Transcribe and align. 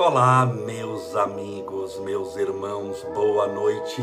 Olá, 0.00 0.46
meus 0.46 1.14
amigos, 1.14 1.98
meus 1.98 2.34
irmãos, 2.34 3.04
boa 3.12 3.46
noite. 3.46 4.02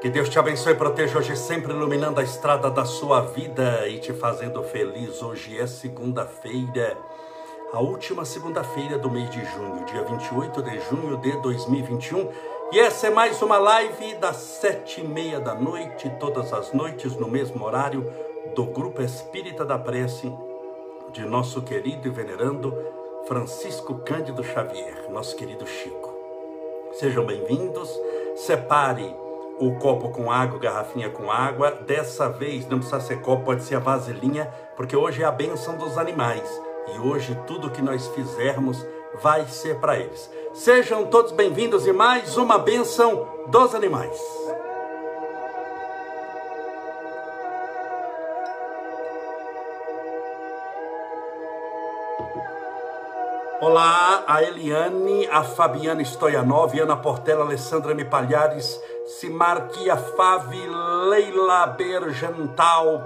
Que 0.00 0.08
Deus 0.08 0.30
te 0.30 0.38
abençoe 0.38 0.72
e 0.72 0.76
proteja 0.76 1.18
hoje, 1.18 1.36
sempre 1.36 1.74
iluminando 1.74 2.18
a 2.18 2.22
estrada 2.22 2.70
da 2.70 2.86
sua 2.86 3.20
vida 3.20 3.86
e 3.86 3.98
te 3.98 4.14
fazendo 4.14 4.62
feliz. 4.62 5.22
Hoje 5.22 5.58
é 5.60 5.66
segunda-feira, 5.66 6.96
a 7.70 7.80
última 7.80 8.24
segunda-feira 8.24 8.96
do 8.96 9.10
mês 9.10 9.28
de 9.28 9.44
junho, 9.44 9.84
dia 9.84 10.04
28 10.04 10.62
de 10.62 10.80
junho 10.88 11.18
de 11.18 11.32
2021. 11.42 12.30
E 12.72 12.80
essa 12.80 13.08
é 13.08 13.10
mais 13.10 13.42
uma 13.42 13.58
live 13.58 14.14
das 14.14 14.36
sete 14.36 15.02
e 15.02 15.06
meia 15.06 15.38
da 15.38 15.54
noite, 15.54 16.10
todas 16.18 16.50
as 16.50 16.72
noites, 16.72 17.14
no 17.14 17.28
mesmo 17.28 17.62
horário, 17.62 18.10
do 18.54 18.64
Grupo 18.64 19.02
Espírita 19.02 19.66
da 19.66 19.78
Prece, 19.78 20.32
de 21.12 21.26
nosso 21.26 21.60
querido 21.60 22.08
e 22.08 22.10
venerando 22.10 22.74
Francisco 23.26 23.96
Cândido 24.04 24.44
Xavier, 24.44 25.10
nosso 25.10 25.34
querido 25.34 25.66
Chico. 25.66 26.14
Sejam 26.92 27.26
bem-vindos. 27.26 27.90
Separe 28.36 29.12
o 29.58 29.74
copo 29.80 30.10
com 30.10 30.30
água, 30.30 30.60
garrafinha 30.60 31.10
com 31.10 31.28
água. 31.28 31.72
Dessa 31.72 32.28
vez 32.28 32.68
não 32.68 32.78
precisa 32.78 33.00
ser 33.00 33.20
copo, 33.22 33.46
pode 33.46 33.64
ser 33.64 33.76
a 33.76 33.80
vasilhinha, 33.80 34.46
porque 34.76 34.96
hoje 34.96 35.24
é 35.24 35.26
a 35.26 35.32
bênção 35.32 35.76
dos 35.76 35.98
animais. 35.98 36.48
E 36.94 37.00
hoje 37.00 37.36
tudo 37.48 37.70
que 37.70 37.82
nós 37.82 38.06
fizermos 38.08 38.86
vai 39.20 39.44
ser 39.46 39.80
para 39.80 39.98
eles. 39.98 40.30
Sejam 40.54 41.06
todos 41.06 41.32
bem-vindos 41.32 41.84
e 41.84 41.92
mais 41.92 42.36
uma 42.36 42.58
bênção 42.58 43.26
dos 43.48 43.74
animais. 43.74 44.16
Olá, 53.68 54.22
a 54.28 54.44
Eliane, 54.44 55.26
a 55.26 55.42
Fabiana 55.42 56.00
Stoianov, 56.04 56.72
Ana 56.80 56.96
Portela, 56.96 57.42
Alessandra 57.42 57.96
Mipalhares, 57.96 58.80
Simarquia 59.18 59.96
Fave, 59.96 60.68
Leila 61.10 61.66
Bergental, 61.66 63.02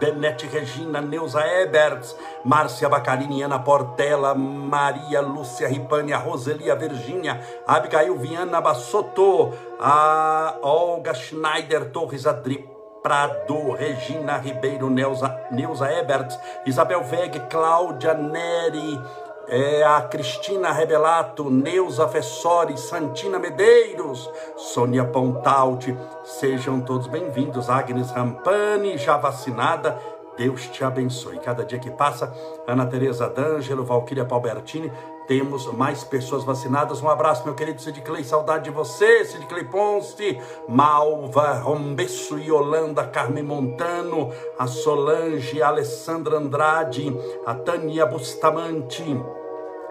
Benete 0.00 0.46
Regina, 0.46 1.02
Neuza 1.02 1.46
Eberts, 1.60 2.16
Márcia 2.42 2.88
Bacarini, 2.88 3.42
Ana 3.42 3.58
Portela, 3.58 4.34
Maria 4.34 5.20
Lúcia 5.20 5.68
Ripânia, 5.68 6.16
Roselia 6.16 6.74
Virgínia, 6.74 7.38
Abigail 7.66 8.16
Viana 8.16 8.62
Bassotto, 8.62 9.52
a 9.78 10.56
Olga 10.62 11.12
Schneider 11.12 11.90
Torres 11.90 12.24
Adri 12.24 12.66
Prado, 13.02 13.72
Regina 13.72 14.38
Ribeiro, 14.38 14.88
Neuza, 14.88 15.38
Neuza 15.52 15.92
Eberts, 15.92 16.38
Isabel 16.64 17.04
Veg, 17.04 17.46
Cláudia 17.50 18.14
Neri, 18.14 18.98
é 19.48 19.84
a 19.84 20.00
Cristina 20.02 20.72
Rebelato, 20.72 21.50
Neuza 21.50 22.08
Fessori, 22.08 22.76
Santina 22.76 23.38
Medeiros, 23.38 24.28
Sônia 24.56 25.04
Pontalti, 25.04 25.96
sejam 26.24 26.80
todos 26.80 27.06
bem-vindos. 27.06 27.70
Agnes 27.70 28.10
Rampani, 28.10 28.98
já 28.98 29.16
vacinada, 29.16 29.98
Deus 30.36 30.66
te 30.66 30.84
abençoe. 30.84 31.38
Cada 31.38 31.64
dia 31.64 31.78
que 31.78 31.90
passa, 31.90 32.32
Ana 32.66 32.86
Tereza 32.86 33.28
D'Angelo, 33.28 33.84
Valquíria 33.84 34.24
Palbertini, 34.24 34.92
temos 35.26 35.66
mais 35.72 36.04
pessoas 36.04 36.44
vacinadas. 36.44 37.00
Um 37.00 37.08
abraço, 37.08 37.44
meu 37.44 37.54
querido 37.54 37.80
Sid 37.80 38.00
Clay, 38.02 38.24
saudade 38.24 38.64
de 38.64 38.70
você, 38.70 39.24
Sid 39.24 39.46
Clay 39.46 39.64
Ponce, 39.64 40.38
Malva, 40.68 41.54
Rombesso 41.54 42.38
e 42.38 42.50
Holanda, 42.50 43.04
Carmen 43.04 43.44
Montano, 43.44 44.32
a 44.58 44.66
Solange, 44.66 45.62
a 45.62 45.68
Alessandra 45.68 46.36
Andrade, 46.36 47.16
a 47.46 47.54
Tânia 47.54 48.06
Bustamante. 48.06 49.35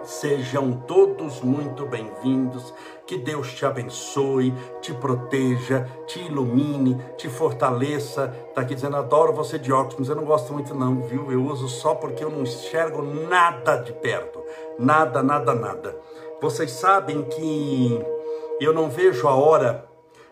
Sejam 0.05 0.71
todos 0.71 1.41
muito 1.41 1.83
bem-vindos. 1.87 2.71
Que 3.07 3.17
Deus 3.17 3.51
te 3.55 3.65
abençoe, 3.65 4.53
te 4.79 4.93
proteja, 4.93 5.89
te 6.05 6.19
ilumine, 6.19 7.03
te 7.17 7.27
fortaleça. 7.27 8.27
Tá 8.53 8.61
aqui 8.61 8.75
dizendo, 8.75 8.97
adoro 8.97 9.33
você 9.33 9.57
de 9.57 9.73
óculos, 9.73 9.95
mas 9.97 10.09
eu 10.09 10.15
não 10.15 10.25
gosto 10.25 10.53
muito 10.53 10.75
não, 10.75 11.01
viu? 11.01 11.31
Eu 11.31 11.43
uso 11.43 11.67
só 11.67 11.95
porque 11.95 12.23
eu 12.23 12.29
não 12.29 12.43
enxergo 12.43 13.01
nada 13.01 13.77
de 13.77 13.93
perto. 13.93 14.43
Nada, 14.77 15.23
nada, 15.23 15.55
nada. 15.55 15.99
Vocês 16.39 16.69
sabem 16.69 17.23
que 17.23 17.99
eu 18.61 18.73
não 18.73 18.91
vejo 18.91 19.27
a 19.27 19.33
hora 19.33 19.87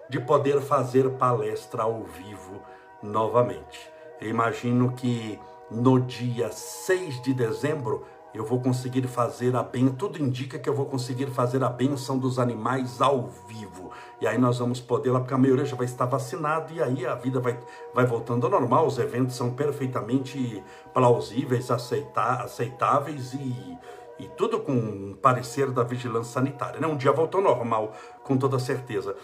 de 0.08 0.20
poder 0.20 0.62
fazer 0.62 1.10
palestra 1.14 1.82
ao 1.82 2.04
vivo 2.04 2.62
novamente. 3.02 3.90
Eu 4.22 4.30
imagino 4.30 4.92
que 4.92 5.40
no 5.72 6.00
dia 6.00 6.52
6 6.52 7.24
de 7.24 7.34
dezembro 7.34 8.06
eu 8.34 8.44
vou 8.44 8.60
conseguir 8.60 9.08
fazer 9.08 9.56
a 9.56 9.62
bênção, 9.62 9.96
tudo 9.96 10.22
indica 10.22 10.58
que 10.58 10.68
eu 10.68 10.74
vou 10.74 10.88
conseguir 10.88 11.28
fazer 11.28 11.64
a 11.64 11.70
bênção 11.70 12.18
dos 12.18 12.40
animais 12.40 13.02
ao 13.02 13.30
vivo. 13.48 13.92
E 14.20 14.26
aí 14.26 14.38
nós 14.38 14.58
vamos 14.58 14.80
poder 14.80 15.12
lá, 15.12 15.20
porque 15.20 15.34
a 15.34 15.38
maioria 15.38 15.66
já 15.66 15.76
vai 15.76 15.86
estar 15.86 16.06
vacinado, 16.06 16.74
e 16.74 16.82
aí 16.82 17.06
a 17.06 17.14
vida 17.14 17.40
vai, 17.40 17.60
vai 17.94 18.06
voltando 18.06 18.46
ao 18.46 18.52
normal, 18.52 18.88
os 18.88 18.98
eventos 18.98 19.36
são 19.36 19.52
perfeitamente 19.52 20.64
plausíveis, 20.94 21.70
aceitar, 21.70 22.42
aceitáveis 22.42 23.34
e, 23.34 23.78
e 24.18 24.28
tudo 24.30 24.60
com 24.60 25.16
parecer 25.22 25.70
da 25.72 25.84
vigilância 25.84 26.34
sanitária. 26.34 26.80
Né? 26.80 26.88
Um 26.88 26.98
dia 26.98 27.12
voltou 27.12 27.40
ao 27.40 27.56
normal, 27.56 27.94
com 28.24 28.36
toda 28.36 28.58
certeza. 28.58 29.16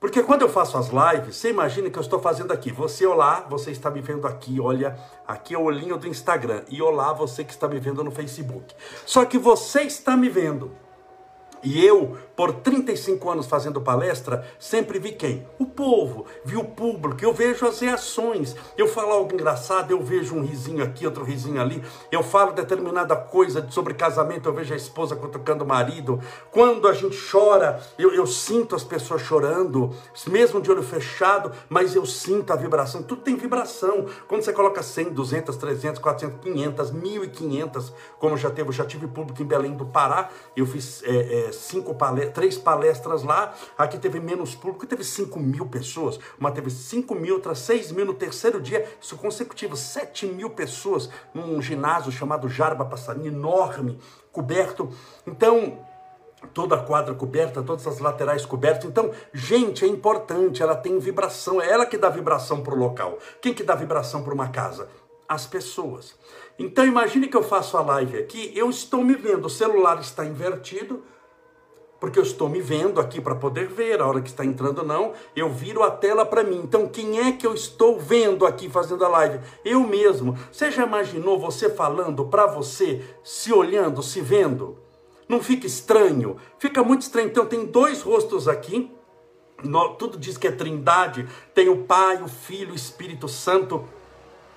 Porque 0.00 0.22
quando 0.22 0.40
eu 0.40 0.48
faço 0.48 0.78
as 0.78 0.88
lives, 0.88 1.36
você 1.36 1.50
imagina 1.50 1.90
que 1.90 1.98
eu 1.98 2.00
estou 2.00 2.18
fazendo 2.18 2.52
aqui. 2.52 2.72
Você, 2.72 3.04
olá, 3.04 3.46
você 3.50 3.70
está 3.70 3.90
me 3.90 4.00
vendo 4.00 4.26
aqui, 4.26 4.58
olha, 4.58 4.98
aqui 5.28 5.54
é 5.54 5.58
o 5.58 5.62
olhinho 5.62 5.98
do 5.98 6.08
Instagram. 6.08 6.62
E 6.70 6.80
olá, 6.80 7.12
você 7.12 7.44
que 7.44 7.52
está 7.52 7.68
me 7.68 7.78
vendo 7.78 8.02
no 8.02 8.10
Facebook. 8.10 8.74
Só 9.04 9.26
que 9.26 9.36
você 9.36 9.82
está 9.82 10.16
me 10.16 10.30
vendo. 10.30 10.72
E 11.62 11.84
eu, 11.84 12.16
por 12.34 12.52
35 12.52 13.30
anos 13.30 13.46
fazendo 13.46 13.80
palestra, 13.80 14.46
sempre 14.58 14.98
vi 14.98 15.12
quem? 15.12 15.46
O 15.58 15.66
povo, 15.66 16.24
vi 16.44 16.56
o 16.56 16.64
público, 16.64 17.22
eu 17.22 17.34
vejo 17.34 17.66
as 17.66 17.80
reações. 17.80 18.56
Eu 18.78 18.88
falo 18.88 19.12
algo 19.12 19.34
engraçado, 19.34 19.90
eu 19.90 20.02
vejo 20.02 20.34
um 20.34 20.42
risinho 20.42 20.82
aqui, 20.82 21.04
outro 21.04 21.22
risinho 21.22 21.60
ali. 21.60 21.82
Eu 22.10 22.22
falo 22.22 22.52
determinada 22.52 23.14
coisa 23.14 23.66
sobre 23.70 23.92
casamento, 23.92 24.48
eu 24.48 24.54
vejo 24.54 24.72
a 24.72 24.76
esposa 24.76 25.14
cutucando 25.14 25.64
o 25.64 25.66
marido. 25.66 26.18
Quando 26.50 26.88
a 26.88 26.94
gente 26.94 27.18
chora, 27.30 27.80
eu, 27.98 28.12
eu 28.14 28.26
sinto 28.26 28.74
as 28.74 28.84
pessoas 28.84 29.20
chorando, 29.20 29.94
mesmo 30.26 30.62
de 30.62 30.70
olho 30.70 30.82
fechado, 30.82 31.52
mas 31.68 31.94
eu 31.94 32.06
sinto 32.06 32.52
a 32.52 32.56
vibração. 32.56 33.02
Tudo 33.02 33.20
tem 33.20 33.36
vibração. 33.36 34.06
Quando 34.26 34.42
você 34.42 34.52
coloca 34.52 34.82
100, 34.82 35.10
200, 35.10 35.56
300, 35.56 36.00
400, 36.00 36.40
500, 36.40 36.90
1.500, 36.92 37.92
como 38.18 38.36
já 38.36 38.48
teve, 38.48 38.70
eu 38.70 38.72
já 38.72 38.86
tive 38.86 39.06
público 39.06 39.42
em 39.42 39.46
Belém 39.46 39.74
do 39.74 39.84
Pará, 39.84 40.30
eu 40.56 40.64
fiz. 40.64 41.02
É, 41.04 41.48
é, 41.48 41.49
cinco 41.52 41.94
palestras, 41.94 42.34
três 42.34 42.58
palestras 42.58 43.22
lá, 43.22 43.54
aqui 43.76 43.98
teve 43.98 44.20
menos 44.20 44.54
público, 44.54 44.86
teve 44.86 45.04
5 45.04 45.38
mil 45.38 45.66
pessoas, 45.66 46.18
uma 46.38 46.50
teve 46.50 46.70
5 46.70 47.14
mil, 47.14 47.34
outra 47.34 47.54
6 47.54 47.92
mil 47.92 48.06
no 48.06 48.14
terceiro 48.14 48.60
dia, 48.60 48.86
isso 49.00 49.16
consecutivo, 49.16 49.76
7 49.76 50.26
mil 50.26 50.50
pessoas 50.50 51.08
num 51.34 51.60
ginásio 51.60 52.12
chamado 52.12 52.48
Jarba 52.48 52.84
Passarinho, 52.84 53.28
enorme, 53.28 53.98
coberto. 54.32 54.90
Então, 55.26 55.78
toda 56.54 56.76
a 56.76 56.82
quadra 56.82 57.14
coberta, 57.14 57.62
todas 57.62 57.86
as 57.86 57.98
laterais 57.98 58.46
cobertas. 58.46 58.84
Então, 58.84 59.10
gente, 59.32 59.84
é 59.84 59.88
importante, 59.88 60.62
ela 60.62 60.76
tem 60.76 60.98
vibração, 60.98 61.60
é 61.60 61.70
ela 61.70 61.86
que 61.86 61.98
dá 61.98 62.08
vibração 62.08 62.62
para 62.62 62.74
o 62.74 62.78
local. 62.78 63.18
Quem 63.40 63.54
que 63.54 63.62
dá 63.62 63.74
vibração 63.74 64.22
para 64.22 64.34
uma 64.34 64.48
casa? 64.48 64.88
As 65.28 65.46
pessoas. 65.46 66.14
Então, 66.58 66.84
imagine 66.84 67.28
que 67.28 67.36
eu 67.36 67.42
faço 67.42 67.76
a 67.76 67.82
live 67.82 68.18
aqui, 68.18 68.52
eu 68.54 68.68
estou 68.68 69.02
me 69.02 69.14
vendo, 69.14 69.46
o 69.46 69.50
celular 69.50 70.00
está 70.00 70.24
invertido, 70.24 71.02
porque 72.00 72.18
eu 72.18 72.22
estou 72.22 72.48
me 72.48 72.62
vendo 72.62 72.98
aqui 72.98 73.20
para 73.20 73.34
poder 73.34 73.68
ver, 73.68 74.00
a 74.00 74.06
hora 74.06 74.22
que 74.22 74.30
está 74.30 74.42
entrando 74.42 74.82
não, 74.82 75.12
eu 75.36 75.50
viro 75.50 75.82
a 75.82 75.90
tela 75.90 76.24
para 76.24 76.42
mim. 76.42 76.62
Então, 76.64 76.88
quem 76.88 77.20
é 77.20 77.32
que 77.32 77.46
eu 77.46 77.52
estou 77.52 78.00
vendo 78.00 78.46
aqui 78.46 78.70
fazendo 78.70 79.04
a 79.04 79.08
live? 79.08 79.38
Eu 79.62 79.80
mesmo. 79.80 80.36
Você 80.50 80.70
já 80.70 80.86
imaginou 80.86 81.38
você 81.38 81.68
falando 81.68 82.24
para 82.24 82.46
você, 82.46 83.04
se 83.22 83.52
olhando, 83.52 84.02
se 84.02 84.22
vendo? 84.22 84.78
Não 85.28 85.42
fica 85.42 85.66
estranho? 85.66 86.38
Fica 86.58 86.82
muito 86.82 87.02
estranho. 87.02 87.28
Então, 87.28 87.44
tem 87.44 87.66
dois 87.66 88.00
rostos 88.00 88.48
aqui. 88.48 88.90
Tudo 89.98 90.16
diz 90.16 90.38
que 90.38 90.48
é 90.48 90.52
trindade. 90.52 91.28
Tem 91.54 91.68
o 91.68 91.84
Pai, 91.84 92.22
o 92.22 92.28
Filho, 92.28 92.72
o 92.72 92.76
Espírito 92.76 93.28
Santo. 93.28 93.84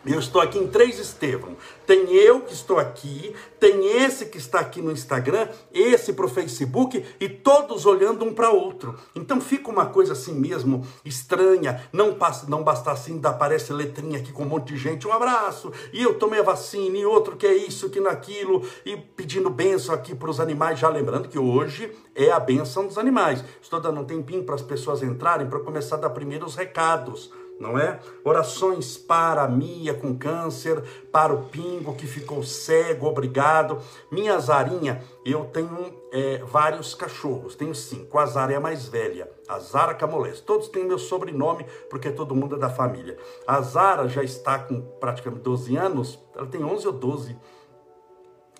Eu 0.05 0.19
estou 0.19 0.41
aqui 0.41 0.59
em 0.59 0.67
três 0.67 0.99
Estevão. 0.99 1.55
Tem 1.87 2.13
eu 2.13 2.41
que 2.41 2.53
estou 2.53 2.77
aqui, 2.77 3.33
tem 3.57 4.03
esse 4.03 4.25
que 4.25 4.37
está 4.37 4.59
aqui 4.59 4.81
no 4.81 4.91
Instagram, 4.91 5.47
esse 5.73 6.11
para 6.11 6.25
o 6.25 6.29
Facebook 6.29 7.05
e 7.21 7.29
todos 7.29 7.85
olhando 7.85 8.25
um 8.25 8.33
para 8.33 8.49
outro. 8.49 8.99
Então 9.15 9.39
fica 9.39 9.71
uma 9.71 9.85
coisa 9.85 10.11
assim 10.11 10.33
mesmo 10.33 10.85
estranha. 11.05 11.81
Não 11.93 12.15
passa, 12.15 12.49
não 12.49 12.63
basta 12.63 12.91
assim, 12.91 13.21
aparece 13.23 13.71
letrinha 13.71 14.19
aqui 14.19 14.33
com 14.33 14.43
um 14.43 14.47
monte 14.47 14.73
de 14.73 14.77
gente, 14.77 15.07
um 15.07 15.13
abraço, 15.13 15.71
e 15.93 16.03
eu 16.03 16.15
tomei 16.15 16.41
a 16.41 16.43
vacina, 16.43 16.97
e 16.97 17.05
outro 17.05 17.37
que 17.37 17.47
é 17.47 17.55
isso, 17.55 17.89
que 17.89 18.01
naquilo, 18.01 18.61
e 18.85 18.97
pedindo 18.97 19.49
benção 19.49 19.95
aqui 19.95 20.13
para 20.13 20.29
os 20.29 20.41
animais, 20.41 20.79
já 20.79 20.89
lembrando 20.89 21.29
que 21.29 21.39
hoje 21.39 21.89
é 22.13 22.29
a 22.29 22.39
benção 22.41 22.85
dos 22.85 22.97
animais. 22.97 23.41
Estou 23.61 23.79
dando 23.79 24.01
um 24.01 24.05
tempinho 24.05 24.43
para 24.43 24.55
as 24.55 24.61
pessoas 24.61 25.01
entrarem 25.01 25.47
para 25.47 25.61
começar 25.61 25.95
a 25.95 25.99
dar 25.99 26.09
primeiro 26.09 26.45
os 26.45 26.55
recados 26.55 27.31
não 27.63 27.79
é? 27.79 27.99
Orações 28.25 28.97
para 28.97 29.43
a 29.43 29.47
Mia 29.47 29.93
com 29.93 30.15
câncer, 30.17 30.83
para 31.11 31.33
o 31.33 31.45
Pingo 31.45 31.95
que 31.95 32.05
ficou 32.05 32.43
cego, 32.43 33.07
obrigado. 33.07 33.79
Minha 34.11 34.37
Zarinha, 34.37 35.01
eu 35.25 35.45
tenho 35.45 35.93
é, 36.11 36.39
vários 36.39 36.93
cachorros, 36.93 37.55
tenho 37.55 37.73
cinco. 37.73 38.19
A 38.19 38.25
Zara 38.25 38.51
é 38.51 38.57
a 38.57 38.59
mais 38.59 38.87
velha, 38.87 39.29
a 39.47 39.57
Zara 39.59 39.93
Camolés. 39.93 40.41
Todos 40.41 40.67
têm 40.67 40.85
meu 40.85 40.99
sobrenome, 40.99 41.65
porque 41.89 42.11
todo 42.11 42.35
mundo 42.35 42.57
é 42.57 42.59
da 42.59 42.69
família. 42.69 43.17
A 43.47 43.61
Zara 43.61 44.09
já 44.09 44.21
está 44.21 44.59
com 44.59 44.81
praticamente 44.99 45.43
12 45.43 45.77
anos, 45.77 46.19
ela 46.35 46.47
tem 46.47 46.63
11 46.63 46.87
ou 46.87 46.93
12 46.93 47.37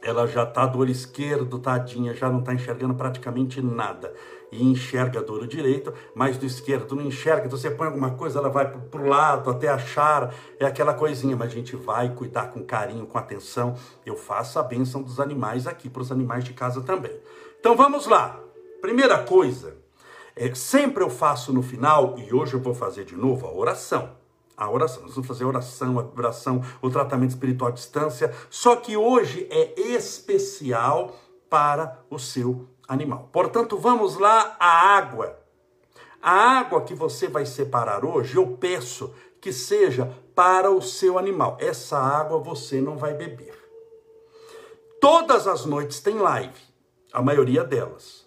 ela 0.04 0.28
já 0.28 0.44
está 0.44 0.66
do 0.66 0.80
olho 0.80 0.92
esquerdo, 0.92 1.60
tadinha, 1.60 2.14
já 2.14 2.30
não 2.30 2.40
está 2.40 2.54
enxergando 2.54 2.94
praticamente 2.94 3.62
nada. 3.62 4.14
E 4.54 4.64
enxerga 4.64 5.22
do 5.22 5.48
direito, 5.48 5.94
mas 6.14 6.38
do 6.38 6.46
esquerdo 6.46 6.96
não 6.96 7.04
enxerga. 7.04 7.48
Então 7.48 7.58
você 7.58 7.72
põe 7.72 7.88
alguma 7.88 8.12
coisa, 8.12 8.40
ela 8.40 8.50
vai 8.50 8.70
para 8.70 9.02
o 9.02 9.08
lado 9.08 9.50
até 9.50 9.68
achar, 9.68 10.34
é 10.60 10.66
aquela 10.66 10.94
coisinha. 10.94 11.36
Mas 11.36 11.52
a 11.52 11.56
gente 11.56 11.76
vai 11.76 12.14
cuidar 12.14 12.52
com 12.52 12.64
carinho, 12.64 13.06
com 13.06 13.18
atenção. 13.18 13.76
Eu 14.06 14.16
faço 14.16 14.60
a 14.60 14.64
bênção 14.64 15.02
dos 15.02 15.20
animais 15.20 15.68
aqui, 15.68 15.90
para 15.90 16.02
os 16.02 16.12
animais 16.12 16.44
de 16.44 16.54
casa 16.54 16.82
também. 16.82 17.16
Então 17.60 17.76
vamos 17.76 18.08
lá. 18.08 18.40
Primeira 18.82 19.20
coisa, 19.24 19.76
é, 20.36 20.54
sempre 20.54 21.04
eu 21.04 21.10
faço 21.10 21.52
no 21.54 21.64
final, 21.64 22.16
e 22.18 22.34
hoje 22.34 22.54
eu 22.54 22.60
vou 22.60 22.74
fazer 22.74 23.06
de 23.06 23.16
novo, 23.16 23.48
a 23.48 23.52
oração 23.52 24.24
a 24.56 24.70
oração. 24.70 25.04
Nós 25.04 25.14
vamos 25.14 25.28
fazer 25.28 25.44
a 25.44 25.48
oração, 25.48 26.00
a 26.00 26.20
oração, 26.20 26.62
o 26.82 26.90
tratamento 26.90 27.32
espiritual 27.32 27.72
à 27.72 27.74
distância. 27.74 28.34
Só 28.50 28.76
que 28.76 28.96
hoje 28.96 29.48
é 29.50 29.80
especial 29.80 31.16
para 31.50 32.00
o 32.10 32.18
seu 32.18 32.68
animal. 32.88 33.30
Portanto, 33.32 33.78
vamos 33.78 34.18
lá, 34.18 34.56
a 34.60 34.96
água. 34.96 35.40
A 36.22 36.60
água 36.60 36.82
que 36.82 36.94
você 36.94 37.28
vai 37.28 37.46
separar 37.46 38.06
hoje, 38.06 38.38
eu 38.38 38.58
peço 38.58 39.14
que 39.42 39.52
seja 39.52 40.10
para 40.34 40.72
o 40.72 40.82
seu 40.82 41.20
animal. 41.20 41.58
Essa 41.60 41.98
água 41.98 42.40
você 42.40 42.80
não 42.80 42.98
vai 42.98 43.14
beber. 43.14 43.54
Todas 45.02 45.48
as 45.48 45.66
noites 45.66 46.00
tem 46.00 46.18
live, 46.18 46.62
a 47.12 47.22
maioria 47.22 47.64
delas. 47.64 48.26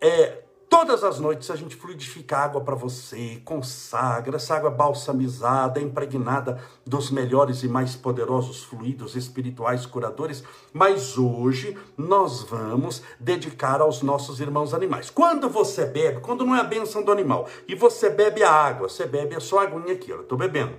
É 0.00 0.44
Todas 0.68 1.04
as 1.04 1.20
noites 1.20 1.48
a 1.50 1.56
gente 1.56 1.76
fluidifica 1.76 2.38
água 2.38 2.60
para 2.60 2.74
você, 2.74 3.40
consagra, 3.44 4.36
essa 4.36 4.56
água 4.56 4.68
balsamizada, 4.68 5.80
impregnada 5.80 6.60
dos 6.84 7.08
melhores 7.10 7.62
e 7.62 7.68
mais 7.68 7.94
poderosos 7.94 8.64
fluidos 8.64 9.14
espirituais 9.14 9.86
curadores, 9.86 10.42
mas 10.72 11.16
hoje 11.16 11.78
nós 11.96 12.42
vamos 12.42 13.00
dedicar 13.20 13.80
aos 13.80 14.02
nossos 14.02 14.40
irmãos 14.40 14.74
animais. 14.74 15.08
Quando 15.08 15.48
você 15.48 15.86
bebe, 15.86 16.20
quando 16.20 16.44
não 16.44 16.56
é 16.56 16.60
a 16.60 16.64
benção 16.64 17.02
do 17.02 17.12
animal, 17.12 17.48
e 17.68 17.74
você 17.76 18.10
bebe 18.10 18.42
a 18.42 18.50
água, 18.50 18.88
você 18.88 19.06
bebe 19.06 19.36
a 19.36 19.40
sua 19.40 19.62
aguinha 19.62 19.94
aqui, 19.94 20.10
eu 20.10 20.22
estou 20.22 20.36
bebendo. 20.36 20.74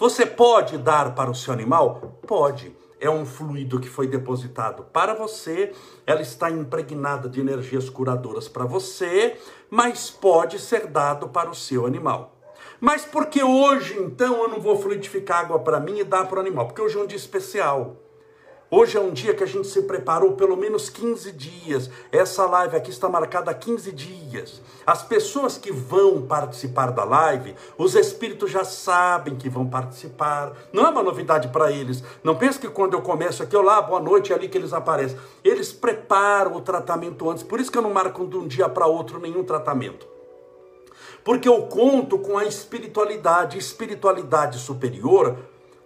Você 0.00 0.26
pode 0.26 0.78
dar 0.78 1.14
para 1.14 1.30
o 1.30 1.34
seu 1.34 1.52
animal? 1.52 2.18
Pode 2.26 2.79
é 3.00 3.08
um 3.08 3.24
fluido 3.24 3.80
que 3.80 3.88
foi 3.88 4.06
depositado 4.06 4.84
para 4.92 5.14
você, 5.14 5.72
ela 6.06 6.20
está 6.20 6.50
impregnada 6.50 7.28
de 7.28 7.40
energias 7.40 7.88
curadoras 7.88 8.46
para 8.46 8.66
você, 8.66 9.38
mas 9.70 10.10
pode 10.10 10.58
ser 10.58 10.86
dado 10.86 11.28
para 11.28 11.50
o 11.50 11.54
seu 11.54 11.86
animal. 11.86 12.36
Mas 12.78 13.04
por 13.04 13.26
que 13.26 13.42
hoje, 13.42 13.98
então, 13.98 14.42
eu 14.42 14.48
não 14.48 14.60
vou 14.60 14.76
fluidificar 14.76 15.40
água 15.40 15.58
para 15.58 15.80
mim 15.80 15.98
e 15.98 16.04
dar 16.04 16.26
para 16.26 16.38
o 16.38 16.40
animal? 16.40 16.66
Porque 16.66 16.80
hoje 16.80 16.98
é 16.98 17.00
um 17.00 17.06
dia 17.06 17.16
especial. 17.16 17.96
Hoje 18.72 18.96
é 18.96 19.00
um 19.00 19.10
dia 19.10 19.34
que 19.34 19.42
a 19.42 19.46
gente 19.48 19.66
se 19.66 19.82
preparou 19.82 20.34
pelo 20.34 20.56
menos 20.56 20.88
15 20.88 21.32
dias. 21.32 21.90
Essa 22.12 22.46
live 22.46 22.76
aqui 22.76 22.90
está 22.90 23.08
marcada 23.08 23.50
há 23.50 23.54
15 23.54 23.90
dias. 23.90 24.62
As 24.86 25.02
pessoas 25.02 25.58
que 25.58 25.72
vão 25.72 26.22
participar 26.22 26.92
da 26.92 27.02
live, 27.02 27.56
os 27.76 27.96
espíritos 27.96 28.48
já 28.48 28.62
sabem 28.62 29.34
que 29.34 29.48
vão 29.48 29.68
participar. 29.68 30.52
Não 30.72 30.86
é 30.86 30.88
uma 30.88 31.02
novidade 31.02 31.48
para 31.48 31.72
eles. 31.72 32.04
Não 32.22 32.36
pense 32.36 32.60
que 32.60 32.68
quando 32.68 32.94
eu 32.94 33.02
começo 33.02 33.42
aqui, 33.42 33.56
olá, 33.56 33.82
boa 33.82 34.00
noite, 34.00 34.32
é 34.32 34.36
ali 34.36 34.48
que 34.48 34.56
eles 34.56 34.72
aparecem. 34.72 35.18
Eles 35.42 35.72
preparam 35.72 36.54
o 36.54 36.60
tratamento 36.60 37.28
antes. 37.28 37.42
Por 37.42 37.58
isso 37.58 37.72
que 37.72 37.78
eu 37.78 37.82
não 37.82 37.92
marco 37.92 38.24
de 38.24 38.36
um 38.36 38.46
dia 38.46 38.68
para 38.68 38.86
outro 38.86 39.18
nenhum 39.18 39.42
tratamento. 39.42 40.06
Porque 41.24 41.48
eu 41.48 41.62
conto 41.62 42.20
com 42.20 42.38
a 42.38 42.44
espiritualidade, 42.44 43.58
espiritualidade 43.58 44.60
superior 44.60 45.36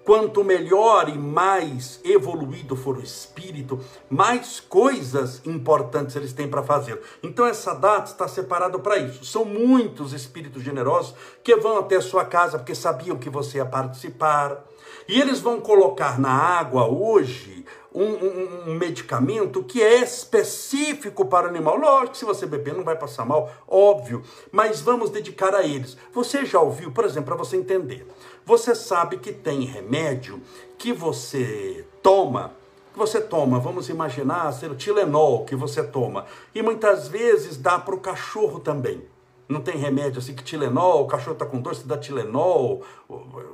Quanto 0.04 0.44
melhor 0.44 1.08
e 1.08 1.16
mais 1.16 1.98
evoluído 2.04 2.76
for 2.76 2.98
o 2.98 3.02
espírito, 3.02 3.80
mais 4.10 4.60
coisas 4.60 5.40
importantes 5.46 6.14
eles 6.14 6.34
têm 6.34 6.46
para 6.46 6.62
fazer. 6.62 7.00
Então 7.22 7.46
essa 7.46 7.72
data 7.72 8.10
está 8.10 8.28
separada 8.28 8.78
para 8.78 8.98
isso. 8.98 9.24
São 9.24 9.46
muitos 9.46 10.12
espíritos 10.12 10.62
generosos 10.62 11.14
que 11.42 11.56
vão 11.56 11.78
até 11.78 11.96
a 11.96 12.02
sua 12.02 12.24
casa 12.26 12.58
porque 12.58 12.74
sabiam 12.74 13.16
que 13.16 13.30
você 13.30 13.56
ia 13.56 13.64
participar. 13.64 14.62
E 15.08 15.18
eles 15.18 15.40
vão 15.40 15.60
colocar 15.60 16.20
na 16.20 16.32
água 16.32 16.86
hoje 16.86 17.64
um, 17.94 18.02
um, 18.02 18.70
um, 18.70 18.74
medicamento 18.74 19.62
que 19.62 19.80
é 19.80 20.02
específico 20.02 21.24
para 21.26 21.46
o 21.46 21.50
animal. 21.50 21.78
Lógico 21.78 22.12
que 22.12 22.18
se 22.18 22.24
você 22.24 22.44
beber 22.44 22.74
não 22.74 22.82
vai 22.82 22.98
passar 22.98 23.24
mal, 23.24 23.50
óbvio, 23.68 24.22
mas 24.50 24.80
vamos 24.80 25.10
dedicar 25.10 25.54
a 25.54 25.62
eles. 25.62 25.96
Você 26.12 26.44
já 26.44 26.60
ouviu, 26.60 26.90
por 26.90 27.04
exemplo, 27.04 27.26
para 27.26 27.36
você 27.36 27.56
entender. 27.56 28.04
Você 28.44 28.74
sabe 28.74 29.18
que 29.18 29.32
tem 29.32 29.62
remédio 29.62 30.42
que 30.76 30.92
você 30.92 31.86
toma, 32.02 32.52
que 32.92 32.98
você 32.98 33.20
toma, 33.20 33.60
vamos 33.60 33.88
imaginar 33.88 34.50
ser 34.52 34.70
o 34.72 34.74
Tilenol 34.74 35.44
que 35.44 35.54
você 35.54 35.82
toma, 35.82 36.26
e 36.52 36.60
muitas 36.62 37.06
vezes 37.06 37.56
dá 37.56 37.78
para 37.78 37.94
o 37.94 38.00
cachorro 38.00 38.58
também. 38.58 39.02
Não 39.48 39.60
tem 39.60 39.76
remédio 39.76 40.18
assim 40.18 40.34
que 40.34 40.42
Tilenol, 40.42 41.04
o 41.04 41.06
cachorro 41.06 41.34
está 41.34 41.46
com 41.46 41.60
dor, 41.60 41.74
você 41.74 41.86
dá 41.86 41.96
Tilenol, 41.96 42.82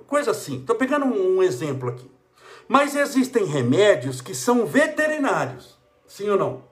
coisa 0.06 0.30
assim. 0.30 0.60
Estou 0.60 0.76
pegando 0.76 1.04
um 1.04 1.42
exemplo 1.42 1.90
aqui. 1.90 2.08
Mas 2.70 2.94
existem 2.94 3.44
remédios 3.46 4.20
que 4.20 4.32
são 4.32 4.64
veterinários, 4.64 5.76
sim 6.06 6.28
ou 6.30 6.38
não? 6.38 6.62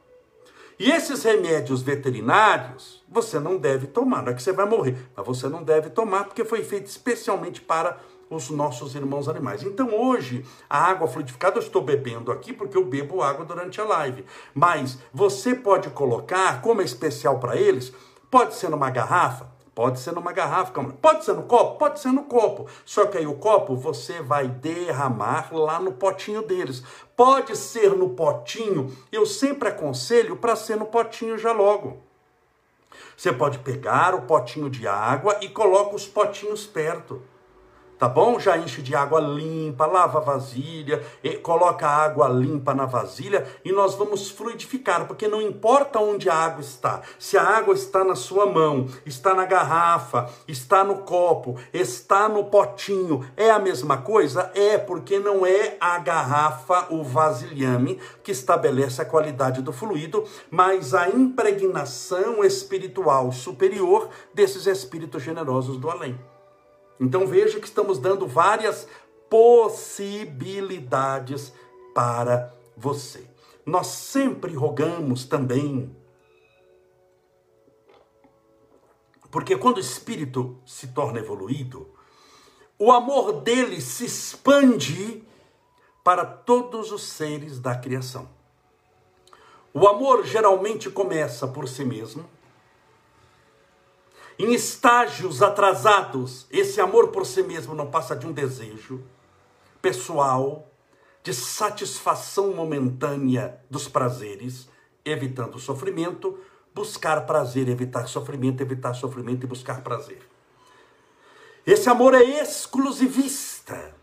E 0.79 0.93
esses 0.93 1.25
remédios 1.25 1.83
veterinários, 1.83 3.05
você 3.09 3.41
não 3.41 3.57
deve 3.57 3.89
tomar. 3.89 4.23
Não 4.23 4.31
é 4.31 4.35
que 4.37 4.41
você 4.41 4.53
vai 4.53 4.65
morrer, 4.65 4.97
mas 5.17 5.27
você 5.27 5.49
não 5.49 5.61
deve 5.61 5.91
tomar 5.91 6.23
porque 6.23 6.45
foi 6.45 6.63
feito 6.63 6.87
especialmente 6.87 7.61
para 7.61 7.99
os 8.31 8.49
nossos 8.49 8.95
irmãos 8.95 9.29
animais. 9.29 9.65
Então 9.65 9.93
hoje, 9.93 10.47
a 10.71 10.85
água 10.85 11.09
fluidificada 11.09 11.57
eu 11.57 11.63
estou 11.63 11.83
bebendo 11.83 12.31
aqui 12.31 12.53
porque 12.53 12.77
eu 12.77 12.85
bebo 12.85 13.21
água 13.21 13.45
durante 13.45 13.81
a 13.81 13.85
live. 13.85 14.25
Mas 14.55 15.01
você 15.13 15.53
pode 15.53 15.91
colocar, 15.91 16.63
como 16.63 16.81
é 16.81 16.85
especial 16.85 17.41
para 17.41 17.57
eles, 17.57 17.93
pode 18.31 18.55
ser 18.55 18.71
numa 18.71 18.89
garrafa, 18.89 19.51
Pode 19.79 20.01
ser 20.01 20.13
numa 20.13 20.33
garrafa, 20.33 20.73
pode 21.01 21.25
ser 21.25 21.35
no 21.35 21.45
copo, 21.45 21.79
pode 21.79 22.01
ser 22.01 22.09
no 22.09 22.25
copo. 22.25 22.67
Só 22.85 23.07
que 23.07 23.17
aí 23.17 23.29
o 23.29 23.37
copo 23.37 23.77
você 23.77 24.21
vai 24.21 24.49
derramar 24.49 25.55
lá 25.55 25.79
no 25.79 25.93
potinho 25.93 26.43
deles. 26.43 26.83
Pode 27.15 27.57
ser 27.57 27.95
no 27.95 28.09
potinho, 28.11 28.93
eu 29.13 29.25
sempre 29.25 29.69
aconselho 29.69 30.35
para 30.35 30.57
ser 30.57 30.77
no 30.77 30.87
potinho 30.87 31.39
já 31.39 31.53
logo. 31.53 31.99
Você 33.17 33.33
pode 33.33 33.61
pegar 33.61 34.17
o 34.17 34.23
potinho 34.23 34.69
de 34.69 34.85
água 34.89 35.37
e 35.43 35.49
coloca 35.49 35.95
os 35.95 36.09
potinhos 36.09 36.67
perto 36.67 37.23
tá 37.99 38.09
bom? 38.09 38.39
Já 38.39 38.57
enche 38.57 38.81
de 38.81 38.95
água 38.95 39.21
limpa, 39.21 39.87
lava 39.87 40.19
a 40.19 40.23
vasilha, 40.23 41.03
coloca 41.43 41.87
água 41.87 42.29
limpa 42.29 42.73
na 42.73 42.87
vasilha 42.87 43.47
e 43.65 43.73
nós 43.73 43.95
vamos 43.95 44.31
fluidificar, 44.31 45.07
porque 45.07 45.27
não 45.27 45.43
importa 45.43 45.99
onde 45.99 46.31
a 46.31 46.35
água 46.35 46.61
está, 46.61 47.03
se 47.19 47.37
a 47.37 47.43
água 47.43 47.75
está 47.75 48.05
na 48.05 48.15
sua 48.15 48.47
mão, 48.47 48.87
está 49.05 49.35
na 49.35 49.45
garrafa, 49.45 50.31
está 50.47 50.85
no 50.85 50.99
copo, 50.99 51.57
está 51.73 52.29
no 52.29 52.45
potinho, 52.45 53.29
é 53.37 53.51
a 53.51 53.59
mesma 53.59 53.99
coisa? 53.99 54.51
É, 54.55 54.79
porque 54.79 55.19
não 55.19 55.45
é 55.45 55.77
a 55.81 55.99
garrafa, 55.99 56.87
o 56.91 57.03
vasilhame, 57.03 57.99
que 58.23 58.31
estabelece 58.31 59.03
a 59.03 59.05
qualidade 59.05 59.63
do 59.63 59.73
fluido, 59.73 60.25
mas 60.51 60.95
a 60.95 61.09
impregnação 61.09 62.45
espiritual 62.45 63.33
superior 63.33 64.09
desses 64.33 64.67
espíritos 64.67 65.23
generosos 65.23 65.79
do 65.79 65.91
além. 65.91 66.19
Então 67.01 67.27
veja 67.27 67.61
que 67.61 67.67
estamos 67.67 67.99
dando 67.99 68.27
várias 68.27 68.87
possibilidades 69.31 71.53
para 71.95 72.53
você. 72.77 73.27
Nós 73.65 73.87
sempre 73.89 74.55
rogamos 74.55 75.25
também, 75.25 75.97
porque 79.31 79.57
quando 79.57 79.77
o 79.77 79.81
espírito 79.81 80.59
se 80.65 80.89
torna 80.89 81.19
evoluído, 81.19 81.87
o 82.79 82.91
amor 82.91 83.43
dele 83.43 83.81
se 83.81 84.07
expande 84.07 85.23
para 86.03 86.25
todos 86.25 86.91
os 86.93 87.03
seres 87.03 87.61
da 87.61 87.75
criação. 87.75 88.29
O 89.75 89.87
amor 89.87 90.25
geralmente 90.25 90.89
começa 90.89 91.47
por 91.47 91.69
si 91.69 91.85
mesmo, 91.85 92.25
em 94.39 94.55
estágios 94.55 95.43
atrasados, 95.43 96.47
esse 96.51 96.81
amor 96.81 97.09
por 97.09 97.27
si 97.27 97.43
mesmo 97.43 97.75
não 97.75 97.91
passa 97.91 98.15
de 98.15 98.27
um 98.27 98.33
desejo 98.33 99.03
pessoal, 99.83 100.71
de 101.23 101.35
satisfação 101.35 102.53
momentânea 102.55 103.61
dos 103.69 103.89
prazeres, 103.89 104.69
evitando 105.05 105.57
o 105.57 105.61
sofrimento, 105.61 106.39
buscar 106.75 107.27
prazer, 107.27 107.69
evitar 107.69 108.07
sofrimento, 108.07 108.61
evitar 108.61 108.95
sofrimento 108.95 109.45
e 109.45 109.49
buscar 109.49 109.83
prazer. 109.83 110.21
Esse 111.67 111.89
amor 111.89 112.15
é 112.15 112.23
exclusivista. 112.23 113.95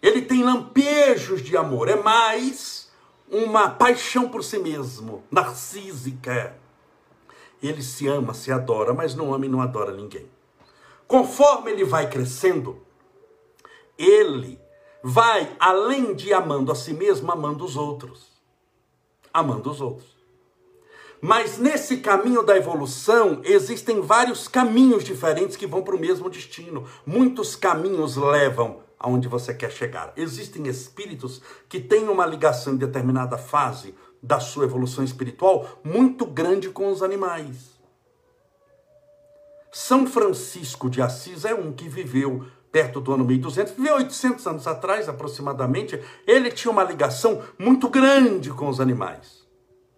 Ele 0.00 0.22
tem 0.22 0.42
lampejos 0.42 1.42
de 1.42 1.56
amor, 1.56 1.88
é 1.88 1.96
mais 1.96 2.90
uma 3.30 3.68
paixão 3.70 4.28
por 4.28 4.42
si 4.42 4.58
mesmo, 4.58 5.22
narcísica. 5.30 6.56
Ele 7.62 7.82
se 7.82 8.08
ama, 8.08 8.34
se 8.34 8.50
adora, 8.50 8.92
mas 8.92 9.14
não 9.14 9.32
ama 9.32 9.46
e 9.46 9.48
não 9.48 9.60
adora 9.60 9.92
ninguém. 9.92 10.28
Conforme 11.06 11.70
ele 11.70 11.84
vai 11.84 12.08
crescendo, 12.08 12.82
ele 13.96 14.58
vai 15.02 15.54
além 15.60 16.14
de 16.14 16.32
amando 16.32 16.72
a 16.72 16.74
si 16.74 16.92
mesmo, 16.92 17.30
amando 17.30 17.64
os 17.64 17.76
outros. 17.76 18.32
Amando 19.32 19.70
os 19.70 19.80
outros. 19.80 20.12
Mas 21.20 21.56
nesse 21.56 21.98
caminho 21.98 22.42
da 22.42 22.56
evolução, 22.56 23.40
existem 23.44 24.00
vários 24.00 24.48
caminhos 24.48 25.04
diferentes 25.04 25.56
que 25.56 25.68
vão 25.68 25.82
para 25.82 25.94
o 25.94 26.00
mesmo 26.00 26.28
destino. 26.28 26.84
Muitos 27.06 27.54
caminhos 27.54 28.16
levam 28.16 28.80
aonde 28.98 29.28
você 29.28 29.54
quer 29.54 29.70
chegar. 29.70 30.12
Existem 30.16 30.66
espíritos 30.66 31.40
que 31.68 31.78
têm 31.78 32.08
uma 32.08 32.26
ligação 32.26 32.72
em 32.72 32.76
determinada 32.76 33.38
fase 33.38 33.94
da 34.22 34.38
sua 34.38 34.64
evolução 34.64 35.02
espiritual 35.02 35.80
muito 35.82 36.24
grande 36.24 36.70
com 36.70 36.88
os 36.88 37.02
animais. 37.02 37.72
São 39.72 40.06
Francisco 40.06 40.88
de 40.88 41.00
Assis 41.00 41.44
é 41.44 41.54
um 41.54 41.72
que 41.72 41.88
viveu 41.88 42.46
perto 42.70 43.00
do 43.00 43.12
ano 43.12 43.24
1200, 43.24 43.72
viveu 43.74 43.96
800 43.96 44.46
anos 44.46 44.66
atrás 44.66 45.08
aproximadamente. 45.08 46.00
Ele 46.26 46.50
tinha 46.50 46.70
uma 46.70 46.84
ligação 46.84 47.42
muito 47.58 47.88
grande 47.88 48.50
com 48.50 48.68
os 48.68 48.80
animais. 48.80 49.41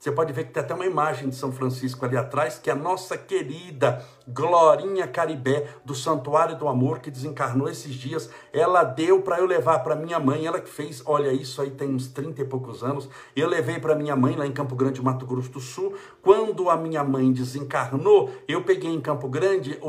Você 0.05 0.13
pode 0.13 0.35
ver 0.35 0.45
que 0.45 0.53
tem 0.53 0.63
até 0.63 0.75
uma 0.75 0.85
imagem 0.85 1.31
de 1.31 1.35
São 1.35 1.51
Francisco 1.51 2.05
ali 2.05 2.15
atrás, 2.15 2.59
que 2.59 2.69
é 2.69 2.75
a 2.75 2.77
nossa 2.77 3.17
querida 3.17 4.05
Glorinha 4.29 5.09
Caribé, 5.09 5.67
do 5.83 5.95
Santuário 5.95 6.59
do 6.59 6.69
Amor, 6.69 6.99
que 6.99 7.11
desencarnou 7.11 7.71
esses 7.71 7.95
dias. 7.95 8.29
Ela 8.53 8.85
deu 8.85 9.23
para 9.23 9.39
eu 9.39 9.47
levar 9.47 9.79
para 9.79 9.97
minha 9.97 10.19
mãe, 10.19 10.47
ela 10.47 10.61
que 10.61 10.69
fez, 10.69 11.03
olha, 11.07 11.33
isso 11.33 11.63
aí 11.63 11.71
tem 11.71 11.89
uns 11.89 12.07
30 12.09 12.43
e 12.43 12.45
poucos 12.45 12.85
anos. 12.85 13.09
Eu 13.35 13.49
levei 13.49 13.79
para 13.79 13.95
minha 13.95 14.15
mãe 14.15 14.37
lá 14.37 14.47
em 14.47 14.53
Campo 14.53 14.77
Grande, 14.77 15.03
Mato 15.03 15.25
Grosso 15.25 15.51
do 15.51 15.61
Sul. 15.61 15.95
Quando 16.21 16.69
a 16.69 16.77
minha 16.77 17.03
mãe 17.03 17.33
desencarnou, 17.33 18.31
eu 18.47 18.63
peguei 18.63 18.91
em 18.91 19.01
Campo 19.01 19.27
Grande 19.27 19.81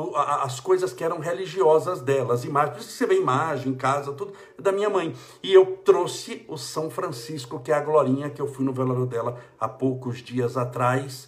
as 0.43 0.61
coisas 0.61 0.93
que 0.93 1.03
eram 1.03 1.19
religiosas 1.19 1.99
delas, 1.99 2.45
imagens, 2.45 2.73
por 2.73 2.79
isso 2.79 2.89
que 2.89 2.97
você 2.97 3.05
vê 3.05 3.19
imagem, 3.19 3.73
casa, 3.73 4.13
tudo 4.13 4.31
da 4.57 4.71
minha 4.71 4.89
mãe. 4.89 5.13
E 5.43 5.53
eu 5.53 5.77
trouxe 5.83 6.45
o 6.47 6.57
São 6.57 6.89
Francisco, 6.89 7.59
que 7.59 7.69
é 7.69 7.75
a 7.75 7.81
Glorinha, 7.81 8.29
que 8.29 8.41
eu 8.41 8.47
fui 8.47 8.63
no 8.63 8.71
velório 8.71 9.05
dela 9.05 9.37
há 9.59 9.67
pouco 9.67 10.04
poucos 10.05 10.19
dias 10.19 10.55
atrás, 10.55 11.27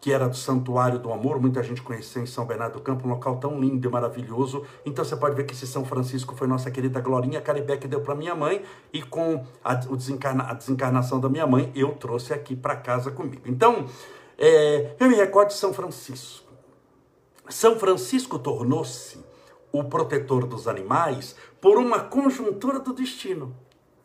que 0.00 0.10
era 0.10 0.26
do 0.26 0.36
Santuário 0.36 0.98
do 0.98 1.12
Amor, 1.12 1.38
muita 1.38 1.62
gente 1.62 1.82
conheceu 1.82 2.22
em 2.22 2.26
São 2.26 2.46
Bernardo 2.46 2.74
do 2.74 2.80
Campo, 2.80 3.06
um 3.06 3.10
local 3.10 3.36
tão 3.36 3.60
lindo 3.60 3.86
e 3.86 3.90
maravilhoso. 3.90 4.64
Então 4.86 5.04
você 5.04 5.14
pode 5.16 5.34
ver 5.34 5.44
que 5.44 5.52
esse 5.52 5.66
São 5.66 5.84
Francisco 5.84 6.34
foi 6.34 6.46
nossa 6.46 6.70
querida 6.70 6.98
Glorinha 7.00 7.42
Caribé 7.42 7.76
que 7.76 7.86
deu 7.86 8.00
para 8.00 8.14
minha 8.14 8.34
mãe, 8.34 8.62
e 8.90 9.02
com 9.02 9.44
a, 9.62 9.74
desencarna, 9.74 10.44
a, 10.44 10.54
desencarnação 10.54 11.20
da 11.20 11.28
minha 11.28 11.46
mãe, 11.46 11.70
eu 11.74 11.94
trouxe 11.94 12.32
aqui 12.32 12.56
para 12.56 12.74
casa 12.74 13.10
comigo. 13.10 13.42
Então, 13.46 13.84
é, 14.38 14.94
eu 14.98 15.08
me 15.08 15.14
recordo 15.14 15.48
de 15.48 15.54
São 15.54 15.74
Francisco. 15.74 16.46
São 17.50 17.78
Francisco 17.78 18.38
tornou-se 18.38 19.22
o 19.70 19.84
protetor 19.84 20.46
dos 20.46 20.66
animais 20.66 21.36
por 21.60 21.76
uma 21.76 22.00
conjuntura 22.00 22.80
do 22.80 22.94
destino. 22.94 23.54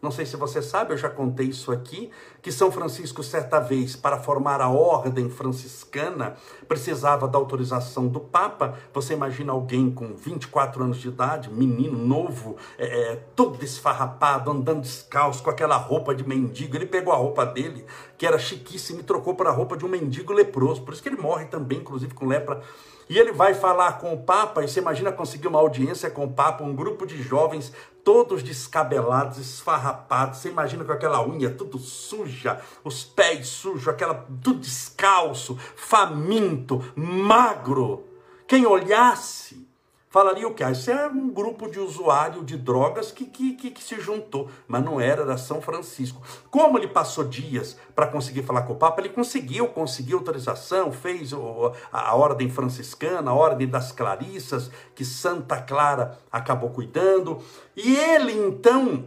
Não 0.02 0.10
sei 0.10 0.26
se 0.26 0.36
você 0.36 0.64
sabe, 0.64 0.94
eu 0.94 0.98
já 0.98 1.10
contei 1.10 1.46
isso 1.46 1.72
aqui, 1.72 2.10
que 2.42 2.52
São 2.52 2.72
Francisco, 2.72 3.22
certa 3.22 3.60
vez, 3.60 3.96
para 3.96 4.18
formar 4.18 4.60
a 4.60 4.68
ordem 4.68 5.30
franciscana, 5.30 6.36
precisava 6.68 7.28
da 7.28 7.38
autorização 7.38 8.08
do 8.08 8.20
Papa. 8.20 8.74
Você 8.94 9.14
imagina 9.14 9.52
alguém 9.52 9.92
com 9.92 10.16
24 10.16 10.84
anos 10.84 10.98
de 10.98 11.10
idade, 11.10 11.52
menino 11.52 11.98
novo, 12.00 12.58
é, 12.80 12.86
é, 12.86 13.16
todo 13.36 13.64
esfarrapado, 13.64 14.50
andando 14.50 14.82
descalço, 14.82 15.44
com 15.44 15.52
aquela 15.52 15.78
roupa 15.78 16.16
de 16.16 16.28
mendigo. 16.28 16.76
Ele 16.76 16.88
pegou 16.88 17.14
a 17.14 17.18
roupa 17.18 17.46
dele, 17.46 17.86
que 18.18 18.26
era 18.26 18.40
chiquíssima, 18.40 19.02
e 19.02 19.04
trocou 19.04 19.36
para 19.36 19.52
a 19.52 19.54
roupa 19.54 19.78
de 19.78 19.86
um 19.86 19.90
mendigo 19.90 20.34
leproso. 20.34 20.82
Por 20.82 20.96
isso 20.96 21.04
que 21.04 21.10
ele 21.10 21.22
morre 21.22 21.46
também, 21.46 21.78
inclusive 21.78 22.16
com 22.16 22.26
lepra 22.26 22.60
e 23.12 23.20
ele 23.20 23.34
vai 23.34 23.54
falar 23.54 24.00
com 24.00 24.14
o 24.14 24.24
Papa, 24.24 24.64
e 24.64 24.70
você 24.70 24.80
imagina 24.80 25.12
conseguir 25.12 25.50
uma 25.50 25.60
audiência 25.60 26.10
com 26.10 26.24
o 26.24 26.32
Papa, 26.32 26.64
um 26.64 26.74
grupo 26.74 27.06
de 27.06 27.22
jovens, 27.22 27.74
todos 28.06 28.42
descabelados, 28.42 29.38
esfarrapados. 29.38 30.40
Você 30.40 30.48
imagina 30.48 30.86
com 30.86 30.94
aquela 30.94 31.22
unha 31.28 31.50
tudo 31.50 31.78
suja, 31.78 32.62
os 32.86 33.04
pés 33.04 33.50
sujos, 33.50 33.90
aquela 33.90 34.14
tudo 34.42 34.62
descalço, 34.62 35.58
faminto, 35.76 36.82
magro. 36.96 38.06
Quem 38.48 38.66
olhasse 38.66 39.68
falaria 40.12 40.48
o 40.48 40.54
quê? 40.54 40.64
Ah, 40.64 40.72
isso 40.72 40.92
é 40.92 41.08
um 41.08 41.30
grupo 41.30 41.72
de 41.72 41.80
usuário 41.80 42.44
de 42.44 42.58
drogas 42.58 43.12
que, 43.12 43.26
que, 43.26 43.54
que, 43.54 43.72
que, 43.72 43.84
se 43.84 44.00
juntou, 44.00 44.50
mas 44.68 44.84
não 44.84 45.00
era, 45.00 45.24
era 45.24 45.38
São 45.38 45.62
Francisco. 45.62 46.22
Como 46.52 46.78
ele 46.78 46.88
passou 46.88 47.24
dias 47.24 47.78
para 47.96 48.06
conseguir 48.06 48.44
falar 48.44 48.64
com 48.64 48.74
o 48.74 48.76
Papa, 48.76 49.02
ele 49.02 49.10
conseguiu, 49.10 49.70
conseguiu 49.70 50.18
autorização, 50.20 50.92
fez 50.92 51.32
o, 51.32 51.72
a, 51.92 52.10
a 52.10 52.16
ordem 52.16 52.50
franciscana, 52.50 53.32
a 53.32 53.34
ordem 53.34 53.68
das 53.68 53.94
Clarissas, 53.94 54.70
que 54.94 55.06
Santa 55.06 55.62
Clara 55.62 56.20
acabou 56.30 56.70
cuidando, 56.72 57.40
e 57.76 57.96
ele 57.96 58.34
então 58.34 59.06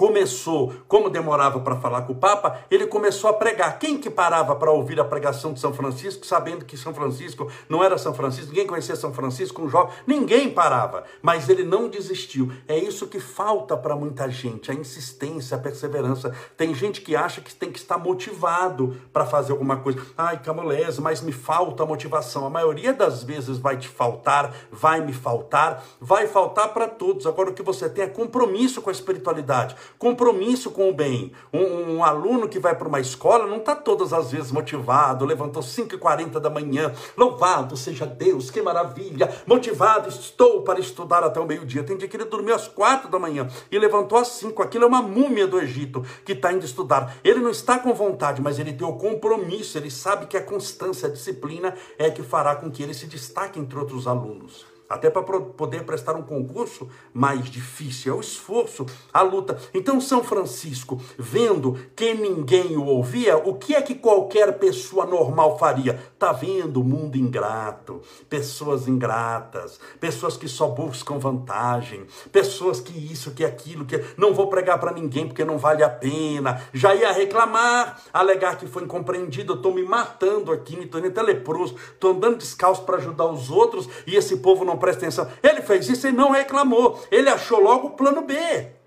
começou, 0.00 0.72
como 0.88 1.10
demorava 1.10 1.60
para 1.60 1.76
falar 1.76 2.00
com 2.06 2.14
o 2.14 2.16
Papa, 2.16 2.60
ele 2.70 2.86
começou 2.86 3.28
a 3.28 3.34
pregar. 3.34 3.78
Quem 3.78 3.98
que 3.98 4.08
parava 4.08 4.56
para 4.56 4.70
ouvir 4.70 4.98
a 4.98 5.04
pregação 5.04 5.52
de 5.52 5.60
São 5.60 5.74
Francisco, 5.74 6.24
sabendo 6.24 6.64
que 6.64 6.74
São 6.74 6.94
Francisco 6.94 7.52
não 7.68 7.84
era 7.84 7.98
São 7.98 8.14
Francisco, 8.14 8.48
ninguém 8.48 8.66
conhecia 8.66 8.96
São 8.96 9.12
Francisco, 9.12 9.60
um 9.60 9.68
jovem, 9.68 9.92
ninguém 10.06 10.48
parava, 10.48 11.04
mas 11.20 11.50
ele 11.50 11.64
não 11.64 11.86
desistiu. 11.86 12.50
É 12.66 12.78
isso 12.78 13.08
que 13.08 13.20
falta 13.20 13.76
para 13.76 13.94
muita 13.94 14.26
gente, 14.30 14.70
a 14.70 14.74
insistência, 14.74 15.54
a 15.54 15.60
perseverança. 15.60 16.34
Tem 16.56 16.74
gente 16.74 17.02
que 17.02 17.14
acha 17.14 17.42
que 17.42 17.54
tem 17.54 17.70
que 17.70 17.78
estar 17.78 17.98
motivado 17.98 18.96
para 19.12 19.26
fazer 19.26 19.52
alguma 19.52 19.76
coisa. 19.76 20.00
Ai, 20.16 20.40
Camolés, 20.42 20.98
mas 20.98 21.20
me 21.20 21.32
falta 21.32 21.84
motivação. 21.84 22.46
A 22.46 22.50
maioria 22.50 22.94
das 22.94 23.22
vezes 23.22 23.58
vai 23.58 23.76
te 23.76 23.86
faltar, 23.86 24.50
vai 24.72 25.02
me 25.02 25.12
faltar, 25.12 25.84
vai 26.00 26.26
faltar 26.26 26.72
para 26.72 26.88
todos. 26.88 27.26
Agora 27.26 27.50
o 27.50 27.54
que 27.54 27.62
você 27.62 27.86
tem 27.86 28.04
é 28.04 28.08
compromisso 28.08 28.80
com 28.80 28.88
a 28.88 28.92
espiritualidade 28.94 29.76
compromisso 29.98 30.70
com 30.70 30.88
o 30.88 30.94
bem. 30.94 31.32
Um, 31.52 31.96
um 31.96 32.04
aluno 32.04 32.48
que 32.48 32.58
vai 32.58 32.74
para 32.74 32.88
uma 32.88 33.00
escola 33.00 33.46
não 33.46 33.58
está 33.58 33.74
todas 33.74 34.12
as 34.12 34.30
vezes 34.30 34.52
motivado, 34.52 35.24
levantou 35.24 35.62
5h40 35.62 36.40
da 36.40 36.50
manhã, 36.50 36.92
louvado 37.16 37.76
seja 37.76 38.06
Deus, 38.06 38.50
que 38.50 38.62
maravilha, 38.62 39.30
motivado 39.46 40.08
estou 40.08 40.62
para 40.62 40.80
estudar 40.80 41.22
até 41.22 41.40
o 41.40 41.46
meio-dia. 41.46 41.82
Tem 41.82 41.96
dia 41.96 42.08
que 42.08 42.16
ele 42.16 42.24
dormiu 42.24 42.54
às 42.54 42.68
4 42.68 43.10
da 43.10 43.18
manhã 43.18 43.48
e 43.70 43.78
levantou 43.78 44.18
às 44.18 44.28
5. 44.28 44.62
Aquilo 44.62 44.84
é 44.84 44.86
uma 44.86 45.02
múmia 45.02 45.46
do 45.46 45.58
Egito 45.60 46.04
que 46.24 46.32
está 46.32 46.52
indo 46.52 46.64
estudar. 46.64 47.16
Ele 47.22 47.40
não 47.40 47.50
está 47.50 47.78
com 47.78 47.92
vontade, 47.92 48.40
mas 48.40 48.58
ele 48.58 48.72
tem 48.72 48.86
o 48.86 48.94
compromisso, 48.94 49.78
ele 49.78 49.90
sabe 49.90 50.26
que 50.26 50.36
a 50.36 50.42
constância, 50.42 51.08
a 51.08 51.12
disciplina 51.12 51.74
é 51.98 52.10
que 52.10 52.22
fará 52.22 52.56
com 52.56 52.70
que 52.70 52.82
ele 52.82 52.94
se 52.94 53.06
destaque 53.06 53.58
entre 53.58 53.78
outros 53.78 54.06
alunos 54.06 54.69
até 54.90 55.08
para 55.08 55.22
poder 55.22 55.84
prestar 55.84 56.16
um 56.16 56.22
concurso 56.22 56.88
mais 57.14 57.48
difícil, 57.48 58.12
é 58.12 58.16
o 58.16 58.20
esforço, 58.20 58.84
a 59.12 59.22
luta. 59.22 59.56
Então, 59.72 60.00
São 60.00 60.24
Francisco, 60.24 61.00
vendo 61.16 61.78
que 61.94 62.12
ninguém 62.12 62.76
o 62.76 62.84
ouvia, 62.84 63.38
o 63.38 63.54
que 63.54 63.76
é 63.76 63.80
que 63.80 63.94
qualquer 63.94 64.58
pessoa 64.58 65.06
normal 65.06 65.56
faria? 65.56 66.09
Tá 66.20 66.32
vendo 66.32 66.82
o 66.82 66.84
mundo 66.84 67.16
ingrato, 67.16 68.02
pessoas 68.28 68.86
ingratas, 68.86 69.80
pessoas 69.98 70.36
que 70.36 70.46
só 70.46 70.66
buscam 70.66 71.18
vantagem, 71.18 72.06
pessoas 72.30 72.78
que 72.78 72.92
isso, 72.92 73.30
que 73.30 73.42
aquilo, 73.42 73.86
que 73.86 74.04
não 74.18 74.34
vou 74.34 74.48
pregar 74.48 74.78
para 74.78 74.92
ninguém 74.92 75.26
porque 75.26 75.46
não 75.46 75.56
vale 75.56 75.82
a 75.82 75.88
pena. 75.88 76.60
Já 76.74 76.94
ia 76.94 77.10
reclamar, 77.10 78.02
alegar 78.12 78.58
que 78.58 78.66
foi 78.66 78.82
incompreendido, 78.82 79.54
eu 79.54 79.56
estou 79.56 79.72
me 79.72 79.82
matando 79.82 80.52
aqui, 80.52 80.76
me 80.76 80.84
tornei 80.84 81.10
até 81.10 81.22
leproso, 81.22 81.74
estou 81.76 82.10
andando 82.10 82.36
descalço 82.36 82.82
para 82.82 82.98
ajudar 82.98 83.24
os 83.24 83.50
outros 83.50 83.88
e 84.06 84.14
esse 84.14 84.36
povo 84.36 84.62
não 84.62 84.76
presta 84.76 85.06
atenção. 85.06 85.26
Ele 85.42 85.62
fez 85.62 85.88
isso 85.88 86.06
e 86.06 86.12
não 86.12 86.32
reclamou. 86.32 87.02
Ele 87.10 87.30
achou 87.30 87.62
logo 87.62 87.86
o 87.86 87.90
plano 87.92 88.20
B. 88.20 88.79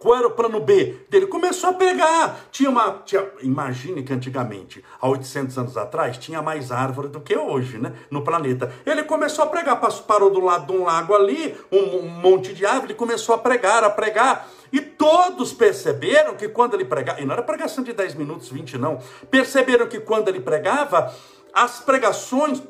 Qual 0.00 0.16
era 0.16 0.26
o 0.26 0.30
plano 0.30 0.60
B 0.60 0.96
dele? 1.10 1.26
Começou 1.26 1.68
a 1.68 1.72
pegar. 1.74 2.46
Tinha 2.50 2.70
uma. 2.70 3.02
Tinha, 3.04 3.22
imagine 3.42 4.02
que 4.02 4.14
antigamente, 4.14 4.82
há 4.98 5.06
800 5.06 5.58
anos 5.58 5.76
atrás, 5.76 6.16
tinha 6.16 6.40
mais 6.40 6.72
árvore 6.72 7.08
do 7.08 7.20
que 7.20 7.36
hoje, 7.36 7.76
né? 7.76 7.92
No 8.10 8.24
planeta. 8.24 8.72
Ele 8.86 9.02
começou 9.02 9.44
a 9.44 9.46
pregar. 9.46 9.78
Parou 10.06 10.30
do 10.30 10.40
lado 10.40 10.72
de 10.72 10.72
um 10.72 10.84
lago 10.84 11.14
ali, 11.14 11.54
um, 11.70 11.98
um 11.98 12.08
monte 12.08 12.54
de 12.54 12.64
árvore, 12.64 12.92
ele 12.92 12.94
começou 12.94 13.34
a 13.34 13.38
pregar, 13.38 13.84
a 13.84 13.90
pregar. 13.90 14.48
E 14.72 14.80
todos 14.80 15.52
perceberam 15.52 16.34
que 16.34 16.48
quando 16.48 16.72
ele 16.72 16.86
pregava, 16.86 17.20
e 17.20 17.26
não 17.26 17.34
era 17.34 17.42
pregação 17.42 17.84
de 17.84 17.92
10 17.92 18.14
minutos, 18.14 18.48
20 18.48 18.78
não, 18.78 19.00
perceberam 19.30 19.86
que 19.86 20.00
quando 20.00 20.28
ele 20.28 20.40
pregava, 20.40 21.14
as 21.52 21.80
pregações, 21.80 22.62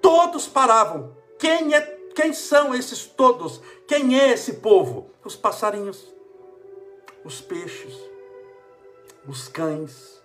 todos 0.00 0.48
paravam. 0.48 1.16
Quem, 1.38 1.76
é, 1.76 1.80
quem 2.12 2.32
são 2.32 2.74
esses 2.74 3.06
todos? 3.06 3.60
Quem 3.86 4.18
é 4.18 4.32
esse 4.32 4.54
povo? 4.54 5.12
Os 5.24 5.36
passarinhos, 5.36 6.11
os 7.24 7.40
peixes, 7.40 7.94
os 9.26 9.48
cães, 9.48 10.20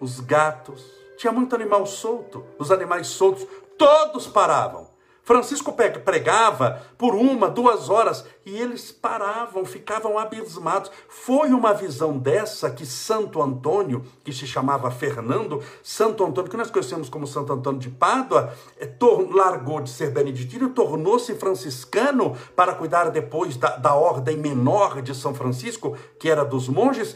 os 0.00 0.20
gatos. 0.20 0.84
Tinha 1.16 1.32
muito 1.32 1.54
animal 1.54 1.86
solto. 1.86 2.46
Os 2.58 2.70
animais 2.70 3.08
soltos, 3.08 3.46
todos 3.76 4.26
paravam. 4.26 4.87
Francisco 5.28 5.74
pregava 5.74 6.80
por 6.96 7.14
uma, 7.14 7.50
duas 7.50 7.90
horas 7.90 8.24
e 8.46 8.56
eles 8.56 8.90
paravam, 8.90 9.62
ficavam 9.66 10.18
abismados. 10.18 10.90
Foi 11.06 11.50
uma 11.50 11.74
visão 11.74 12.16
dessa 12.16 12.70
que 12.70 12.86
Santo 12.86 13.42
Antônio, 13.42 14.06
que 14.24 14.32
se 14.32 14.46
chamava 14.46 14.90
Fernando, 14.90 15.62
Santo 15.82 16.24
Antônio, 16.24 16.50
que 16.50 16.56
nós 16.56 16.70
conhecemos 16.70 17.10
como 17.10 17.26
Santo 17.26 17.52
Antônio 17.52 17.78
de 17.78 17.90
Pádua, 17.90 18.54
é, 18.80 18.90
largou 19.30 19.82
de 19.82 19.90
ser 19.90 20.12
beneditino 20.12 20.68
e 20.68 20.72
tornou-se 20.72 21.34
franciscano 21.34 22.34
para 22.56 22.74
cuidar 22.74 23.10
depois 23.10 23.54
da, 23.54 23.76
da 23.76 23.94
ordem 23.94 24.38
menor 24.38 25.02
de 25.02 25.14
São 25.14 25.34
Francisco, 25.34 25.94
que 26.18 26.30
era 26.30 26.42
dos 26.42 26.70
monges 26.70 27.14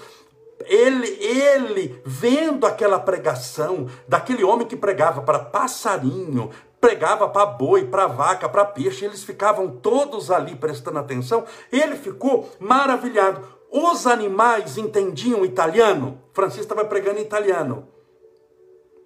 ele, 0.66 1.08
ele 1.20 2.00
vendo 2.04 2.66
aquela 2.66 3.00
pregação 3.00 3.88
daquele 4.06 4.44
homem 4.44 4.66
que 4.66 4.76
pregava 4.76 5.22
para 5.22 5.38
passarinho, 5.38 6.50
pregava 6.82 7.28
para 7.28 7.46
boi, 7.46 7.86
para 7.86 8.08
vaca, 8.08 8.48
para 8.48 8.64
peixe, 8.64 9.04
eles 9.04 9.22
ficavam 9.22 9.68
todos 9.68 10.32
ali 10.32 10.56
prestando 10.56 10.98
atenção. 10.98 11.44
Ele 11.70 11.94
ficou 11.94 12.50
maravilhado. 12.58 13.46
Os 13.70 14.04
animais 14.04 14.76
entendiam 14.76 15.44
italiano? 15.44 16.20
Francisco 16.32 16.64
estava 16.64 16.84
pregando 16.84 17.20
em 17.20 17.22
italiano. 17.22 17.86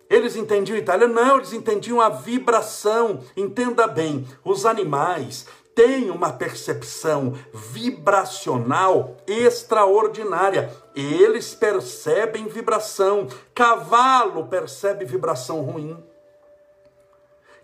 Eles 0.08 0.36
entendiam 0.36 0.78
italiano? 0.78 1.12
Não, 1.12 1.36
eles 1.36 1.52
entendiam 1.52 2.00
a 2.00 2.08
vibração. 2.08 3.20
Entenda 3.36 3.86
bem, 3.86 4.26
os 4.42 4.64
animais 4.64 5.46
têm 5.74 6.10
uma 6.10 6.32
percepção 6.32 7.34
vibracional 7.52 9.18
extraordinária. 9.26 10.72
Eles 10.94 11.54
percebem 11.54 12.48
vibração. 12.48 13.28
Cavalo 13.54 14.46
percebe 14.46 15.04
vibração 15.04 15.60
ruim. 15.60 16.02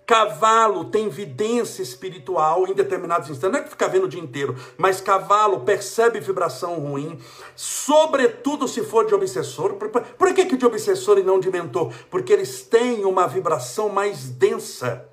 Cavalo 0.06 0.86
tem 0.86 1.08
vidência 1.08 1.82
espiritual 1.82 2.66
em 2.66 2.74
determinados 2.74 3.30
instantes. 3.30 3.52
Não 3.52 3.60
é 3.60 3.62
que 3.62 3.70
fica 3.70 3.88
vendo 3.88 4.04
o 4.04 4.08
dia 4.08 4.20
inteiro, 4.20 4.56
mas 4.76 5.00
cavalo 5.00 5.60
percebe 5.60 6.18
vibração 6.18 6.74
ruim, 6.80 7.18
sobretudo 7.54 8.66
se 8.66 8.82
for 8.82 9.06
de 9.06 9.14
obsessor. 9.14 9.74
Por, 9.74 9.90
por 9.90 10.34
que, 10.34 10.46
que 10.46 10.56
de 10.56 10.66
obsessor 10.66 11.18
e 11.18 11.22
não 11.22 11.38
de 11.38 11.50
mentor? 11.50 11.92
Porque 12.10 12.32
eles 12.32 12.62
têm 12.62 13.04
uma 13.04 13.28
vibração 13.28 13.88
mais 13.88 14.28
densa, 14.28 15.08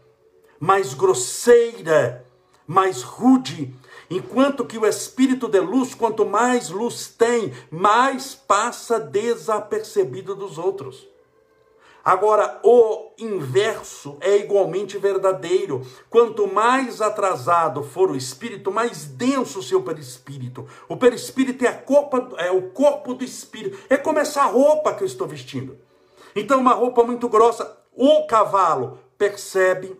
mais 0.59 0.93
grosseira, 0.93 2.25
mais 2.65 3.03
rude. 3.03 3.73
Enquanto 4.09 4.65
que 4.65 4.77
o 4.77 4.87
espírito 4.87 5.47
de 5.47 5.59
luz, 5.59 5.93
quanto 5.93 6.25
mais 6.25 6.69
luz 6.69 7.07
tem, 7.07 7.53
mais 7.69 8.33
passa 8.33 8.99
desapercebido 8.99 10.35
dos 10.35 10.57
outros. 10.57 11.07
Agora, 12.03 12.59
o 12.63 13.11
inverso 13.17 14.17
é 14.21 14.37
igualmente 14.37 14.97
verdadeiro. 14.97 15.85
Quanto 16.09 16.47
mais 16.47 17.01
atrasado 17.01 17.83
for 17.83 18.09
o 18.09 18.15
espírito, 18.15 18.71
mais 18.71 19.05
denso 19.05 19.59
o 19.59 19.63
seu 19.63 19.83
perispírito. 19.83 20.67
O 20.87 20.95
perispírito 20.95 21.65
é, 21.65 21.67
a 21.67 21.73
copa, 21.75 22.29
é 22.37 22.51
o 22.51 22.69
corpo 22.69 23.13
do 23.13 23.23
espírito. 23.23 23.77
É 23.89 23.97
como 23.97 24.19
essa 24.19 24.43
roupa 24.45 24.93
que 24.93 25.03
eu 25.03 25.07
estou 25.07 25.27
vestindo. 25.27 25.77
Então, 26.35 26.59
uma 26.59 26.73
roupa 26.73 27.03
muito 27.03 27.27
grossa. 27.27 27.77
O 27.93 28.25
cavalo 28.25 28.99
percebe. 29.17 29.99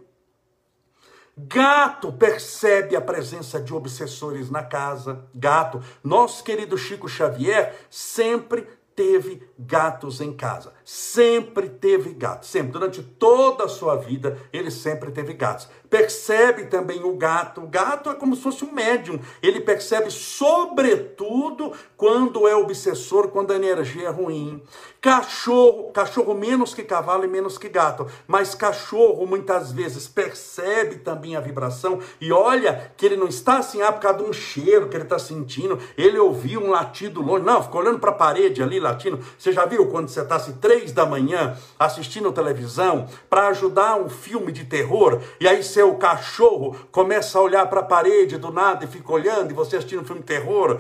Gato 1.37 2.11
percebe 2.11 2.95
a 2.95 3.01
presença 3.01 3.61
de 3.61 3.73
obsessores 3.73 4.49
na 4.49 4.63
casa. 4.63 5.25
Gato. 5.33 5.81
Nosso 6.03 6.43
querido 6.43 6.77
Chico 6.77 7.07
Xavier 7.07 7.75
sempre 7.89 8.67
teve 8.95 9.49
gatos 9.57 10.19
em 10.19 10.33
casa. 10.33 10.73
Sempre 10.91 11.69
teve 11.69 12.15
gatos. 12.15 12.49
Sempre. 12.49 12.71
Durante 12.71 13.03
toda 13.03 13.65
a 13.65 13.67
sua 13.67 13.95
vida, 13.95 14.39
ele 14.51 14.71
sempre 14.71 15.11
teve 15.11 15.33
gatos. 15.33 15.69
Percebe 15.87 16.65
também 16.65 17.03
o 17.03 17.15
gato. 17.15 17.61
O 17.61 17.67
gato 17.67 18.09
é 18.09 18.15
como 18.15 18.35
se 18.35 18.41
fosse 18.41 18.65
um 18.65 18.71
médium. 18.71 19.19
Ele 19.41 19.59
percebe, 19.59 20.09
sobretudo, 20.09 21.73
quando 21.95 22.47
é 22.47 22.55
obsessor, 22.55 23.27
quando 23.27 23.51
a 23.51 23.55
energia 23.55 24.07
é 24.07 24.11
ruim. 24.11 24.63
Cachorro, 24.99 25.91
cachorro 25.91 26.33
menos 26.33 26.73
que 26.73 26.83
cavalo 26.83 27.23
e 27.23 27.27
menos 27.27 27.57
que 27.57 27.69
gato. 27.69 28.07
Mas 28.27 28.55
cachorro, 28.55 29.27
muitas 29.27 29.71
vezes, 29.71 30.07
percebe 30.07 30.97
também 30.97 31.35
a 31.35 31.39
vibração. 31.39 31.99
E 32.19 32.31
olha 32.31 32.91
que 32.97 33.05
ele 33.05 33.15
não 33.15 33.27
está 33.27 33.59
assim, 33.59 33.81
ah, 33.81 33.91
por 33.91 34.01
causa 34.01 34.19
de 34.19 34.23
um 34.25 34.33
cheiro 34.33 34.89
que 34.89 34.97
ele 34.97 35.03
está 35.03 35.19
sentindo. 35.19 35.79
Ele 35.95 36.17
ouviu 36.17 36.61
um 36.61 36.71
latido 36.71 37.21
longe. 37.21 37.45
Não, 37.45 37.63
ficou 37.63 37.81
olhando 37.81 37.99
para 37.99 38.09
a 38.09 38.15
parede 38.15 38.61
ali, 38.61 38.79
latino. 38.79 39.19
Você 39.37 39.51
já 39.51 39.65
viu 39.65 39.87
quando 39.87 40.07
você 40.07 40.21
está 40.21 40.35
assim, 40.35 40.53
três 40.53 40.78
da 40.87 41.05
manhã, 41.05 41.57
assistindo 41.77 42.31
televisão, 42.31 43.07
para 43.29 43.47
ajudar 43.47 43.97
um 43.97 44.09
filme 44.09 44.51
de 44.51 44.65
terror, 44.65 45.21
e 45.39 45.47
aí 45.47 45.63
seu 45.63 45.95
cachorro 45.95 46.75
começa 46.91 47.37
a 47.37 47.41
olhar 47.41 47.69
para 47.69 47.81
a 47.81 47.83
parede 47.83 48.37
do 48.37 48.51
nada 48.51 48.85
e 48.85 48.87
fica 48.87 49.11
olhando, 49.11 49.51
e 49.51 49.53
você 49.53 49.77
assistindo 49.77 50.01
um 50.01 50.05
filme 50.05 50.21
de 50.21 50.27
terror? 50.27 50.79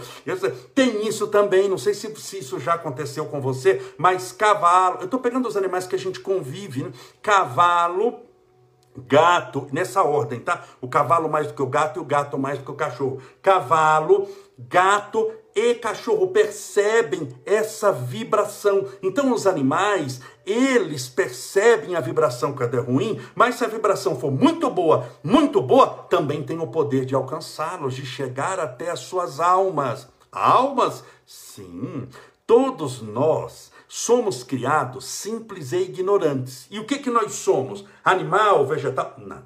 Tem 0.73 1.07
isso 1.07 1.27
também, 1.27 1.67
não 1.67 1.77
sei 1.77 1.93
se, 1.93 2.13
se 2.15 2.39
isso 2.39 2.59
já 2.59 2.73
aconteceu 2.73 3.25
com 3.25 3.41
você, 3.41 3.81
mas 3.97 4.31
cavalo, 4.31 4.97
eu 4.99 5.05
estou 5.05 5.19
pegando 5.19 5.47
os 5.47 5.57
animais 5.57 5.85
que 5.85 5.95
a 5.95 5.99
gente 5.99 6.19
convive, 6.19 6.83
né? 6.83 6.91
cavalo, 7.21 8.19
gato, 8.97 9.67
nessa 9.71 10.03
ordem, 10.03 10.39
tá? 10.39 10.63
O 10.81 10.87
cavalo 10.87 11.29
mais 11.29 11.47
do 11.47 11.53
que 11.53 11.61
o 11.61 11.67
gato 11.67 11.99
e 11.99 12.01
o 12.01 12.05
gato 12.05 12.37
mais 12.37 12.59
do 12.59 12.65
que 12.65 12.71
o 12.71 12.75
cachorro. 12.75 13.21
Cavalo, 13.41 14.27
gato 14.57 15.31
e 15.55 15.75
cachorro 15.75 16.27
percebem 16.27 17.29
essa 17.45 17.91
vibração. 17.91 18.87
Então, 19.01 19.33
os 19.33 19.47
animais, 19.47 20.21
eles 20.45 21.09
percebem 21.09 21.95
a 21.95 21.99
vibração 21.99 22.53
quando 22.53 22.77
é 22.77 22.79
ruim, 22.79 23.19
mas 23.35 23.55
se 23.55 23.65
a 23.65 23.67
vibração 23.67 24.19
for 24.19 24.31
muito 24.31 24.69
boa, 24.69 25.09
muito 25.23 25.61
boa, 25.61 25.87
também 26.09 26.43
tem 26.43 26.59
o 26.59 26.67
poder 26.67 27.05
de 27.05 27.15
alcançá-los, 27.15 27.95
de 27.95 28.05
chegar 28.05 28.59
até 28.59 28.89
as 28.91 28.99
suas 29.01 29.39
almas. 29.39 30.07
Almas? 30.31 31.03
Sim, 31.25 32.07
todos 32.45 33.01
nós 33.01 33.71
somos 33.87 34.43
criados 34.43 35.05
simples 35.05 35.71
e 35.71 35.77
ignorantes. 35.77 36.67
E 36.69 36.79
o 36.79 36.85
que, 36.85 36.99
que 36.99 37.09
nós 37.09 37.33
somos? 37.33 37.85
Animal, 38.03 38.65
vegetal? 38.65 39.15
Não 39.17 39.43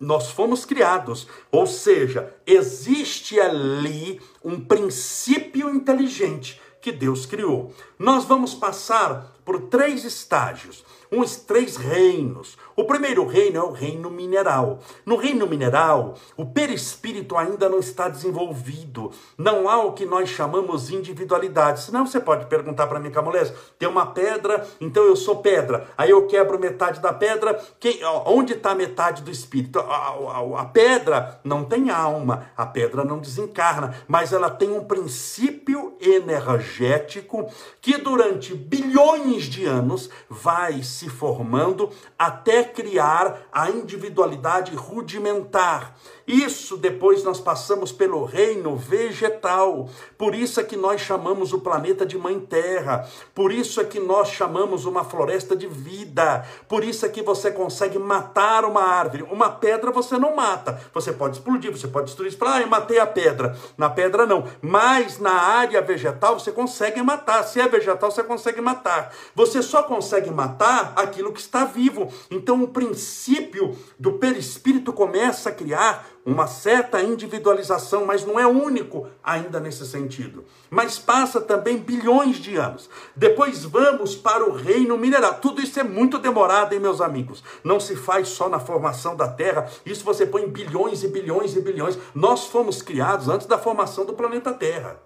nós 0.00 0.30
fomos 0.30 0.64
criados, 0.64 1.26
ou 1.50 1.66
seja, 1.66 2.32
existe 2.46 3.38
ali 3.40 4.20
um 4.48 4.58
princípio 4.58 5.68
inteligente 5.68 6.60
que 6.80 6.90
Deus 6.90 7.26
criou. 7.26 7.74
Nós 7.98 8.24
vamos 8.24 8.54
passar 8.54 9.36
por 9.44 9.62
três 9.62 10.04
estágios 10.04 10.84
uns 11.12 11.36
três 11.36 11.76
reinos. 11.76 12.56
O 12.78 12.84
primeiro 12.84 13.26
reino 13.26 13.58
é 13.58 13.60
o 13.60 13.72
reino 13.72 14.08
mineral. 14.08 14.78
No 15.04 15.16
reino 15.16 15.48
mineral, 15.48 16.14
o 16.36 16.46
perispírito 16.46 17.36
ainda 17.36 17.68
não 17.68 17.80
está 17.80 18.08
desenvolvido. 18.08 19.10
Não 19.36 19.68
há 19.68 19.82
o 19.82 19.94
que 19.94 20.06
nós 20.06 20.28
chamamos 20.28 20.88
individualidade. 20.88 21.80
Senão 21.80 22.06
você 22.06 22.20
pode 22.20 22.46
perguntar 22.46 22.86
para 22.86 23.00
mim, 23.00 23.10
Camulés, 23.10 23.52
tem 23.80 23.88
uma 23.88 24.06
pedra, 24.06 24.64
então 24.80 25.02
eu 25.02 25.16
sou 25.16 25.38
pedra. 25.38 25.88
Aí 25.98 26.10
eu 26.10 26.28
quebro 26.28 26.56
metade 26.56 27.00
da 27.00 27.12
pedra. 27.12 27.60
Quem, 27.80 27.98
onde 28.24 28.52
está 28.52 28.76
metade 28.76 29.24
do 29.24 29.30
espírito? 29.32 29.80
A, 29.80 29.82
a, 29.84 30.60
a 30.60 30.64
pedra 30.66 31.40
não 31.42 31.64
tem 31.64 31.90
alma, 31.90 32.46
a 32.56 32.64
pedra 32.64 33.02
não 33.02 33.18
desencarna, 33.18 33.92
mas 34.06 34.32
ela 34.32 34.50
tem 34.50 34.70
um 34.70 34.84
princípio 34.84 35.96
energético 36.00 37.50
que 37.80 37.98
durante 37.98 38.54
bilhões 38.54 39.46
de 39.46 39.64
anos 39.64 40.08
vai 40.30 40.80
se 40.84 41.08
formando 41.08 41.90
até 42.16 42.67
criar 42.68 43.40
a 43.52 43.70
individualidade 43.70 44.76
rudimentar. 44.76 45.96
Isso 46.28 46.76
depois 46.76 47.24
nós 47.24 47.40
passamos 47.40 47.90
pelo 47.90 48.22
reino 48.22 48.76
vegetal. 48.76 49.88
Por 50.18 50.34
isso 50.34 50.60
é 50.60 50.62
que 50.62 50.76
nós 50.76 51.00
chamamos 51.00 51.54
o 51.54 51.60
planeta 51.60 52.04
de 52.04 52.18
Mãe 52.18 52.38
Terra. 52.38 53.08
Por 53.34 53.50
isso 53.50 53.80
é 53.80 53.84
que 53.84 53.98
nós 53.98 54.28
chamamos 54.28 54.84
uma 54.84 55.02
floresta 55.02 55.56
de 55.56 55.66
vida. 55.66 56.44
Por 56.68 56.84
isso 56.84 57.06
é 57.06 57.08
que 57.08 57.22
você 57.22 57.50
consegue 57.50 57.98
matar 57.98 58.66
uma 58.66 58.82
árvore. 58.82 59.22
Uma 59.22 59.48
pedra 59.48 59.90
você 59.90 60.18
não 60.18 60.36
mata. 60.36 60.78
Você 60.92 61.14
pode 61.14 61.38
explodir, 61.38 61.72
você 61.72 61.88
pode 61.88 62.08
destruir. 62.08 62.36
Ah, 62.42 62.60
eu 62.60 62.68
matei 62.68 62.98
a 62.98 63.06
pedra. 63.06 63.56
Na 63.78 63.88
pedra 63.88 64.26
não. 64.26 64.44
Mas 64.60 65.18
na 65.18 65.32
área 65.32 65.80
vegetal 65.80 66.38
você 66.38 66.52
consegue 66.52 67.00
matar. 67.00 67.42
Se 67.42 67.58
é 67.58 67.66
vegetal, 67.66 68.10
você 68.10 68.22
consegue 68.22 68.60
matar. 68.60 69.14
Você 69.34 69.62
só 69.62 69.82
consegue 69.82 70.30
matar 70.30 70.92
aquilo 70.94 71.32
que 71.32 71.40
está 71.40 71.64
vivo. 71.64 72.12
Então 72.30 72.62
o 72.62 72.68
princípio 72.68 73.74
do 73.98 74.12
perispírito 74.12 74.92
começa 74.92 75.48
a 75.48 75.52
criar 75.52 76.17
uma 76.28 76.46
certa 76.46 77.02
individualização, 77.02 78.04
mas 78.04 78.24
não 78.24 78.38
é 78.38 78.46
único 78.46 79.06
ainda 79.24 79.58
nesse 79.58 79.86
sentido. 79.86 80.44
Mas 80.68 80.98
passa 80.98 81.40
também 81.40 81.78
bilhões 81.78 82.36
de 82.36 82.56
anos. 82.56 82.90
Depois 83.16 83.64
vamos 83.64 84.14
para 84.14 84.46
o 84.46 84.52
reino 84.52 84.98
mineral. 84.98 85.38
Tudo 85.40 85.62
isso 85.62 85.80
é 85.80 85.82
muito 85.82 86.18
demorado, 86.18 86.74
hein, 86.74 86.80
meus 86.80 87.00
amigos? 87.00 87.42
Não 87.64 87.80
se 87.80 87.96
faz 87.96 88.28
só 88.28 88.48
na 88.48 88.60
formação 88.60 89.16
da 89.16 89.26
Terra. 89.26 89.70
Isso 89.86 90.04
você 90.04 90.26
põe 90.26 90.46
bilhões 90.46 91.02
e 91.02 91.08
bilhões 91.08 91.56
e 91.56 91.62
bilhões. 91.62 91.98
Nós 92.14 92.44
fomos 92.44 92.82
criados 92.82 93.28
antes 93.28 93.46
da 93.46 93.56
formação 93.56 94.04
do 94.04 94.12
planeta 94.12 94.52
Terra. 94.52 95.00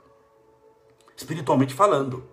Espiritualmente 1.16 1.72
falando. 1.72 2.31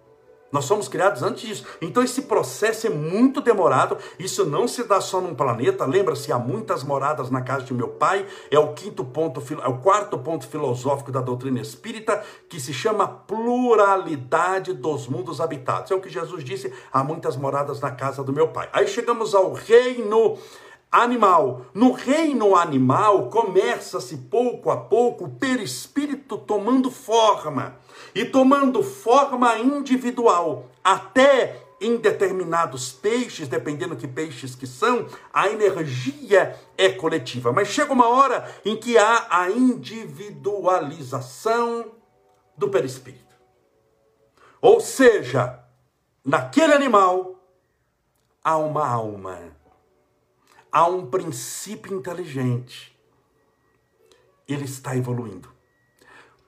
Nós 0.51 0.65
somos 0.65 0.88
criados 0.88 1.21
antes 1.21 1.47
disso. 1.47 1.65
Então 1.81 2.01
esse 2.01 2.23
processo 2.23 2.88
é 2.88 2.89
muito 2.89 3.41
demorado. 3.41 3.97
Isso 4.17 4.45
não 4.45 4.67
se 4.67 4.83
dá 4.83 4.99
só 4.99 5.21
num 5.21 5.35
planeta. 5.35 5.85
Lembra-se, 5.85 6.31
há 6.31 6.39
muitas 6.39 6.83
moradas 6.83 7.29
na 7.29 7.41
casa 7.41 7.65
de 7.65 7.73
meu 7.73 7.89
pai. 7.89 8.25
É 8.49 8.57
o 8.57 8.73
quinto 8.73 9.03
ponto, 9.05 9.41
é 9.62 9.67
o 9.67 9.77
quarto 9.77 10.17
ponto 10.17 10.47
filosófico 10.47 11.12
da 11.12 11.21
doutrina 11.21 11.59
espírita, 11.59 12.23
que 12.47 12.59
se 12.59 12.73
chama 12.73 13.07
pluralidade 13.07 14.73
dos 14.73 15.07
mundos 15.07 15.39
habitados. 15.39 15.91
É 15.91 15.95
o 15.95 16.01
que 16.01 16.09
Jesus 16.09 16.43
disse: 16.43 16.73
há 16.91 17.03
muitas 17.03 17.35
moradas 17.35 17.79
na 17.79 17.91
casa 17.91 18.23
do 18.23 18.33
meu 18.33 18.47
pai. 18.49 18.69
Aí 18.73 18.88
chegamos 18.88 19.35
ao 19.35 19.53
reino 19.53 20.38
animal. 20.91 21.67
No 21.73 21.91
reino 21.91 22.56
animal, 22.56 23.30
começa-se 23.30 24.17
pouco 24.17 24.71
a 24.71 24.78
pouco 24.78 25.25
o 25.25 25.30
perispírito 25.30 26.38
tomando 26.38 26.89
forma 26.89 27.75
e 28.13 28.23
tomando 28.25 28.84
forma 28.84 29.58
individual, 29.58 30.67
até 30.84 31.63
em 31.82 31.95
determinados 31.97 32.91
peixes, 32.91 33.47
dependendo 33.47 33.95
que 33.95 34.08
peixes 34.08 34.54
que 34.54 34.67
são, 34.67 35.08
a 35.34 35.47
energia 35.47 36.60
é 36.78 36.89
coletiva. 36.89 37.54
Mas 37.54 37.69
chega 37.69 37.93
uma 37.93 38.10
hora 38.10 38.54
em 38.65 38.75
que 38.75 38.97
há 38.97 39.28
a 39.30 39.49
individualização 39.49 41.93
do 42.58 42.67
perispírito. 42.69 43.30
Ou 44.62 44.82
seja, 44.82 45.58
naquele 46.25 46.73
animal 46.73 47.41
há 48.43 48.58
uma 48.58 48.86
alma 48.86 49.39
há 50.71 50.86
um 50.86 51.05
princípio 51.05 51.95
inteligente. 51.95 52.97
Ele 54.47 54.65
está 54.65 54.95
evoluindo. 54.95 55.49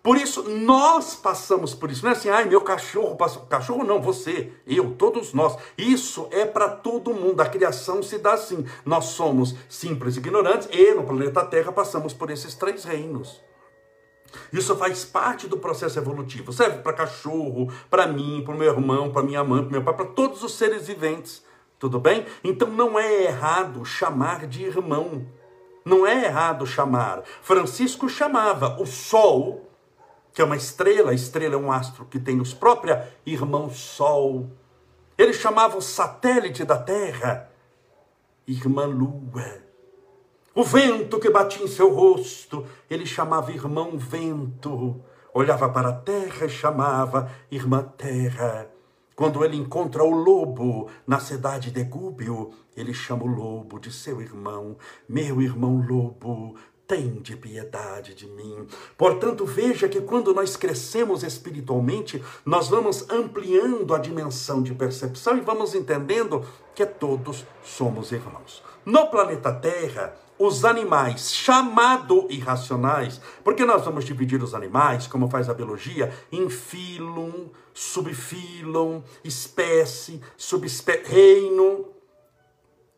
Por 0.03 0.17
isso, 0.17 0.43
nós 0.49 1.13
passamos 1.13 1.75
por 1.75 1.91
isso. 1.91 2.03
Não 2.03 2.11
é 2.11 2.15
assim, 2.15 2.29
ai, 2.29 2.45
meu 2.45 2.61
cachorro 2.61 3.15
passou. 3.15 3.43
Cachorro 3.43 3.83
não, 3.83 4.01
você, 4.01 4.51
eu, 4.65 4.95
todos 4.95 5.31
nós. 5.31 5.55
Isso 5.77 6.27
é 6.31 6.43
para 6.43 6.69
todo 6.69 7.13
mundo. 7.13 7.39
A 7.39 7.45
criação 7.45 8.01
se 8.01 8.17
dá 8.17 8.33
assim. 8.33 8.65
Nós 8.83 9.05
somos 9.05 9.55
simples 9.69 10.17
ignorantes 10.17 10.67
e 10.71 10.93
no 10.95 11.03
planeta 11.03 11.45
Terra 11.45 11.71
passamos 11.71 12.13
por 12.13 12.31
esses 12.31 12.55
três 12.55 12.83
reinos. 12.83 13.39
Isso 14.51 14.75
faz 14.75 15.05
parte 15.05 15.47
do 15.47 15.57
processo 15.57 15.99
evolutivo. 15.99 16.51
Serve 16.51 16.79
para 16.79 16.93
cachorro, 16.93 17.71
para 17.89 18.07
mim, 18.07 18.41
para 18.43 18.55
meu 18.55 18.71
irmão, 18.71 19.11
para 19.11 19.21
minha 19.21 19.43
mãe, 19.43 19.61
para 19.61 19.71
meu 19.71 19.83
pai, 19.83 19.95
para 19.95 20.05
todos 20.05 20.41
os 20.41 20.55
seres 20.55 20.87
viventes. 20.87 21.43
Tudo 21.81 21.99
bem? 21.99 22.27
Então 22.43 22.67
não 22.67 22.99
é 22.99 23.23
errado 23.23 23.83
chamar 23.83 24.45
de 24.45 24.63
irmão. 24.63 25.25
Não 25.83 26.05
é 26.05 26.25
errado 26.25 26.63
chamar. 26.67 27.23
Francisco 27.41 28.07
chamava 28.07 28.79
o 28.79 28.85
Sol, 28.85 29.67
que 30.31 30.43
é 30.43 30.45
uma 30.45 30.55
estrela, 30.55 31.09
a 31.09 31.15
estrela 31.15 31.55
é 31.55 31.57
um 31.57 31.71
astro 31.71 32.05
que 32.05 32.19
tem 32.19 32.39
os 32.39 32.53
próprios 32.53 32.99
irmãos 33.25 33.79
Sol. 33.79 34.47
Ele 35.17 35.33
chamava 35.33 35.75
o 35.75 35.81
satélite 35.81 36.63
da 36.63 36.77
Terra, 36.77 37.49
irmã 38.47 38.85
Lua. 38.85 39.63
O 40.53 40.63
vento 40.63 41.19
que 41.19 41.31
batia 41.31 41.63
em 41.63 41.67
seu 41.67 41.91
rosto, 41.91 42.63
ele 42.91 43.07
chamava 43.07 43.51
irmão 43.51 43.97
vento. 43.97 45.03
Olhava 45.33 45.67
para 45.67 45.89
a 45.89 45.93
terra 45.93 46.45
e 46.45 46.49
chamava 46.49 47.31
irmã 47.49 47.81
terra. 47.97 48.69
Quando 49.15 49.43
ele 49.43 49.57
encontra 49.57 50.03
o 50.03 50.09
lobo 50.09 50.89
na 51.05 51.19
cidade 51.19 51.71
de 51.71 51.83
Gúbio, 51.83 52.51
ele 52.75 52.93
chama 52.93 53.23
o 53.23 53.27
lobo 53.27 53.79
de 53.79 53.91
seu 53.91 54.21
irmão, 54.21 54.77
meu 55.07 55.41
irmão 55.41 55.85
lobo, 55.87 56.55
tem 56.91 57.21
de 57.21 57.37
piedade 57.37 58.13
de 58.13 58.27
mim. 58.27 58.67
Portanto, 58.97 59.45
veja 59.45 59.87
que 59.87 60.01
quando 60.01 60.33
nós 60.33 60.57
crescemos 60.57 61.23
espiritualmente, 61.23 62.21
nós 62.45 62.67
vamos 62.67 63.09
ampliando 63.09 63.93
a 63.93 63.97
dimensão 63.97 64.61
de 64.61 64.73
percepção 64.73 65.37
e 65.37 65.41
vamos 65.41 65.73
entendendo 65.73 66.45
que 66.75 66.85
todos 66.85 67.45
somos 67.63 68.11
irmãos. 68.11 68.61
No 68.85 69.07
planeta 69.07 69.53
Terra, 69.53 70.13
os 70.41 70.65
animais 70.65 71.31
chamado 71.31 72.25
irracionais, 72.27 73.21
porque 73.43 73.63
nós 73.63 73.85
vamos 73.85 74.03
dividir 74.03 74.41
os 74.41 74.55
animais, 74.55 75.05
como 75.05 75.29
faz 75.29 75.47
a 75.47 75.53
biologia, 75.53 76.11
em 76.31 76.49
fílum, 76.49 77.51
subfílum, 77.71 79.03
espécie, 79.23 80.19
subespécie, 80.35 81.03
reino. 81.05 81.85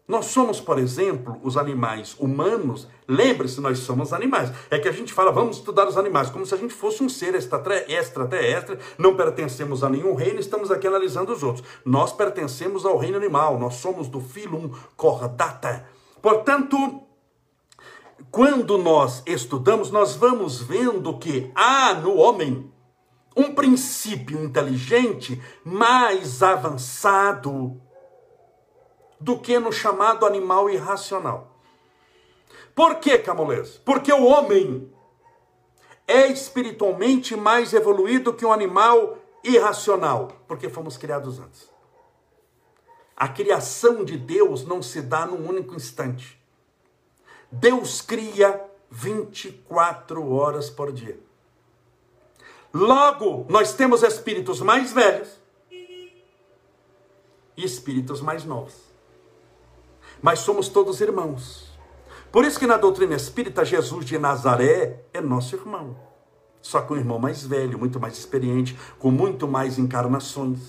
Nós 0.08 0.28
somos, 0.28 0.62
por 0.62 0.80
exemplo, 0.80 1.38
os 1.44 1.58
animais 1.58 2.16
humanos. 2.18 2.88
Lembre-se, 3.06 3.60
nós 3.60 3.80
somos 3.80 4.14
animais. 4.14 4.50
É 4.72 4.80
que 4.80 4.88
a 4.88 4.94
gente 4.94 5.12
fala, 5.12 5.30
vamos 5.30 5.58
estudar 5.58 5.86
os 5.86 5.98
animais, 5.98 6.30
como 6.30 6.46
se 6.46 6.54
a 6.54 6.58
gente 6.58 6.74
fosse 6.74 7.04
um 7.04 7.10
ser 7.10 7.36
extraterrestre, 7.36 8.78
não 8.98 9.18
pertencemos 9.18 9.84
a 9.84 9.90
nenhum 9.90 10.16
reino, 10.16 10.40
estamos 10.40 10.72
aqui 10.72 10.88
analisando 10.88 11.34
os 11.34 11.44
outros. 11.44 11.66
Nós 11.84 12.14
pertencemos 12.14 12.86
ao 12.86 12.98
reino 12.98 13.18
animal, 13.18 13.60
nós 13.60 13.76
somos 13.76 14.08
do 14.08 14.22
filum 14.22 14.72
cordata. 14.96 15.86
Portanto, 16.22 17.04
quando 18.32 18.78
nós 18.78 19.22
estudamos, 19.26 19.92
nós 19.92 20.16
vamos 20.16 20.62
vendo 20.62 21.18
que 21.18 21.52
há 21.54 21.94
no 21.94 22.16
homem 22.16 22.72
um 23.36 23.54
princípio 23.54 24.44
inteligente 24.44 25.42
mais 25.64 26.44
avançado 26.44 27.82
do 29.20 29.40
que 29.40 29.58
no 29.60 29.72
chamado 29.72 30.26
animal 30.26 30.70
irracional. 30.70 31.58
Por 32.76 32.96
que, 32.96 33.18
Camolês? 33.20 33.78
Porque 33.86 34.12
o 34.12 34.26
homem 34.26 34.92
é 36.08 36.28
espiritualmente 36.28 37.36
mais 37.36 37.74
evoluído 37.74 38.34
que 38.34 38.46
um 38.46 38.52
animal 38.52 39.18
irracional, 39.44 40.32
porque 40.48 40.70
fomos 40.70 40.98
criados 40.98 41.40
antes. 41.40 41.72
A 43.16 43.28
criação 43.28 44.04
de 44.04 44.18
Deus 44.18 44.66
não 44.66 44.82
se 44.82 45.02
dá 45.02 45.26
num 45.26 45.48
único 45.48 45.76
instante. 45.76 46.43
Deus 47.54 48.02
cria 48.02 48.60
24 48.90 50.28
horas 50.34 50.72
por 50.72 50.92
dia. 50.92 51.20
Logo, 52.74 53.46
nós 53.48 53.74
temos 53.74 54.02
espíritos 54.02 54.60
mais 54.60 54.92
velhos 54.92 55.30
e 55.70 57.64
espíritos 57.64 58.22
mais 58.22 58.44
novos. 58.44 58.74
Mas 60.20 60.40
somos 60.40 60.68
todos 60.68 61.00
irmãos. 61.00 61.72
Por 62.32 62.44
isso 62.44 62.58
que 62.58 62.66
na 62.66 62.76
doutrina 62.78 63.14
espírita, 63.14 63.64
Jesus 63.64 64.04
de 64.04 64.18
Nazaré 64.18 65.04
é 65.14 65.22
nosso 65.22 65.56
irmão. 65.56 65.96
Só 66.60 66.82
que 66.82 66.92
um 66.92 66.98
irmão 66.98 67.20
mais 67.20 67.46
velho, 67.46 67.78
muito 67.78 68.00
mais 68.00 68.18
experiente, 68.18 68.76
com 68.98 69.12
muito 69.12 69.48
mais 69.48 69.78
encarnações. 69.78 70.60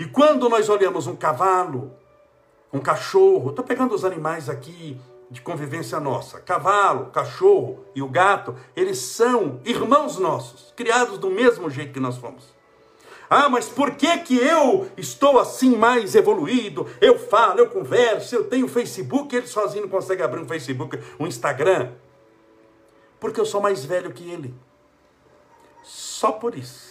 E 0.00 0.04
quando 0.04 0.48
nós 0.48 0.68
olhamos 0.68 1.06
um 1.06 1.14
cavalo, 1.14 1.94
um 2.72 2.80
cachorro. 2.80 3.50
Estou 3.50 3.64
pegando 3.64 3.94
os 3.94 4.04
animais 4.04 4.48
aqui 4.48 5.00
de 5.30 5.40
convivência 5.40 6.00
nossa. 6.00 6.40
Cavalo, 6.40 7.06
cachorro 7.06 7.84
e 7.94 8.02
o 8.02 8.08
gato, 8.08 8.54
eles 8.74 8.98
são 8.98 9.60
irmãos 9.64 10.18
nossos, 10.18 10.72
criados 10.76 11.18
do 11.18 11.30
mesmo 11.30 11.70
jeito 11.70 11.92
que 11.92 12.00
nós 12.00 12.16
fomos. 12.16 12.58
Ah, 13.28 13.48
mas 13.48 13.68
por 13.68 13.92
que 13.92 14.18
que 14.18 14.36
eu 14.36 14.90
estou 14.96 15.38
assim 15.38 15.76
mais 15.76 16.16
evoluído? 16.16 16.88
Eu 17.00 17.16
falo, 17.16 17.60
eu 17.60 17.68
converso, 17.68 18.34
eu 18.34 18.44
tenho 18.48 18.66
Facebook, 18.66 19.34
ele 19.34 19.46
sozinho 19.46 19.84
não 19.84 19.88
consegue 19.88 20.20
abrir 20.20 20.40
um 20.40 20.48
Facebook, 20.48 20.98
um 21.18 21.28
Instagram. 21.28 21.92
Porque 23.20 23.38
eu 23.38 23.46
sou 23.46 23.60
mais 23.60 23.84
velho 23.84 24.12
que 24.12 24.28
ele. 24.28 24.52
Só 25.84 26.32
por 26.32 26.56
isso. 26.56 26.90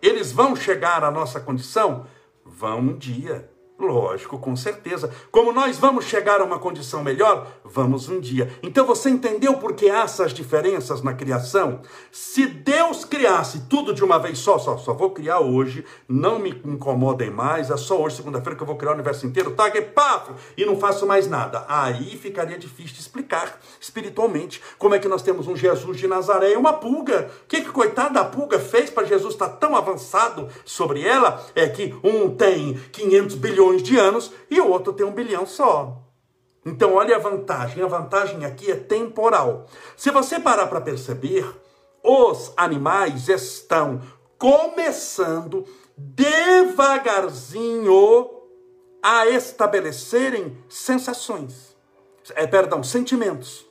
Eles 0.00 0.32
vão 0.32 0.56
chegar 0.56 1.04
à 1.04 1.10
nossa 1.10 1.38
condição? 1.38 2.06
Vão 2.42 2.78
um 2.78 2.96
dia. 2.96 3.50
Lógico, 3.84 4.38
com 4.38 4.56
certeza. 4.56 5.10
Como 5.30 5.52
nós 5.52 5.78
vamos 5.78 6.06
chegar 6.06 6.40
a 6.40 6.44
uma 6.44 6.58
condição 6.58 7.02
melhor? 7.02 7.46
Vamos 7.64 8.08
um 8.08 8.18
dia. 8.18 8.50
Então 8.62 8.86
você 8.86 9.10
entendeu 9.10 9.54
por 9.54 9.74
que 9.74 9.90
há 9.90 10.02
essas 10.02 10.32
diferenças 10.32 11.02
na 11.02 11.12
criação? 11.12 11.80
Se 12.10 12.46
Deus 12.46 13.04
criasse 13.04 13.66
tudo 13.68 13.92
de 13.92 14.02
uma 14.02 14.18
vez 14.18 14.38
só, 14.38 14.58
só, 14.58 14.78
só 14.78 14.94
vou 14.94 15.10
criar 15.10 15.40
hoje, 15.40 15.84
não 16.08 16.38
me 16.38 16.50
incomodem 16.64 17.30
mais, 17.30 17.70
é 17.70 17.76
só 17.76 18.00
hoje, 18.00 18.16
segunda-feira, 18.16 18.56
que 18.56 18.62
eu 18.62 18.66
vou 18.66 18.76
criar 18.76 18.92
o 18.92 18.94
universo 18.94 19.26
inteiro, 19.26 19.52
tá? 19.52 19.70
Que 19.70 19.82
paf! 19.82 20.32
E 20.56 20.64
não 20.64 20.76
faço 20.76 21.06
mais 21.06 21.28
nada. 21.28 21.64
Aí 21.68 22.16
ficaria 22.16 22.58
difícil 22.58 22.94
de 22.94 23.00
explicar 23.00 23.60
espiritualmente 23.80 24.62
como 24.78 24.94
é 24.94 24.98
que 24.98 25.08
nós 25.08 25.22
temos 25.22 25.46
um 25.46 25.56
Jesus 25.56 25.98
de 25.98 26.06
Nazaré 26.06 26.52
e 26.52 26.56
uma 26.56 26.72
pulga. 26.72 27.30
O 27.44 27.48
que, 27.48 27.62
que 27.62 27.70
coitada 27.70 28.14
da 28.14 28.24
pulga 28.24 28.58
fez 28.58 28.90
para 28.90 29.04
Jesus 29.04 29.34
estar 29.34 29.48
tão 29.48 29.76
avançado 29.76 30.48
sobre 30.64 31.02
ela? 31.02 31.44
É 31.54 31.68
que 31.68 31.94
um 32.02 32.34
tem 32.34 32.74
500 32.92 33.34
bilhões 33.36 33.73
bilhões 33.74 33.82
de 33.82 33.98
anos 33.98 34.32
e 34.50 34.60
o 34.60 34.68
outro 34.68 34.92
tem 34.92 35.04
um 35.04 35.12
bilhão 35.12 35.44
só. 35.46 35.98
Então, 36.64 36.94
olha 36.94 37.16
a 37.16 37.18
vantagem. 37.18 37.82
A 37.82 37.86
vantagem 37.86 38.44
aqui 38.44 38.70
é 38.70 38.76
temporal. 38.76 39.66
Se 39.96 40.10
você 40.10 40.38
parar 40.40 40.68
para 40.68 40.80
perceber, 40.80 41.46
os 42.02 42.52
animais 42.56 43.28
estão 43.28 44.00
começando 44.38 45.66
devagarzinho 45.96 48.30
a 49.02 49.26
estabelecerem 49.26 50.56
sensações. 50.68 51.76
É, 52.34 52.46
perdão, 52.46 52.82
sentimentos 52.82 53.66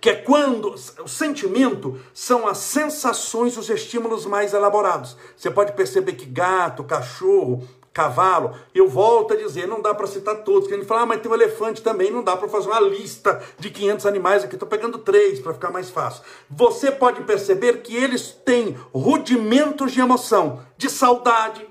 que 0.00 0.08
é 0.10 0.14
quando 0.14 0.74
o 1.02 1.08
sentimento 1.08 1.98
são 2.12 2.46
as 2.46 2.58
sensações, 2.58 3.56
os 3.56 3.70
estímulos 3.70 4.26
mais 4.26 4.52
elaborados. 4.52 5.16
Você 5.34 5.50
pode 5.50 5.72
perceber 5.72 6.12
que 6.12 6.26
gato, 6.26 6.84
cachorro, 6.84 7.66
cavalo, 7.94 8.58
eu 8.74 8.88
volto 8.88 9.34
a 9.34 9.36
dizer, 9.36 9.68
não 9.68 9.80
dá 9.80 9.94
para 9.94 10.08
citar 10.08 10.42
todos, 10.42 10.70
a 10.70 10.74
gente 10.74 10.84
fala, 10.84 11.02
ah, 11.02 11.06
mas 11.06 11.20
tem 11.20 11.30
um 11.30 11.34
elefante 11.34 11.80
também, 11.80 12.10
não 12.10 12.24
dá 12.24 12.36
para 12.36 12.48
fazer 12.48 12.66
uma 12.66 12.80
lista 12.80 13.40
de 13.56 13.70
500 13.70 14.04
animais 14.04 14.42
aqui, 14.42 14.56
estou 14.56 14.68
pegando 14.68 14.98
três 14.98 15.38
para 15.38 15.54
ficar 15.54 15.70
mais 15.70 15.90
fácil. 15.90 16.24
Você 16.50 16.90
pode 16.90 17.22
perceber 17.22 17.82
que 17.82 17.94
eles 17.96 18.32
têm 18.32 18.76
rudimentos 18.92 19.92
de 19.92 20.00
emoção, 20.00 20.66
de 20.76 20.90
saudade. 20.90 21.66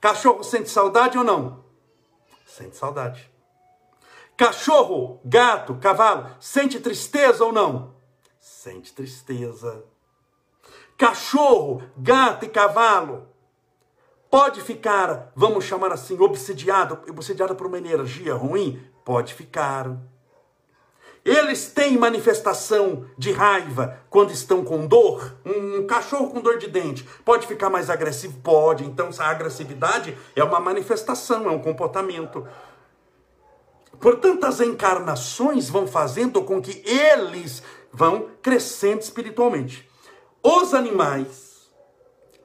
Cachorro 0.00 0.42
sente 0.42 0.70
saudade 0.70 1.18
ou 1.18 1.24
não? 1.24 1.62
Sente 2.46 2.74
saudade. 2.74 3.30
Cachorro, 4.38 5.20
gato, 5.22 5.74
cavalo, 5.74 6.26
sente 6.40 6.80
tristeza 6.80 7.44
ou 7.44 7.52
não? 7.52 7.94
Sente 8.40 8.94
tristeza. 8.94 9.84
Cachorro, 10.96 11.82
gato 11.98 12.46
e 12.46 12.48
cavalo 12.48 13.29
pode 14.30 14.60
ficar, 14.60 15.32
vamos 15.34 15.64
chamar 15.64 15.92
assim, 15.92 16.18
obsidiado, 16.20 16.98
obsidiado 17.08 17.54
por 17.56 17.66
uma 17.66 17.78
energia 17.78 18.34
ruim? 18.34 18.80
Pode 19.04 19.34
ficar. 19.34 19.98
Eles 21.24 21.70
têm 21.70 21.98
manifestação 21.98 23.04
de 23.18 23.30
raiva 23.32 24.00
quando 24.08 24.30
estão 24.30 24.64
com 24.64 24.86
dor. 24.86 25.36
Um 25.44 25.86
cachorro 25.86 26.30
com 26.30 26.40
dor 26.40 26.58
de 26.58 26.68
dente 26.68 27.06
pode 27.24 27.46
ficar 27.46 27.68
mais 27.68 27.90
agressivo? 27.90 28.38
Pode. 28.40 28.84
Então, 28.84 29.08
essa 29.08 29.24
agressividade 29.24 30.16
é 30.34 30.42
uma 30.42 30.60
manifestação, 30.60 31.46
é 31.46 31.50
um 31.50 31.58
comportamento. 31.58 32.46
Portanto, 34.00 34.44
as 34.44 34.60
encarnações 34.60 35.68
vão 35.68 35.86
fazendo 35.86 36.42
com 36.42 36.62
que 36.62 36.82
eles 36.88 37.62
vão 37.92 38.30
crescendo 38.40 39.00
espiritualmente. 39.00 39.86
Os 40.42 40.72
animais, 40.72 41.70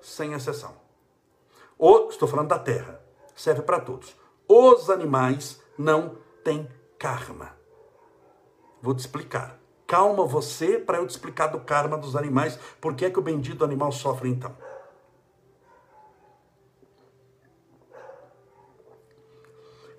sem 0.01 0.33
exceção. 0.33 0.84
O, 1.77 2.09
estou 2.09 2.27
falando 2.27 2.49
da 2.49 2.59
terra, 2.59 3.01
serve 3.35 3.61
para 3.61 3.79
todos. 3.79 4.15
Os 4.47 4.89
animais 4.89 5.61
não 5.77 6.17
têm 6.43 6.69
karma. 6.97 7.55
Vou 8.81 8.93
te 8.93 8.99
explicar. 8.99 9.59
Calma 9.87 10.25
você 10.25 10.79
para 10.79 10.97
eu 10.97 11.05
te 11.05 11.11
explicar 11.11 11.47
do 11.47 11.59
karma 11.59 11.97
dos 11.97 12.15
animais. 12.15 12.57
Por 12.79 12.95
que 12.95 13.05
é 13.05 13.09
que 13.09 13.19
o 13.19 13.21
bendito 13.21 13.63
animal 13.63 13.91
sofre 13.91 14.29
então? 14.29 14.55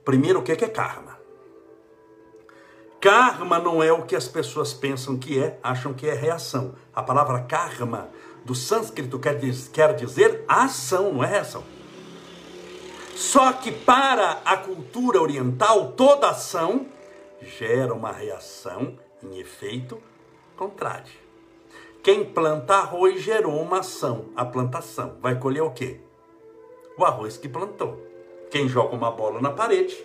Primeiro, 0.04 0.38
o 0.38 0.42
que 0.42 0.52
é, 0.52 0.56
que 0.56 0.64
é 0.64 0.68
karma? 0.68 1.18
Karma 3.00 3.58
não 3.58 3.82
é 3.82 3.92
o 3.92 4.02
que 4.02 4.16
as 4.16 4.26
pessoas 4.26 4.72
pensam 4.72 5.18
que 5.18 5.40
é, 5.40 5.58
acham 5.62 5.92
que 5.92 6.08
é 6.08 6.14
reação. 6.14 6.74
A 6.94 7.02
palavra 7.02 7.42
karma 7.42 8.08
do 8.46 8.54
sânscrito 8.54 9.18
quer, 9.18 9.36
diz, 9.38 9.68
quer 9.68 9.94
dizer 9.94 10.44
ação, 10.48 11.12
não 11.12 11.24
é 11.24 11.26
reação. 11.26 11.64
Só 13.14 13.52
que 13.52 13.72
para 13.72 14.40
a 14.44 14.56
cultura 14.56 15.20
oriental, 15.20 15.92
toda 15.92 16.30
ação 16.30 16.86
gera 17.42 17.92
uma 17.92 18.12
reação 18.12 18.98
em 19.22 19.38
efeito 19.38 19.98
contrário. 20.56 21.12
Quem 22.02 22.24
planta 22.24 22.76
arroz 22.76 23.20
gerou 23.20 23.60
uma 23.60 23.80
ação, 23.80 24.26
a 24.36 24.44
plantação. 24.44 25.16
Vai 25.20 25.38
colher 25.38 25.62
o 25.62 25.72
quê? 25.72 26.00
O 26.96 27.04
arroz 27.04 27.36
que 27.36 27.48
plantou. 27.48 28.00
Quem 28.50 28.68
joga 28.68 28.94
uma 28.94 29.10
bola 29.10 29.40
na 29.40 29.50
parede, 29.50 29.96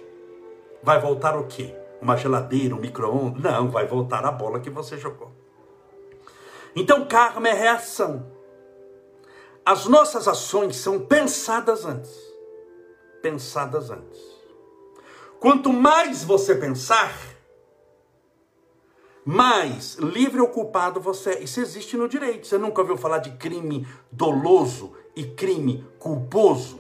vai 0.81 0.99
voltar 0.99 1.37
o 1.37 1.45
quê? 1.45 1.75
uma 2.01 2.17
geladeira, 2.17 2.75
um 2.75 2.79
micro-ondas. 2.79 3.41
Não, 3.41 3.69
vai 3.69 3.85
voltar 3.85 4.25
a 4.25 4.31
bola 4.31 4.59
que 4.59 4.69
você 4.69 4.97
jogou. 4.97 5.31
Então, 6.75 7.05
karma 7.05 7.49
é 7.49 7.53
reação. 7.53 8.31
As 9.65 9.85
nossas 9.85 10.27
ações 10.27 10.75
são 10.75 10.99
pensadas 10.99 11.85
antes. 11.85 12.15
Pensadas 13.21 13.89
antes. 13.89 14.19
Quanto 15.39 15.71
mais 15.73 16.23
você 16.23 16.55
pensar, 16.55 17.13
mais 19.25 19.95
livre 19.95 20.41
ou 20.41 20.47
culpado 20.47 20.99
você 20.99 21.31
é. 21.31 21.43
Isso 21.43 21.59
existe 21.59 21.95
no 21.95 22.07
direito. 22.07 22.47
Você 22.47 22.57
nunca 22.57 22.81
ouviu 22.81 22.97
falar 22.97 23.19
de 23.19 23.31
crime 23.31 23.87
doloso 24.11 24.93
e 25.15 25.23
crime 25.23 25.87
culposo? 25.99 26.79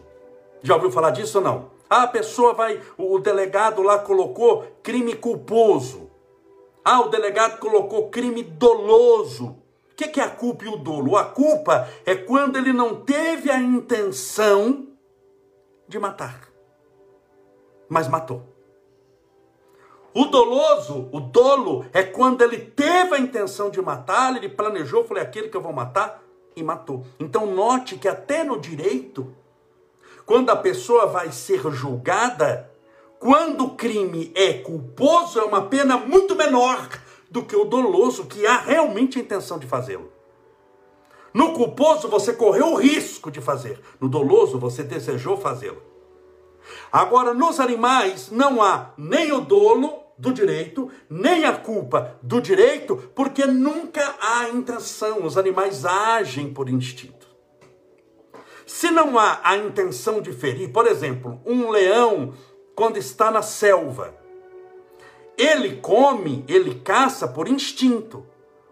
Já 0.63 0.75
ouviu 0.75 0.91
falar 0.91 1.11
disso 1.11 1.37
ou 1.39 1.43
não? 1.43 1.71
Ah, 1.89 2.03
a 2.03 2.07
pessoa 2.07 2.53
vai, 2.53 2.81
o 2.97 3.19
delegado 3.19 3.81
lá 3.81 3.99
colocou 3.99 4.65
crime 4.81 5.15
culposo. 5.15 6.09
Ah, 6.83 7.01
o 7.01 7.09
delegado 7.09 7.59
colocou 7.59 8.09
crime 8.09 8.41
doloso. 8.41 9.60
O 10.05 10.11
que 10.11 10.19
é 10.19 10.23
a 10.23 10.29
culpa 10.29 10.65
e 10.65 10.67
o 10.67 10.77
dolo? 10.77 11.15
A 11.15 11.25
culpa 11.25 11.87
é 12.05 12.15
quando 12.15 12.57
ele 12.57 12.73
não 12.73 13.01
teve 13.01 13.51
a 13.51 13.59
intenção 13.59 14.87
de 15.87 15.99
matar, 15.99 16.49
mas 17.87 18.07
matou. 18.07 18.41
O 20.13 20.25
doloso, 20.25 21.07
o 21.11 21.19
dolo, 21.19 21.85
é 21.93 22.01
quando 22.01 22.41
ele 22.41 22.57
teve 22.57 23.15
a 23.15 23.19
intenção 23.19 23.69
de 23.69 23.79
matar, 23.79 24.35
ele 24.35 24.49
planejou, 24.49 25.05
falei, 25.05 25.23
aquele 25.23 25.49
que 25.49 25.55
eu 25.55 25.61
vou 25.61 25.71
matar, 25.71 26.21
e 26.55 26.63
matou. 26.63 27.05
Então 27.19 27.45
note 27.45 27.95
que 27.95 28.07
até 28.07 28.43
no 28.43 28.59
direito, 28.59 29.33
quando 30.25 30.49
a 30.49 30.55
pessoa 30.55 31.05
vai 31.05 31.31
ser 31.31 31.61
julgada, 31.71 32.69
quando 33.19 33.65
o 33.65 33.75
crime 33.75 34.31
é 34.35 34.53
culposo, 34.53 35.39
é 35.39 35.43
uma 35.43 35.67
pena 35.67 35.95
muito 35.95 36.35
menor 36.35 36.89
do 37.31 37.43
que 37.43 37.55
o 37.55 37.63
doloso, 37.63 38.25
que 38.25 38.45
há 38.45 38.57
realmente 38.57 39.17
a 39.17 39.21
intenção 39.21 39.57
de 39.57 39.65
fazê-lo. 39.65 40.11
No 41.33 41.53
culposo, 41.53 42.09
você 42.09 42.33
correu 42.33 42.73
o 42.73 42.75
risco 42.75 43.31
de 43.31 43.39
fazer. 43.39 43.79
No 44.01 44.09
doloso, 44.09 44.59
você 44.59 44.83
desejou 44.83 45.37
fazê-lo. 45.37 45.81
Agora, 46.91 47.33
nos 47.33 47.59
animais, 47.59 48.29
não 48.29 48.61
há 48.61 48.91
nem 48.97 49.31
o 49.31 49.39
dolo 49.39 50.03
do 50.17 50.33
direito, 50.33 50.91
nem 51.09 51.45
a 51.45 51.53
culpa 51.53 52.19
do 52.21 52.41
direito, 52.41 52.97
porque 53.15 53.45
nunca 53.45 54.13
há 54.19 54.49
intenção. 54.49 55.25
Os 55.25 55.37
animais 55.37 55.85
agem 55.85 56.53
por 56.53 56.67
instinto. 56.67 57.27
Se 58.65 58.91
não 58.91 59.17
há 59.17 59.39
a 59.41 59.57
intenção 59.57 60.21
de 60.21 60.33
ferir, 60.33 60.71
por 60.71 60.85
exemplo, 60.85 61.41
um 61.45 61.69
leão, 61.69 62.33
quando 62.75 62.97
está 62.97 63.31
na 63.31 63.41
selva, 63.41 64.20
ele 65.37 65.77
come, 65.77 66.45
ele 66.47 66.75
caça 66.75 67.27
por 67.27 67.47
instinto. 67.47 68.25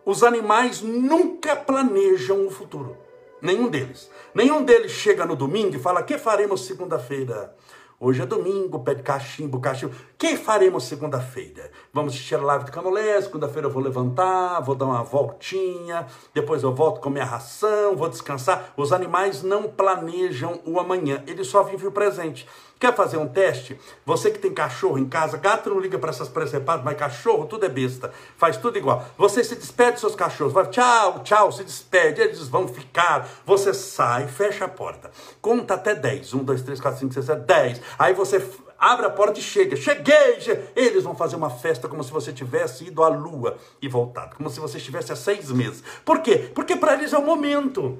Os 0.05 0.23
animais 0.23 0.81
nunca 0.81 1.55
planejam 1.55 2.45
o 2.45 2.51
futuro. 2.51 2.97
Nenhum 3.41 3.69
deles. 3.69 4.09
Nenhum 4.33 4.63
deles 4.63 4.91
chega 4.91 5.25
no 5.25 5.35
domingo 5.35 5.75
e 5.75 5.79
fala: 5.79 6.03
que 6.03 6.17
faremos 6.17 6.65
segunda-feira? 6.65 7.55
Hoje 7.99 8.21
é 8.21 8.25
domingo, 8.25 8.79
pede 8.79 9.03
cachimbo, 9.03 9.59
cachimbo. 9.59 9.93
Que 10.19 10.35
faremos 10.35 10.83
segunda-feira? 10.83 11.71
Vamos 11.93 12.13
assistir 12.13 12.35
a 12.35 12.41
live 12.41 12.65
do 12.65 12.73
Camolé, 12.73 13.21
segunda-feira 13.21 13.69
eu 13.69 13.71
vou 13.71 13.81
levantar, 13.81 14.59
vou 14.59 14.75
dar 14.75 14.83
uma 14.83 15.01
voltinha, 15.01 16.05
depois 16.33 16.61
eu 16.61 16.75
volto 16.75 16.99
com 16.99 17.09
minha 17.09 17.23
ração, 17.23 17.95
vou 17.95 18.09
descansar. 18.09 18.73
Os 18.75 18.91
animais 18.91 19.43
não 19.43 19.69
planejam 19.69 20.59
o 20.65 20.77
amanhã, 20.77 21.23
eles 21.25 21.47
só 21.47 21.63
vivem 21.63 21.87
o 21.87 21.91
presente. 21.93 22.45
Quer 22.77 22.93
fazer 22.93 23.15
um 23.15 23.29
teste? 23.29 23.79
Você 24.05 24.29
que 24.29 24.39
tem 24.39 24.53
cachorro 24.53 24.97
em 24.97 25.07
casa, 25.07 25.37
gato 25.37 25.69
não 25.69 25.79
liga 25.79 25.97
para 25.97 26.09
essas 26.09 26.27
presepadas, 26.27 26.83
mas 26.83 26.97
cachorro 26.97 27.45
tudo 27.45 27.65
é 27.65 27.69
besta, 27.69 28.11
faz 28.35 28.57
tudo 28.57 28.77
igual. 28.77 29.05
Você 29.17 29.41
se 29.41 29.55
despede 29.55 29.93
dos 29.93 30.01
seus 30.01 30.15
cachorros, 30.15 30.51
vai 30.51 30.67
tchau, 30.67 31.23
tchau, 31.23 31.49
se 31.49 31.63
despede, 31.63 32.19
eles 32.19 32.45
vão 32.49 32.67
ficar. 32.67 33.25
Você 33.45 33.73
sai, 33.73 34.27
fecha 34.27 34.65
a 34.65 34.67
porta, 34.67 35.11
conta 35.41 35.75
até 35.75 35.95
10. 35.95 36.33
1, 36.33 36.43
2, 36.43 36.61
3, 36.61 36.81
4, 36.81 36.99
5, 36.99 37.13
6, 37.13 37.25
7, 37.25 37.45
10. 37.45 37.81
Aí 37.97 38.13
você 38.13 38.45
abre 38.79 39.05
a 39.05 39.09
porta 39.09 39.39
e 39.39 39.43
chega. 39.43 39.75
Cheguei! 39.75 40.39
Eles 40.75 41.03
vão 41.03 41.15
fazer 41.15 41.35
uma 41.35 41.49
festa 41.49 41.87
como 41.87 42.03
se 42.03 42.11
você 42.11 42.31
tivesse 42.31 42.85
ido 42.85 43.03
à 43.03 43.09
lua 43.09 43.57
e 43.81 43.87
voltado, 43.87 44.35
como 44.35 44.49
se 44.49 44.59
você 44.59 44.77
estivesse 44.77 45.11
há 45.11 45.15
seis 45.15 45.51
meses. 45.51 45.83
Por 46.05 46.21
quê? 46.21 46.49
Porque 46.53 46.75
para 46.75 46.93
eles 46.93 47.13
é 47.13 47.17
o 47.17 47.25
momento. 47.25 47.99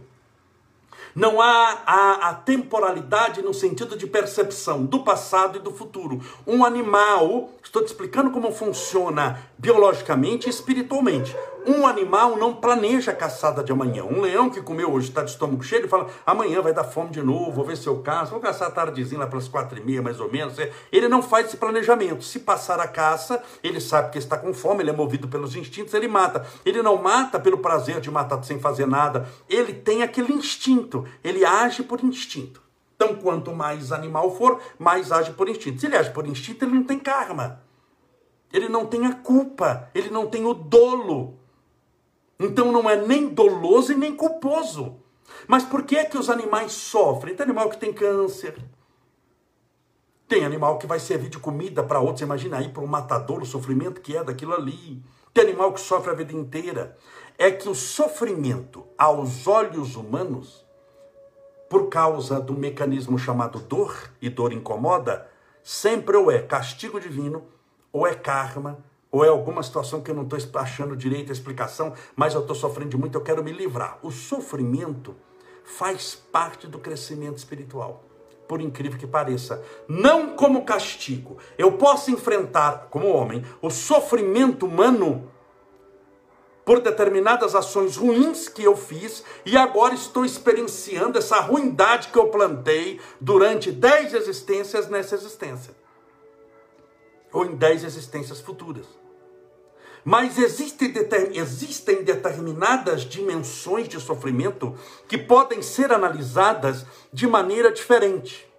Não 1.15 1.41
há 1.41 1.81
a, 1.85 2.29
a, 2.29 2.33
temporalidade 2.33 3.41
no 3.41 3.53
sentido 3.53 3.97
de 3.97 4.05
percepção 4.05 4.85
do 4.85 4.99
passado 4.99 5.57
e 5.57 5.61
do 5.61 5.71
futuro. 5.71 6.21
Um 6.45 6.63
animal, 6.63 7.49
estou 7.63 7.83
te 7.83 7.87
explicando 7.87 8.29
como 8.29 8.51
funciona 8.51 9.43
biologicamente 9.57 10.47
e 10.47 10.49
espiritualmente. 10.49 11.35
Um 11.65 11.85
animal 11.85 12.37
não 12.37 12.53
planeja 12.53 13.11
a 13.11 13.15
caçada 13.15 13.63
de 13.63 13.71
amanhã. 13.71 14.03
Um 14.03 14.21
leão 14.21 14.49
que 14.49 14.61
comeu 14.61 14.91
hoje 14.91 15.09
está 15.09 15.23
de 15.23 15.31
estômago 15.31 15.63
cheio, 15.63 15.81
ele 15.81 15.87
fala: 15.87 16.07
amanhã 16.25 16.61
vai 16.61 16.73
dar 16.73 16.83
fome 16.83 17.09
de 17.09 17.21
novo, 17.21 17.51
vou 17.51 17.65
ver 17.65 17.77
se 17.77 17.87
eu 17.87 17.99
caço, 18.01 18.31
vou 18.31 18.39
caçar 18.39 18.71
tardezinho 18.71 19.19
lá 19.19 19.27
pelas 19.27 19.47
quatro 19.47 19.77
e 19.77 19.83
meia, 19.83 20.01
mais 20.01 20.19
ou 20.19 20.31
menos. 20.31 20.55
Ele 20.91 21.07
não 21.07 21.21
faz 21.21 21.47
esse 21.47 21.57
planejamento. 21.57 22.23
Se 22.23 22.39
passar 22.39 22.79
a 22.79 22.87
caça, 22.87 23.41
ele 23.63 23.81
sabe 23.81 24.11
que 24.11 24.17
está 24.17 24.37
com 24.37 24.53
fome, 24.53 24.83
ele 24.83 24.89
é 24.89 24.93
movido 24.93 25.27
pelos 25.27 25.55
instintos, 25.55 25.93
ele 25.93 26.07
mata. 26.07 26.45
Ele 26.65 26.81
não 26.81 26.97
mata 26.97 27.39
pelo 27.39 27.57
prazer 27.57 27.99
de 27.99 28.09
matar 28.09 28.43
sem 28.43 28.59
fazer 28.59 28.87
nada. 28.87 29.27
Ele 29.49 29.73
tem 29.73 30.03
aquele 30.03 30.33
instinto, 30.33 31.05
ele 31.23 31.43
age 31.45 31.83
por 31.83 32.03
instinto. 32.03 32.61
Então, 32.95 33.15
quanto 33.15 33.53
mais 33.53 33.91
animal 33.93 34.35
for, 34.35 34.59
mais 34.77 35.11
age 35.11 35.31
por 35.31 35.47
instinto. 35.47 35.79
Se 35.79 35.85
ele 35.85 35.95
age 35.95 36.11
por 36.11 36.27
instinto, 36.27 36.65
ele 36.65 36.73
não 36.73 36.83
tem 36.83 36.99
karma. 36.99 37.61
Ele 38.51 38.67
não 38.67 38.85
tem 38.85 39.05
a 39.05 39.13
culpa, 39.13 39.89
ele 39.93 40.09
não 40.09 40.27
tem 40.27 40.45
o 40.45 40.53
dolo 40.53 41.38
Então 42.39 42.71
não 42.71 42.89
é 42.89 42.95
nem 42.95 43.27
doloso 43.27 43.91
e 43.91 43.95
nem 43.95 44.15
culposo. 44.15 44.95
Mas 45.47 45.63
por 45.63 45.83
que 45.83 45.97
é 45.97 46.05
que 46.05 46.17
os 46.17 46.29
animais 46.29 46.71
sofrem? 46.71 47.35
Tem 47.35 47.43
animal 47.43 47.69
que 47.69 47.77
tem 47.77 47.91
câncer. 47.91 48.55
Tem 50.27 50.45
animal 50.45 50.77
que 50.77 50.87
vai 50.87 50.99
servir 50.99 51.29
de 51.29 51.39
comida 51.39 51.83
para 51.83 51.99
outros. 51.99 52.21
Imagina 52.21 52.57
aí 52.57 52.69
para 52.69 52.83
um 52.83 52.87
matador 52.87 53.41
o 53.41 53.45
sofrimento 53.45 53.99
que 53.99 54.15
é 54.15 54.23
daquilo 54.23 54.53
ali. 54.53 55.03
Tem 55.33 55.43
animal 55.43 55.73
que 55.73 55.81
sofre 55.81 56.11
a 56.11 56.15
vida 56.15 56.33
inteira. 56.33 56.97
É 57.37 57.51
que 57.51 57.67
o 57.67 57.75
sofrimento 57.75 58.85
aos 58.97 59.47
olhos 59.47 59.95
humanos, 59.95 60.65
por 61.69 61.89
causa 61.89 62.39
do 62.39 62.53
mecanismo 62.53 63.17
chamado 63.17 63.59
dor, 63.59 64.11
e 64.21 64.29
dor 64.29 64.53
incomoda, 64.53 65.27
sempre 65.63 66.15
ou 66.15 66.31
é 66.31 66.41
castigo 66.41 66.99
divino, 66.99 67.43
ou 67.91 68.05
é 68.05 68.13
karma, 68.13 68.83
ou 69.11 69.25
é 69.25 69.27
alguma 69.27 69.63
situação 69.63 70.01
que 70.01 70.11
eu 70.11 70.15
não 70.15 70.23
estou 70.23 70.61
achando 70.61 70.95
direito 70.95 71.29
a 71.29 71.33
explicação, 71.33 71.93
mas 72.15 72.33
eu 72.33 72.41
estou 72.41 72.55
sofrendo 72.55 72.91
de 72.91 72.97
muito, 72.97 73.17
eu 73.17 73.23
quero 73.23 73.43
me 73.43 73.51
livrar. 73.51 73.97
O 74.03 74.11
sofrimento 74.11 75.15
faz 75.63 76.15
parte 76.15 76.67
do 76.67 76.79
crescimento 76.79 77.37
espiritual. 77.37 78.03
Por 78.47 78.61
incrível 78.61 78.99
que 78.99 79.07
pareça, 79.07 79.63
não 79.87 80.35
como 80.35 80.65
castigo. 80.65 81.37
Eu 81.57 81.73
posso 81.73 82.09
enfrentar, 82.09 82.87
como 82.89 83.07
homem, 83.07 83.43
o 83.61 83.69
sofrimento 83.69 84.65
humano 84.65 85.31
por 86.65 86.81
determinadas 86.81 87.55
ações 87.55 87.97
ruins 87.97 88.47
que 88.47 88.63
eu 88.63 88.75
fiz 88.75 89.23
e 89.43 89.57
agora 89.57 89.95
estou 89.95 90.23
experienciando 90.23 91.17
essa 91.17 91.39
ruindade 91.39 92.09
que 92.09 92.17
eu 92.17 92.27
plantei 92.27 92.99
durante 93.19 93.71
dez 93.71 94.13
existências 94.13 94.87
nessa 94.87 95.15
existência. 95.15 95.73
Ou 97.31 97.45
em 97.45 97.55
dez 97.55 97.83
existências 97.83 98.39
futuras. 98.39 98.98
Mas 100.03 100.37
existem, 100.37 100.93
existem 101.33 102.03
determinadas 102.03 103.01
dimensões 103.01 103.87
de 103.87 103.99
sofrimento 103.99 104.75
que 105.07 105.17
podem 105.17 105.61
ser 105.61 105.91
analisadas 105.91 106.85
de 107.11 107.27
maneira 107.27 107.71
diferente. 107.71 108.49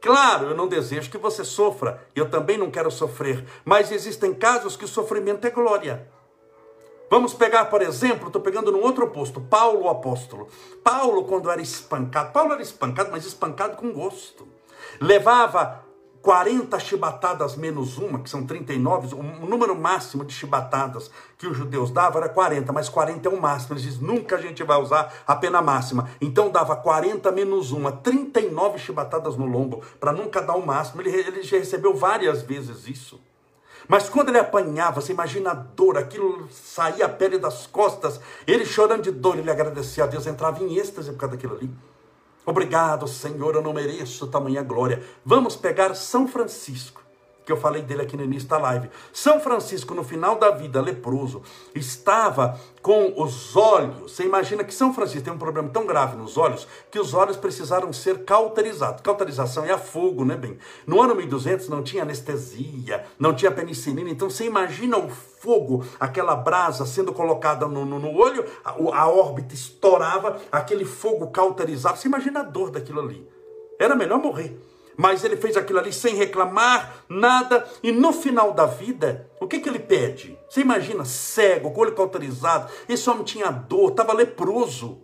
Claro, 0.00 0.50
eu 0.50 0.56
não 0.56 0.68
desejo 0.68 1.10
que 1.10 1.16
você 1.16 1.42
sofra, 1.44 2.06
eu 2.14 2.28
também 2.28 2.58
não 2.58 2.70
quero 2.70 2.90
sofrer, 2.90 3.42
mas 3.64 3.90
existem 3.90 4.34
casos 4.34 4.76
que 4.76 4.84
o 4.84 4.88
sofrimento 4.88 5.46
é 5.46 5.50
glória. 5.50 6.06
Vamos 7.10 7.32
pegar, 7.32 7.66
por 7.66 7.80
exemplo, 7.80 8.26
estou 8.26 8.42
pegando 8.42 8.72
num 8.72 8.82
outro 8.82 9.04
oposto, 9.04 9.40
Paulo 9.40 9.84
o 9.84 9.88
apóstolo. 9.88 10.48
Paulo, 10.82 11.24
quando 11.24 11.50
era 11.50 11.62
espancado, 11.62 12.32
Paulo 12.32 12.52
era 12.52 12.62
espancado, 12.62 13.10
mas 13.12 13.24
espancado 13.24 13.76
com 13.76 13.92
gosto. 13.92 14.48
Levava 15.00 15.83
40 16.24 16.80
chibatadas 16.80 17.54
menos 17.54 17.98
uma, 17.98 18.18
que 18.18 18.30
são 18.30 18.46
39, 18.46 19.14
o 19.14 19.46
número 19.46 19.78
máximo 19.78 20.24
de 20.24 20.32
chibatadas 20.32 21.10
que 21.36 21.46
os 21.46 21.54
judeus 21.54 21.90
davam 21.90 22.22
era 22.22 22.32
40, 22.32 22.72
mas 22.72 22.88
40 22.88 23.28
é 23.28 23.30
o 23.30 23.38
máximo. 23.38 23.74
Eles 23.74 23.82
dizem, 23.82 24.00
nunca 24.00 24.36
a 24.36 24.40
gente 24.40 24.64
vai 24.64 24.80
usar 24.80 25.12
a 25.26 25.36
pena 25.36 25.60
máxima. 25.60 26.08
Então 26.22 26.48
dava 26.48 26.76
40 26.76 27.30
menos 27.30 27.72
uma, 27.72 27.92
39 27.92 28.78
chibatadas 28.78 29.36
no 29.36 29.44
lombo, 29.44 29.82
para 30.00 30.12
nunca 30.12 30.40
dar 30.40 30.54
o 30.54 30.64
máximo. 30.64 31.02
Ele, 31.02 31.10
ele 31.10 31.42
já 31.42 31.58
recebeu 31.58 31.94
várias 31.94 32.40
vezes 32.40 32.88
isso. 32.88 33.20
Mas 33.86 34.08
quando 34.08 34.30
ele 34.30 34.38
apanhava, 34.38 35.02
você 35.02 35.12
imagina 35.12 35.50
a 35.50 35.54
dor, 35.54 35.98
aquilo 35.98 36.48
saía 36.50 37.04
a 37.04 37.08
pele 37.10 37.36
das 37.36 37.66
costas, 37.66 38.18
ele 38.46 38.64
chorando 38.64 39.02
de 39.02 39.10
dor, 39.10 39.38
ele 39.38 39.50
agradecia 39.50 40.04
a 40.04 40.06
Deus, 40.06 40.26
entrava 40.26 40.64
em 40.64 40.78
êxtase 40.78 41.12
por 41.12 41.18
causa 41.18 41.36
daquilo 41.36 41.56
ali. 41.56 41.70
Obrigado, 42.46 43.06
Senhor, 43.06 43.54
eu 43.54 43.62
não 43.62 43.72
mereço 43.72 44.26
tamanha 44.26 44.62
glória. 44.62 45.02
Vamos 45.24 45.56
pegar 45.56 45.94
São 45.94 46.26
Francisco, 46.26 47.03
que 47.44 47.52
eu 47.52 47.56
falei 47.56 47.82
dele 47.82 48.02
aqui 48.02 48.16
no 48.16 48.24
início 48.24 48.48
da 48.48 48.58
live. 48.58 48.88
São 49.12 49.38
Francisco, 49.38 49.94
no 49.94 50.02
final 50.02 50.36
da 50.36 50.50
vida, 50.50 50.80
leproso, 50.80 51.42
estava 51.74 52.58
com 52.80 53.14
os 53.22 53.54
olhos. 53.54 54.12
Você 54.12 54.24
imagina 54.24 54.64
que 54.64 54.72
São 54.72 54.94
Francisco 54.94 55.24
tem 55.24 55.32
um 55.32 55.38
problema 55.38 55.68
tão 55.68 55.86
grave 55.86 56.16
nos 56.16 56.36
olhos 56.38 56.66
que 56.90 56.98
os 56.98 57.12
olhos 57.12 57.36
precisaram 57.36 57.92
ser 57.92 58.24
cauterizados. 58.24 59.02
Cauterização 59.02 59.64
é 59.64 59.72
a 59.72 59.78
fogo, 59.78 60.24
né, 60.24 60.36
bem? 60.36 60.58
No 60.86 61.02
ano 61.02 61.14
1200 61.14 61.68
não 61.68 61.82
tinha 61.82 62.02
anestesia, 62.02 63.04
não 63.18 63.34
tinha 63.34 63.50
penicilina, 63.50 64.10
então 64.10 64.30
você 64.30 64.44
imagina 64.44 64.96
o 64.98 65.08
fogo, 65.08 65.84
aquela 66.00 66.34
brasa 66.34 66.86
sendo 66.86 67.12
colocada 67.12 67.66
no, 67.66 67.84
no, 67.84 67.98
no 67.98 68.16
olho, 68.16 68.44
a, 68.64 68.70
a 68.70 69.08
órbita 69.08 69.54
estourava, 69.54 70.40
aquele 70.50 70.84
fogo 70.84 71.26
cauterizado. 71.28 71.98
Você 71.98 72.08
imagina 72.08 72.40
a 72.40 72.44
dor 72.44 72.70
daquilo 72.70 73.00
ali. 73.00 73.28
Era 73.78 73.94
melhor 73.94 74.18
morrer 74.18 74.58
mas 74.96 75.24
ele 75.24 75.36
fez 75.36 75.56
aquilo 75.56 75.78
ali 75.78 75.92
sem 75.92 76.14
reclamar 76.14 77.04
nada, 77.08 77.66
e 77.82 77.92
no 77.92 78.12
final 78.12 78.52
da 78.52 78.66
vida, 78.66 79.28
o 79.40 79.46
que, 79.46 79.60
que 79.60 79.68
ele 79.68 79.78
pede? 79.78 80.38
Você 80.48 80.60
imagina, 80.60 81.04
cego, 81.04 81.70
com 81.70 81.80
olho 81.80 81.94
cauterizado, 81.94 82.70
esse 82.88 83.08
homem 83.08 83.24
tinha 83.24 83.50
dor, 83.50 83.90
estava 83.90 84.12
leproso. 84.12 85.02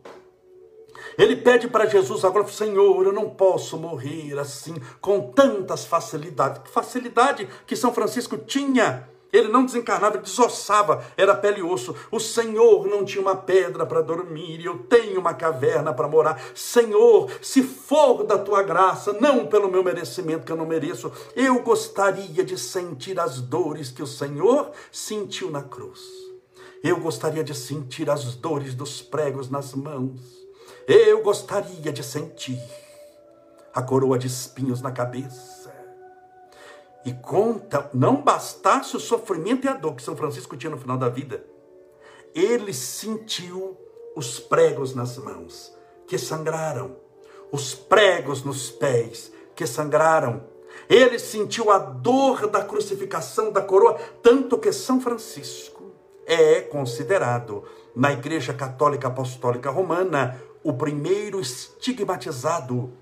Ele 1.18 1.36
pede 1.36 1.68
para 1.68 1.86
Jesus 1.86 2.24
agora, 2.24 2.46
Senhor, 2.46 3.04
eu 3.04 3.12
não 3.12 3.30
posso 3.30 3.76
morrer 3.76 4.38
assim, 4.38 4.76
com 5.00 5.32
tantas 5.32 5.84
facilidades. 5.84 6.62
Que 6.62 6.70
facilidade 6.70 7.48
que 7.66 7.76
São 7.76 7.92
Francisco 7.92 8.38
tinha 8.38 9.08
ele 9.32 9.48
não 9.48 9.64
desencarnava, 9.64 10.16
ele 10.16 10.24
desossava, 10.24 11.04
era 11.16 11.34
pele 11.34 11.60
e 11.60 11.62
osso. 11.62 11.94
O 12.10 12.18
Senhor 12.18 12.86
não 12.86 13.04
tinha 13.04 13.22
uma 13.22 13.36
pedra 13.36 13.86
para 13.86 14.02
dormir, 14.02 14.64
eu 14.64 14.78
tenho 14.78 15.20
uma 15.20 15.34
caverna 15.34 15.92
para 15.92 16.08
morar. 16.08 16.42
Senhor, 16.54 17.30
se 17.40 17.62
for 17.62 18.24
da 18.24 18.38
tua 18.38 18.62
graça, 18.62 19.12
não 19.14 19.46
pelo 19.46 19.70
meu 19.70 19.84
merecimento 19.84 20.44
que 20.44 20.52
eu 20.52 20.56
não 20.56 20.66
mereço, 20.66 21.12
eu 21.36 21.62
gostaria 21.62 22.44
de 22.44 22.58
sentir 22.58 23.18
as 23.20 23.40
dores 23.40 23.90
que 23.90 24.02
o 24.02 24.06
Senhor 24.06 24.70
sentiu 24.90 25.50
na 25.50 25.62
cruz. 25.62 26.00
Eu 26.82 26.98
gostaria 26.98 27.44
de 27.44 27.54
sentir 27.54 28.08
as 28.08 28.34
dores 28.34 28.74
dos 28.74 29.02
pregos 29.02 29.50
nas 29.50 29.74
mãos. 29.74 30.18
Eu 30.88 31.22
gostaria 31.22 31.92
de 31.92 32.02
sentir 32.02 32.58
a 33.72 33.82
coroa 33.82 34.18
de 34.18 34.26
espinhos 34.26 34.80
na 34.80 34.90
cabeça 34.90 35.59
e 37.04 37.12
conta, 37.12 37.90
não 37.94 38.22
bastasse 38.22 38.96
o 38.96 39.00
sofrimento 39.00 39.66
e 39.66 39.68
a 39.68 39.74
dor 39.74 39.94
que 39.94 40.02
São 40.02 40.16
Francisco 40.16 40.56
tinha 40.56 40.70
no 40.70 40.78
final 40.78 40.98
da 40.98 41.08
vida, 41.08 41.44
ele 42.34 42.72
sentiu 42.72 43.76
os 44.14 44.38
pregos 44.38 44.94
nas 44.94 45.16
mãos, 45.16 45.74
que 46.06 46.18
sangraram, 46.18 46.96
os 47.50 47.74
pregos 47.74 48.44
nos 48.44 48.70
pés, 48.70 49.32
que 49.54 49.66
sangraram. 49.66 50.44
Ele 50.88 51.18
sentiu 51.18 51.70
a 51.70 51.78
dor 51.78 52.46
da 52.48 52.64
crucificação 52.64 53.52
da 53.52 53.62
coroa, 53.62 53.98
tanto 54.22 54.58
que 54.58 54.72
São 54.72 55.00
Francisco 55.00 55.92
é 56.26 56.60
considerado, 56.60 57.64
na 57.94 58.12
Igreja 58.12 58.54
Católica 58.54 59.08
Apostólica 59.08 59.70
Romana, 59.70 60.40
o 60.62 60.72
primeiro 60.72 61.40
estigmatizado 61.40 62.92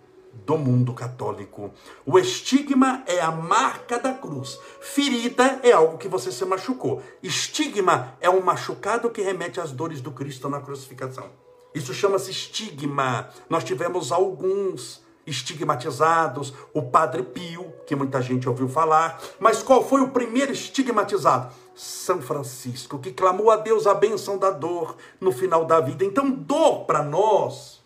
do 0.44 0.57
mundo 0.57 0.92
católico. 0.92 1.70
O 2.05 2.18
estigma 2.18 3.03
é 3.07 3.20
a 3.20 3.31
marca 3.31 3.98
da 3.98 4.12
cruz. 4.12 4.59
Ferida 4.81 5.61
é 5.62 5.72
algo 5.72 5.98
que 5.98 6.09
você 6.09 6.33
se 6.33 6.44
machucou. 6.44 7.03
Estigma 7.22 8.16
é 8.20 8.31
um 8.31 8.40
machucado 8.40 9.11
que 9.11 9.22
remete 9.22 9.61
às 9.61 9.72
dores 9.72 10.01
do 10.01 10.11
Cristo 10.11 10.48
na 10.48 10.61
crucificação. 10.61 11.31
Isso 11.74 11.92
chama-se 11.92 12.31
estigma. 12.31 13.29
Nós 13.48 13.64
tivemos 13.64 14.11
alguns 14.11 15.03
estigmatizados, 15.27 16.55
o 16.72 16.83
Padre 16.83 17.22
Pio, 17.22 17.72
que 17.87 17.94
muita 17.94 18.22
gente 18.22 18.48
ouviu 18.48 18.68
falar, 18.68 19.20
mas 19.38 19.62
qual 19.62 19.87
foi 19.87 20.01
o 20.01 20.09
primeiro 20.09 20.53
estigmatizado? 20.53 21.53
São 21.74 22.20
Francisco, 22.20 22.98
que 22.98 23.12
clamou 23.12 23.51
a 23.51 23.57
Deus 23.57 23.87
a 23.87 23.94
bênção 23.94 24.38
da 24.38 24.51
dor 24.51 24.96
no 25.20 25.31
final 25.31 25.64
da 25.64 25.81
vida. 25.81 26.05
Então, 26.05 26.31
dor 26.31 26.87
para 26.87 27.03
nós 27.03 27.77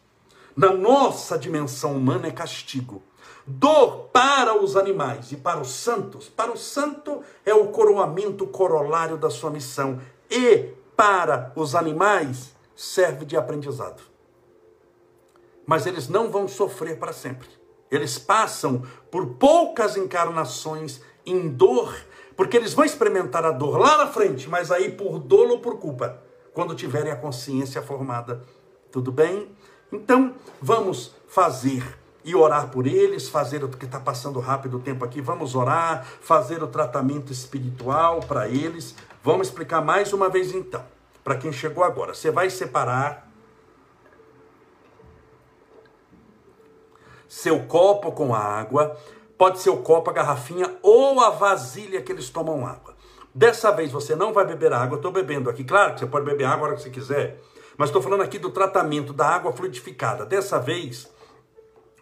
na 0.56 0.72
nossa 0.72 1.38
dimensão 1.38 1.96
humana 1.96 2.28
é 2.28 2.30
castigo. 2.30 3.02
Dor 3.46 4.08
para 4.12 4.62
os 4.62 4.76
animais 4.76 5.32
e 5.32 5.36
para 5.36 5.60
os 5.60 5.70
santos. 5.70 6.28
Para 6.28 6.52
o 6.52 6.56
santo 6.56 7.22
é 7.44 7.52
o 7.52 7.68
coroamento 7.68 8.46
corolário 8.46 9.16
da 9.16 9.30
sua 9.30 9.50
missão. 9.50 10.00
E 10.30 10.70
para 10.96 11.52
os 11.56 11.74
animais 11.74 12.54
serve 12.76 13.24
de 13.24 13.36
aprendizado. 13.36 14.02
Mas 15.66 15.86
eles 15.86 16.08
não 16.08 16.30
vão 16.30 16.46
sofrer 16.46 16.98
para 16.98 17.12
sempre. 17.12 17.48
Eles 17.90 18.18
passam 18.18 18.82
por 19.10 19.26
poucas 19.34 19.96
encarnações 19.96 21.00
em 21.26 21.48
dor, 21.48 21.94
porque 22.36 22.56
eles 22.56 22.72
vão 22.72 22.84
experimentar 22.84 23.44
a 23.44 23.50
dor 23.50 23.78
lá 23.78 23.98
na 23.98 24.06
frente, 24.06 24.48
mas 24.48 24.70
aí 24.70 24.90
por 24.92 25.18
dolo 25.18 25.52
ou 25.52 25.58
por 25.60 25.78
culpa, 25.78 26.20
quando 26.52 26.74
tiverem 26.74 27.12
a 27.12 27.16
consciência 27.16 27.82
formada. 27.82 28.42
Tudo 28.90 29.12
bem? 29.12 29.50
Então, 29.92 30.34
vamos 30.60 31.14
fazer 31.28 31.98
e 32.24 32.34
orar 32.34 32.68
por 32.68 32.86
eles, 32.86 33.28
fazer 33.28 33.62
o 33.62 33.68
que 33.68 33.84
está 33.84 34.00
passando 34.00 34.40
rápido 34.40 34.78
o 34.78 34.80
tempo 34.80 35.04
aqui, 35.04 35.20
vamos 35.20 35.54
orar, 35.54 36.04
fazer 36.20 36.62
o 36.62 36.66
tratamento 36.66 37.32
espiritual 37.32 38.20
para 38.20 38.48
eles. 38.48 38.94
Vamos 39.22 39.48
explicar 39.48 39.82
mais 39.82 40.12
uma 40.12 40.28
vez 40.28 40.54
então, 40.54 40.82
para 41.22 41.36
quem 41.36 41.52
chegou 41.52 41.84
agora. 41.84 42.14
Você 42.14 42.30
vai 42.30 42.48
separar 42.48 43.30
seu 47.28 47.64
copo 47.64 48.12
com 48.12 48.34
água, 48.34 48.96
pode 49.36 49.58
ser 49.58 49.70
o 49.70 49.78
copo, 49.78 50.10
a 50.10 50.12
garrafinha 50.12 50.76
ou 50.82 51.20
a 51.20 51.30
vasilha 51.30 52.00
que 52.00 52.12
eles 52.12 52.30
tomam 52.30 52.66
água. 52.66 52.94
Dessa 53.34 53.72
vez 53.72 53.90
você 53.90 54.14
não 54.14 54.32
vai 54.32 54.46
beber 54.46 54.72
água, 54.72 54.96
estou 54.96 55.10
bebendo 55.10 55.50
aqui. 55.50 55.64
Claro 55.64 55.94
que 55.94 56.00
você 56.00 56.06
pode 56.06 56.24
beber 56.24 56.44
água 56.44 56.66
a 56.66 56.68
hora 56.68 56.76
que 56.76 56.82
você 56.82 56.90
quiser, 56.90 57.40
mas 57.76 57.88
estou 57.88 58.02
falando 58.02 58.22
aqui 58.22 58.38
do 58.38 58.50
tratamento 58.50 59.12
da 59.12 59.26
água 59.26 59.52
fluidificada. 59.52 60.24
Dessa 60.24 60.58
vez, 60.58 61.10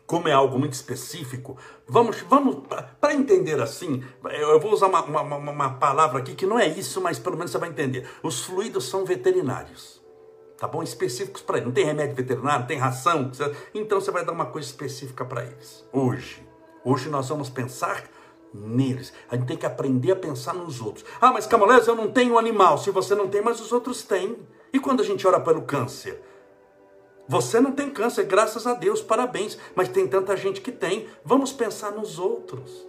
como 0.07 0.29
é 0.29 0.33
algo 0.33 0.59
muito 0.59 0.73
específico, 0.73 1.57
vamos, 1.87 2.21
vamos 2.23 2.66
para 3.01 3.14
entender 3.14 3.61
assim, 3.61 4.03
eu 4.25 4.59
vou 4.59 4.73
usar 4.73 4.89
uma, 4.89 5.03
uma, 5.05 5.37
uma, 5.37 5.75
palavra 5.75 6.18
aqui 6.18 6.35
que 6.35 6.47
não 6.47 6.59
é 6.59 6.66
isso, 6.66 7.01
mas 7.01 7.18
pelo 7.18 7.37
menos 7.37 7.53
você 7.53 7.59
vai 7.59 7.68
entender. 7.68 8.09
Os 8.23 8.45
fluidos 8.45 8.89
são 8.89 9.05
veterinários, 9.05 10.03
tá 10.59 10.66
bom? 10.66 10.83
Específicos 10.83 11.43
para 11.43 11.59
eles. 11.59 11.66
Não 11.66 11.73
tem 11.73 11.85
remédio 11.85 12.16
veterinário, 12.16 12.61
não 12.61 12.66
tem 12.66 12.77
ração, 12.77 13.31
então 13.73 14.01
você 14.01 14.11
vai 14.11 14.25
dar 14.25 14.33
uma 14.33 14.47
coisa 14.47 14.66
específica 14.66 15.25
para 15.25 15.45
eles. 15.45 15.87
Hoje, 15.93 16.45
hoje 16.85 17.09
nós 17.09 17.29
vamos 17.29 17.49
pensar 17.49 18.03
neles. 18.53 19.12
A 19.30 19.36
gente 19.36 19.46
tem 19.46 19.57
que 19.57 19.66
aprender 19.66 20.12
a 20.12 20.16
pensar 20.16 20.55
nos 20.55 20.80
outros. 20.80 21.05
Ah, 21.20 21.32
mas 21.32 21.46
Camolés, 21.46 21.86
eu 21.86 21.94
não 21.94 22.11
tenho 22.11 22.38
animal. 22.38 22.78
Se 22.78 22.90
você 22.90 23.14
não 23.14 23.28
tem, 23.28 23.42
mas 23.42 23.61
os 23.61 23.72
outros 23.72 24.03
têm. 24.03 24.36
E 24.72 24.78
quando 24.78 25.01
a 25.01 25.05
gente 25.05 25.26
ora 25.26 25.40
pelo 25.40 25.62
câncer? 25.62 26.22
Você 27.28 27.61
não 27.61 27.72
tem 27.72 27.88
câncer, 27.90 28.24
graças 28.24 28.66
a 28.66 28.74
Deus, 28.74 29.01
parabéns. 29.01 29.57
Mas 29.74 29.88
tem 29.88 30.07
tanta 30.07 30.36
gente 30.36 30.61
que 30.61 30.72
tem. 30.72 31.07
Vamos 31.24 31.53
pensar 31.53 31.92
nos 31.92 32.18
outros. 32.18 32.86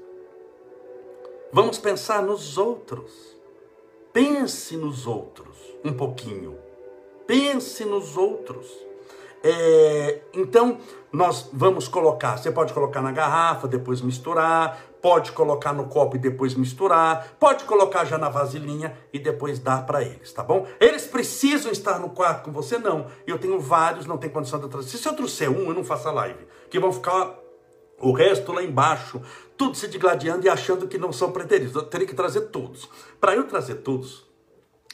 Vamos 1.54 1.78
pensar 1.78 2.24
nos 2.24 2.58
outros. 2.58 3.12
Pense 4.12 4.76
nos 4.76 5.06
outros 5.06 5.58
um 5.84 5.94
pouquinho. 5.94 6.58
Pense 7.28 7.86
nos 7.86 8.18
outros. 8.18 8.68
É, 9.44 10.22
então, 10.34 10.78
nós 11.12 11.50
vamos 11.52 11.88
colocar. 11.88 12.38
Você 12.38 12.52
pode 12.52 12.74
colocar 12.74 13.02
na 13.02 13.12
garrafa, 13.12 13.68
depois 13.68 14.02
misturar 14.02 14.91
pode 15.02 15.32
colocar 15.32 15.74
no 15.74 15.88
copo 15.88 16.16
e 16.16 16.20
depois 16.20 16.54
misturar, 16.54 17.36
pode 17.40 17.64
colocar 17.64 18.06
já 18.06 18.18
na 18.18 18.30
vasilhinha 18.30 18.96
e 19.12 19.20
depois 19.20 19.60
dar 19.60 19.86
para 19.86 20.04
eles, 20.04 20.32
tá 20.32 20.44
bom? 20.44 20.68
Eles 20.80 21.06
precisam 21.08 21.72
estar 21.72 22.00
no 22.00 22.10
quarto 22.10 22.46
com 22.46 22.52
você? 22.52 22.78
Não. 22.78 23.08
Eu 23.26 23.40
tenho 23.40 23.60
vários, 23.60 24.06
não 24.06 24.18
tem 24.18 24.30
condição 24.30 24.60
de 24.60 24.70
trazer. 24.70 24.98
Se 24.98 25.08
eu 25.08 25.16
trouxer 25.16 25.50
um, 25.50 25.68
eu 25.68 25.74
não 25.74 25.84
faço 25.84 26.08
a 26.08 26.12
live, 26.12 26.46
que 26.70 26.80
vão 26.80 26.92
ficar 26.92 27.36
o 28.00 28.12
resto 28.12 28.52
lá 28.52 28.64
embaixo, 28.64 29.22
tudo 29.56 29.76
se 29.76 29.88
digladiando 29.88 30.46
e 30.46 30.50
achando 30.50 30.88
que 30.88 30.98
não 30.98 31.14
são 31.14 31.32
preteridos. 31.32 31.76
Eu 31.76 31.84
teria 31.84 32.08
que 32.08 32.16
trazer 32.16 32.42
todos. 32.42 32.90
Para 33.20 33.36
eu 33.36 33.44
trazer 33.46 33.76
todos, 33.76 34.26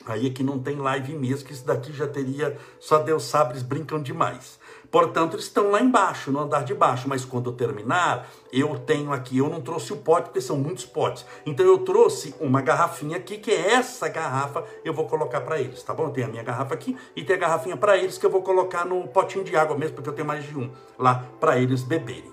aí 0.05 0.27
é 0.27 0.29
que 0.29 0.43
não 0.43 0.59
tem 0.59 0.77
live 0.77 1.13
mesmo, 1.13 1.45
que 1.45 1.53
isso 1.53 1.65
daqui 1.65 1.93
já 1.93 2.07
teria, 2.07 2.57
só 2.79 2.99
Deus 2.99 3.23
sabe, 3.23 3.53
eles 3.53 3.63
brincam 3.63 4.01
demais. 4.01 4.59
Portanto, 4.89 5.33
eles 5.33 5.45
estão 5.45 5.71
lá 5.71 5.81
embaixo, 5.81 6.31
no 6.31 6.39
andar 6.39 6.63
de 6.63 6.73
baixo. 6.73 7.07
Mas 7.09 7.25
quando 7.25 7.49
eu 7.49 7.53
terminar, 7.53 8.27
eu 8.51 8.79
tenho 8.79 9.11
aqui, 9.11 9.37
eu 9.37 9.49
não 9.49 9.61
trouxe 9.61 9.93
o 9.93 9.97
pote, 9.97 10.27
porque 10.27 10.41
são 10.41 10.57
muitos 10.57 10.85
potes. 10.85 11.25
Então 11.45 11.65
eu 11.65 11.79
trouxe 11.79 12.33
uma 12.39 12.61
garrafinha 12.61 13.17
aqui, 13.17 13.37
que 13.37 13.51
é 13.51 13.73
essa 13.73 14.07
garrafa, 14.07 14.63
eu 14.83 14.93
vou 14.93 15.05
colocar 15.05 15.41
para 15.41 15.59
eles, 15.59 15.81
tá 15.83 15.93
bom? 15.93 16.09
Tem 16.09 16.23
a 16.23 16.27
minha 16.27 16.43
garrafa 16.43 16.73
aqui 16.73 16.97
e 17.15 17.23
tem 17.23 17.35
a 17.35 17.39
garrafinha 17.39 17.77
para 17.77 17.97
eles 17.97 18.17
que 18.17 18.25
eu 18.25 18.29
vou 18.29 18.41
colocar 18.41 18.85
no 18.85 19.07
potinho 19.07 19.43
de 19.43 19.55
água 19.55 19.77
mesmo, 19.77 19.95
porque 19.95 20.09
eu 20.09 20.13
tenho 20.13 20.27
mais 20.27 20.45
de 20.45 20.57
um 20.57 20.71
lá 20.97 21.25
para 21.39 21.57
eles 21.57 21.83
beberem. 21.83 22.31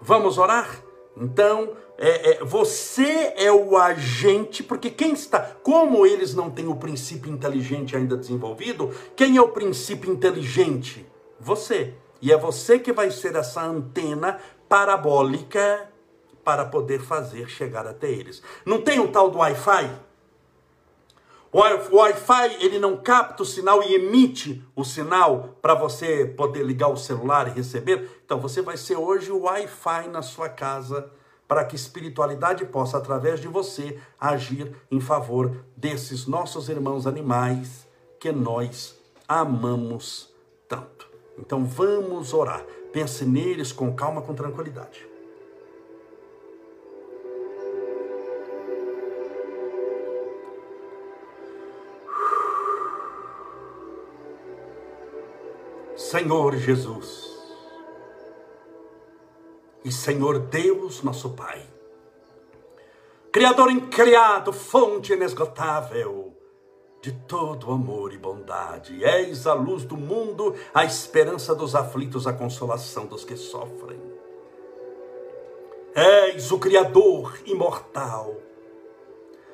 Vamos 0.00 0.38
orar? 0.38 0.68
Então, 1.16 1.72
é, 1.98 2.30
é, 2.30 2.44
você 2.44 3.34
é 3.36 3.52
o 3.52 3.76
agente, 3.76 4.62
porque 4.62 4.88
quem 4.88 5.12
está, 5.12 5.40
como 5.62 6.06
eles 6.06 6.34
não 6.34 6.48
têm 6.48 6.66
o 6.66 6.76
princípio 6.76 7.30
inteligente 7.30 7.94
ainda 7.94 8.16
desenvolvido, 8.16 8.90
quem 9.14 9.36
é 9.36 9.42
o 9.42 9.48
princípio 9.48 10.10
inteligente? 10.10 11.06
Você. 11.40 11.94
E 12.20 12.30
é 12.30 12.36
você 12.36 12.78
que 12.78 12.92
vai 12.92 13.10
ser 13.10 13.34
essa 13.34 13.62
antena 13.62 14.38
parabólica 14.68 15.88
para 16.44 16.64
poder 16.64 17.00
fazer 17.00 17.48
chegar 17.48 17.86
até 17.86 18.10
eles. 18.10 18.42
Não 18.64 18.82
tem 18.82 19.00
o 19.00 19.08
tal 19.08 19.30
do 19.30 19.38
Wi-Fi? 19.38 19.90
O 21.52 21.58
Wi-Fi 21.96 22.64
ele 22.64 22.78
não 22.78 22.96
capta 22.96 23.42
o 23.42 23.46
sinal 23.46 23.82
e 23.82 23.94
emite 23.94 24.64
o 24.76 24.84
sinal 24.84 25.56
para 25.60 25.74
você 25.74 26.24
poder 26.24 26.64
ligar 26.64 26.88
o 26.88 26.96
celular 26.96 27.48
e 27.48 27.50
receber. 27.50 28.22
Então 28.24 28.38
você 28.38 28.62
vai 28.62 28.76
ser 28.76 28.96
hoje 28.96 29.32
o 29.32 29.42
Wi-Fi 29.42 30.08
na 30.08 30.22
sua 30.22 30.48
casa 30.48 31.10
para 31.48 31.64
que 31.64 31.74
espiritualidade 31.74 32.64
possa 32.66 32.98
através 32.98 33.40
de 33.40 33.48
você 33.48 33.98
agir 34.20 34.72
em 34.88 35.00
favor 35.00 35.64
desses 35.76 36.28
nossos 36.28 36.68
irmãos 36.68 37.04
animais 37.04 37.88
que 38.20 38.30
nós 38.30 38.96
amamos. 39.26 40.29
Então 41.38 41.64
vamos 41.64 42.34
orar. 42.34 42.64
Pense 42.92 43.24
neles 43.24 43.72
com 43.72 43.94
calma, 43.94 44.22
com 44.22 44.34
tranquilidade. 44.34 45.08
Senhor 55.96 56.56
Jesus 56.56 57.30
e 59.84 59.92
Senhor 59.92 60.40
Deus, 60.40 61.02
nosso 61.02 61.30
Pai, 61.30 61.62
Criador 63.32 63.70
incriado, 63.70 64.52
fonte 64.52 65.12
inesgotável, 65.12 66.36
de 67.00 67.12
todo 67.12 67.70
amor 67.70 68.12
e 68.12 68.18
bondade. 68.18 69.02
És 69.02 69.46
a 69.46 69.54
luz 69.54 69.84
do 69.84 69.96
mundo, 69.96 70.54
a 70.72 70.84
esperança 70.84 71.54
dos 71.54 71.74
aflitos, 71.74 72.26
a 72.26 72.32
consolação 72.32 73.06
dos 73.06 73.24
que 73.24 73.36
sofrem. 73.36 74.00
És 75.94 76.52
o 76.52 76.58
Criador 76.58 77.38
imortal, 77.46 78.36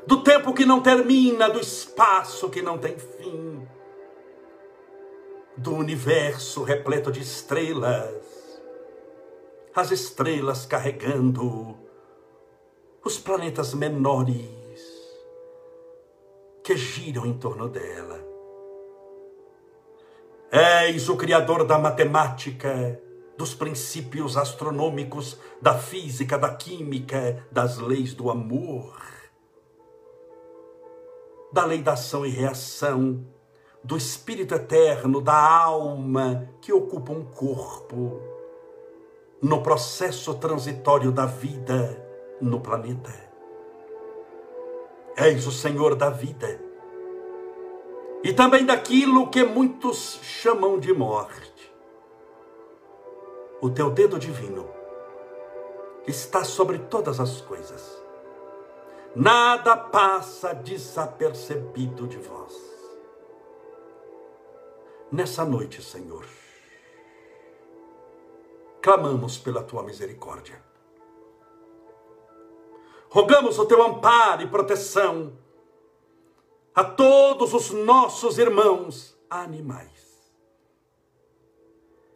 do 0.06 0.22
tempo 0.22 0.52
que 0.52 0.64
não 0.64 0.80
termina, 0.80 1.48
do 1.48 1.58
espaço 1.58 2.50
que 2.50 2.62
não 2.62 2.78
tem 2.78 2.96
fim, 2.98 3.66
do 5.56 5.74
universo 5.74 6.62
repleto 6.62 7.10
de 7.10 7.20
estrelas, 7.20 8.14
as 9.74 9.90
estrelas 9.90 10.66
carregando 10.66 11.76
os 13.04 13.18
planetas 13.18 13.72
menores 13.72 14.65
que 16.66 16.76
giram 16.76 17.24
em 17.24 17.32
torno 17.32 17.68
dela. 17.68 18.18
És 20.50 21.08
o 21.08 21.16
Criador 21.16 21.64
da 21.64 21.78
matemática, 21.78 23.00
dos 23.38 23.54
princípios 23.54 24.36
astronômicos, 24.36 25.38
da 25.62 25.78
física, 25.78 26.36
da 26.36 26.52
química, 26.56 27.46
das 27.52 27.78
leis 27.78 28.14
do 28.14 28.32
amor, 28.32 29.00
da 31.52 31.64
lei 31.64 31.82
da 31.82 31.92
ação 31.92 32.26
e 32.26 32.30
reação, 32.30 33.24
do 33.84 33.96
espírito 33.96 34.52
eterno, 34.52 35.20
da 35.20 35.38
alma 35.38 36.50
que 36.60 36.72
ocupa 36.72 37.12
um 37.12 37.24
corpo, 37.26 38.20
no 39.40 39.62
processo 39.62 40.34
transitório 40.34 41.12
da 41.12 41.26
vida 41.26 42.04
no 42.40 42.58
planeta. 42.58 43.25
És 45.16 45.46
o 45.46 45.50
Senhor 45.50 45.94
da 45.94 46.10
vida. 46.10 46.60
E 48.22 48.34
também 48.34 48.66
daquilo 48.66 49.30
que 49.30 49.42
muitos 49.42 50.20
chamam 50.22 50.78
de 50.78 50.92
morte. 50.92 51.72
O 53.62 53.70
teu 53.70 53.90
dedo 53.90 54.18
divino 54.18 54.68
está 56.06 56.44
sobre 56.44 56.78
todas 56.80 57.18
as 57.18 57.40
coisas. 57.40 57.96
Nada 59.14 59.74
passa 59.74 60.52
desapercebido 60.52 62.06
de 62.06 62.18
vós. 62.18 62.54
Nessa 65.10 65.46
noite, 65.46 65.82
Senhor, 65.82 66.26
clamamos 68.82 69.38
pela 69.38 69.62
tua 69.62 69.82
misericórdia 69.82 70.65
Rogamos 73.08 73.58
o 73.58 73.66
teu 73.66 73.82
amparo 73.82 74.42
e 74.42 74.46
proteção 74.46 75.32
a 76.74 76.84
todos 76.84 77.54
os 77.54 77.70
nossos 77.70 78.38
irmãos 78.38 79.16
animais. 79.30 79.96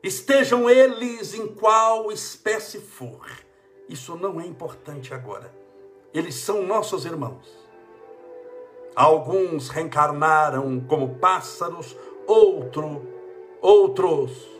Estejam 0.02 0.68
eles 0.68 1.34
em 1.34 1.46
qual 1.46 2.10
espécie 2.10 2.80
for, 2.80 3.26
isso 3.88 4.16
não 4.16 4.40
é 4.40 4.46
importante 4.46 5.12
agora. 5.12 5.54
Eles 6.12 6.34
são 6.34 6.66
nossos 6.66 7.04
irmãos. 7.04 7.46
Alguns 8.96 9.68
reencarnaram 9.68 10.80
como 10.80 11.16
pássaros, 11.16 11.96
outro, 12.26 13.06
outros 13.60 14.59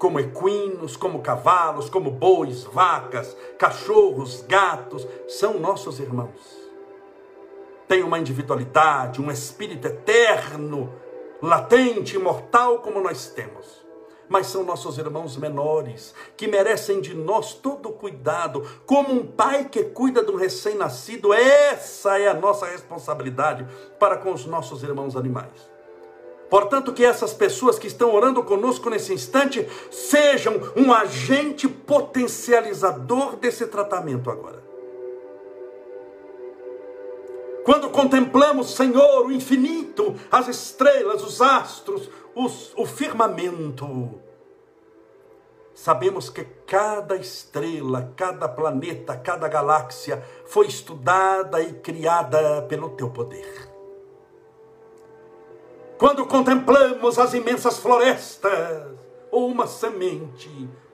como 0.00 0.18
equinos, 0.18 0.96
como 0.96 1.20
cavalos, 1.20 1.90
como 1.90 2.10
bois, 2.10 2.64
vacas, 2.64 3.36
cachorros, 3.58 4.42
gatos, 4.48 5.06
são 5.28 5.60
nossos 5.60 6.00
irmãos. 6.00 6.40
Tem 7.86 8.02
uma 8.02 8.18
individualidade, 8.18 9.20
um 9.20 9.30
espírito 9.30 9.86
eterno, 9.88 10.90
latente, 11.42 12.16
imortal 12.16 12.78
como 12.78 12.98
nós 12.98 13.26
temos. 13.26 13.80
mas 14.30 14.46
são 14.46 14.62
nossos 14.62 14.96
irmãos 14.96 15.36
menores, 15.36 16.14
que 16.36 16.46
merecem 16.46 17.00
de 17.00 17.12
nós 17.12 17.52
todo 17.52 17.88
o 17.88 17.92
cuidado, 17.92 18.64
como 18.86 19.12
um 19.12 19.26
pai 19.26 19.64
que 19.64 19.82
cuida 19.82 20.24
de 20.24 20.30
um 20.30 20.36
recém-nascido, 20.36 21.34
essa 21.34 22.16
é 22.16 22.28
a 22.28 22.34
nossa 22.34 22.64
responsabilidade 22.64 23.66
para 23.98 24.16
com 24.16 24.32
os 24.32 24.46
nossos 24.46 24.84
irmãos 24.84 25.16
animais. 25.16 25.68
Portanto, 26.50 26.92
que 26.92 27.04
essas 27.04 27.32
pessoas 27.32 27.78
que 27.78 27.86
estão 27.86 28.12
orando 28.12 28.42
conosco 28.42 28.90
nesse 28.90 29.14
instante 29.14 29.66
sejam 29.88 30.54
um 30.76 30.92
agente 30.92 31.68
potencializador 31.68 33.36
desse 33.36 33.66
tratamento 33.68 34.28
agora. 34.28 34.60
Quando 37.64 37.88
contemplamos, 37.90 38.74
Senhor, 38.74 39.26
o 39.26 39.30
infinito, 39.30 40.16
as 40.28 40.48
estrelas, 40.48 41.22
os 41.22 41.40
astros, 41.40 42.10
os, 42.34 42.72
o 42.76 42.84
firmamento, 42.84 44.20
sabemos 45.72 46.28
que 46.28 46.42
cada 46.66 47.14
estrela, 47.14 48.12
cada 48.16 48.48
planeta, 48.48 49.16
cada 49.16 49.46
galáxia 49.46 50.24
foi 50.46 50.66
estudada 50.66 51.60
e 51.60 51.74
criada 51.74 52.62
pelo 52.62 52.90
teu 52.90 53.08
poder. 53.08 53.69
Quando 56.00 56.24
contemplamos 56.24 57.18
as 57.18 57.34
imensas 57.34 57.76
florestas, 57.76 58.88
ou 59.30 59.46
uma 59.48 59.66
semente 59.66 60.48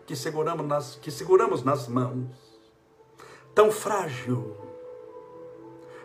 que 0.04 0.16
seguramos 0.16 0.66
nas, 0.66 0.96
que 0.96 1.12
seguramos 1.12 1.62
nas 1.62 1.86
mãos, 1.86 2.26
tão 3.54 3.70
frágil, 3.70 4.56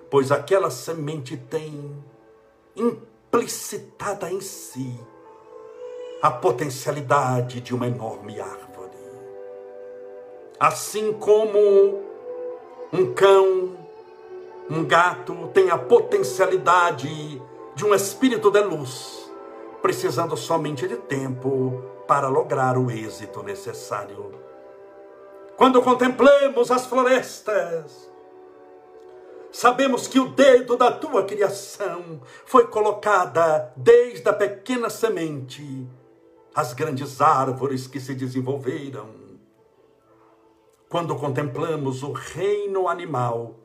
pois 0.08 0.32
aquela 0.32 0.70
semente 0.70 1.36
tem 1.36 1.92
implicitada 2.76 4.32
em 4.32 4.40
si 4.40 4.96
a 6.22 6.30
potencialidade 6.30 7.60
de 7.60 7.74
uma 7.74 7.88
enorme 7.88 8.40
árvore. 8.40 9.00
Assim 10.60 11.12
como 11.14 12.04
um 12.94 13.12
cão, 13.16 13.76
um 14.70 14.86
gato 14.86 15.50
tem 15.56 15.72
a 15.72 15.78
potencialidade 15.80 17.42
de 17.76 17.86
um 17.86 17.94
espírito 17.94 18.52
de 18.52 18.62
luz, 18.62 19.32
precisando 19.82 20.36
somente 20.36 20.88
de 20.88 20.98
tempo 20.98 21.84
para 22.08 22.28
lograr 22.28 22.78
o 22.78 22.92
êxito 22.92 23.42
necessário. 23.44 24.32
Quando 25.56 25.82
contemplamos 25.82 26.72
as 26.72 26.86
florestas, 26.86 28.12
Sabemos 29.52 30.08
que 30.08 30.18
o 30.18 30.30
dedo 30.30 30.78
da 30.78 30.90
tua 30.90 31.26
criação 31.26 32.22
foi 32.46 32.68
colocada 32.68 33.74
desde 33.76 34.28
a 34.30 34.32
pequena 34.32 34.90
semente 34.90 35.86
às 36.56 36.72
grandes 36.72 37.20
árvores 37.20 37.86
que 37.86 38.00
se 38.00 38.16
desenvolveram. 38.16 39.10
Quando 40.88 41.18
contemplamos 41.18 42.02
o 42.02 42.14
reino 42.14 42.88
animal 42.88 43.56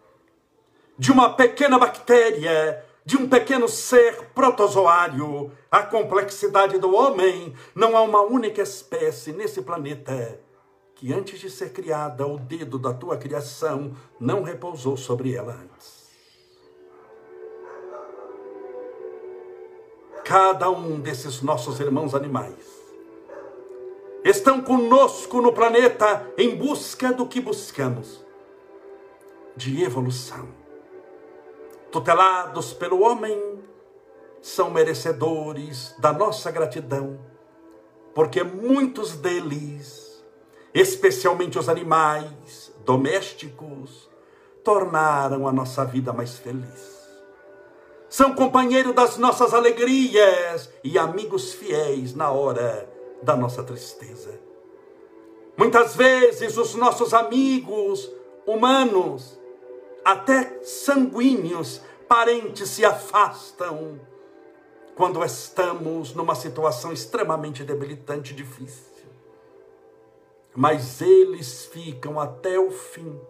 de 0.99 1.13
uma 1.13 1.35
pequena 1.35 1.79
bactéria, 1.79 2.85
de 3.07 3.17
um 3.17 3.29
pequeno 3.29 3.69
ser 3.69 4.31
protozoário, 4.35 5.53
a 5.71 5.81
complexidade 5.81 6.77
do 6.77 6.93
homem, 6.93 7.55
não 7.73 7.97
há 7.97 8.03
uma 8.03 8.21
única 8.21 8.61
espécie 8.61 9.31
nesse 9.31 9.63
planeta 9.63 10.41
que 10.97 11.13
antes 11.13 11.39
de 11.39 11.49
ser 11.49 11.73
criada, 11.73 12.27
o 12.27 12.37
dedo 12.37 12.79
da 12.81 12.93
tua 12.93 13.17
criação 13.17 13.95
não 14.19 14.43
repousou 14.43 14.97
sobre 14.97 15.35
ela 15.35 15.53
antes. 15.53 16.07
Cada 20.25 20.69
um 20.69 20.99
desses 20.99 21.43
nossos 21.43 21.79
irmãos 21.79 22.13
animais 22.13 22.77
estão 24.25 24.61
conosco 24.61 25.41
no 25.41 25.53
planeta 25.53 26.27
em 26.37 26.57
busca 26.57 27.13
do 27.13 27.27
que 27.27 27.41
buscamos 27.41 28.25
de 29.55 29.85
evolução. 29.85 30.56
Tutelados 31.97 32.73
pelo 32.73 33.03
homem, 33.03 33.59
são 34.41 34.71
merecedores 34.71 35.95
da 35.99 36.13
nossa 36.13 36.51
gratidão, 36.51 37.19
porque 38.15 38.43
muitos 38.43 39.17
deles 39.17 40.07
especialmente 40.81 41.59
os 41.59 41.71
animais 41.71 42.71
domésticos, 42.85 44.11
tornaram 44.63 45.49
a 45.49 45.53
nossa 45.53 45.87
vida 45.87 46.13
mais 46.13 46.37
feliz. 46.37 46.97
São 48.11 48.35
companheiros 48.35 48.95
das 48.95 49.17
nossas 49.17 49.55
alegrias 49.55 50.71
e 50.85 50.99
amigos 50.99 51.55
fiéis 51.55 52.15
na 52.15 52.31
hora 52.31 52.89
da 53.23 53.35
nossa 53.35 53.63
tristeza. 53.63 54.39
Muitas 55.57 55.97
vezes 55.97 56.59
os 56.59 56.75
nossos 56.75 57.15
amigos 57.15 58.13
humanos, 58.47 59.36
até 60.13 60.63
sanguíneos, 60.63 61.81
parentes 62.09 62.71
se 62.71 62.85
afastam 62.85 64.01
quando 64.95 65.23
estamos 65.25 66.15
numa 66.15 66.35
situação 66.35 66.93
extremamente 66.93 67.65
debilitante 67.65 68.33
e 68.33 68.37
difícil 68.37 68.97
mas 70.57 71.03
eles 71.03 71.67
ficam 71.67 72.19
até 72.19 72.59
o 72.59 72.71
fim, 72.71 73.21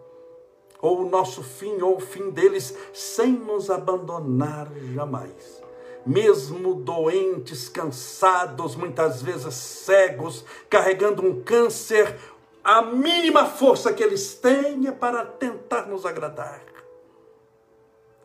ou 0.81 1.01
o 1.01 1.09
nosso 1.09 1.43
fim, 1.43 1.81
ou 1.81 1.97
o 1.97 1.99
fim 1.99 2.29
deles, 2.29 2.73
sem 2.93 3.33
nos 3.33 3.69
abandonar 3.69 4.71
jamais. 4.95 5.61
Mesmo 6.05 6.73
doentes, 6.73 7.67
cansados, 7.67 8.77
muitas 8.77 9.21
vezes 9.21 9.53
cegos, 9.53 10.45
carregando 10.69 11.21
um 11.21 11.41
câncer, 11.41 12.17
a 12.63 12.81
mínima 12.81 13.45
força 13.45 13.91
que 13.91 14.01
eles 14.01 14.33
têm 14.35 14.87
é 14.87 14.91
para 14.91 15.25
tentar 15.25 15.85
nos 15.85 16.05
agradar. 16.05 16.61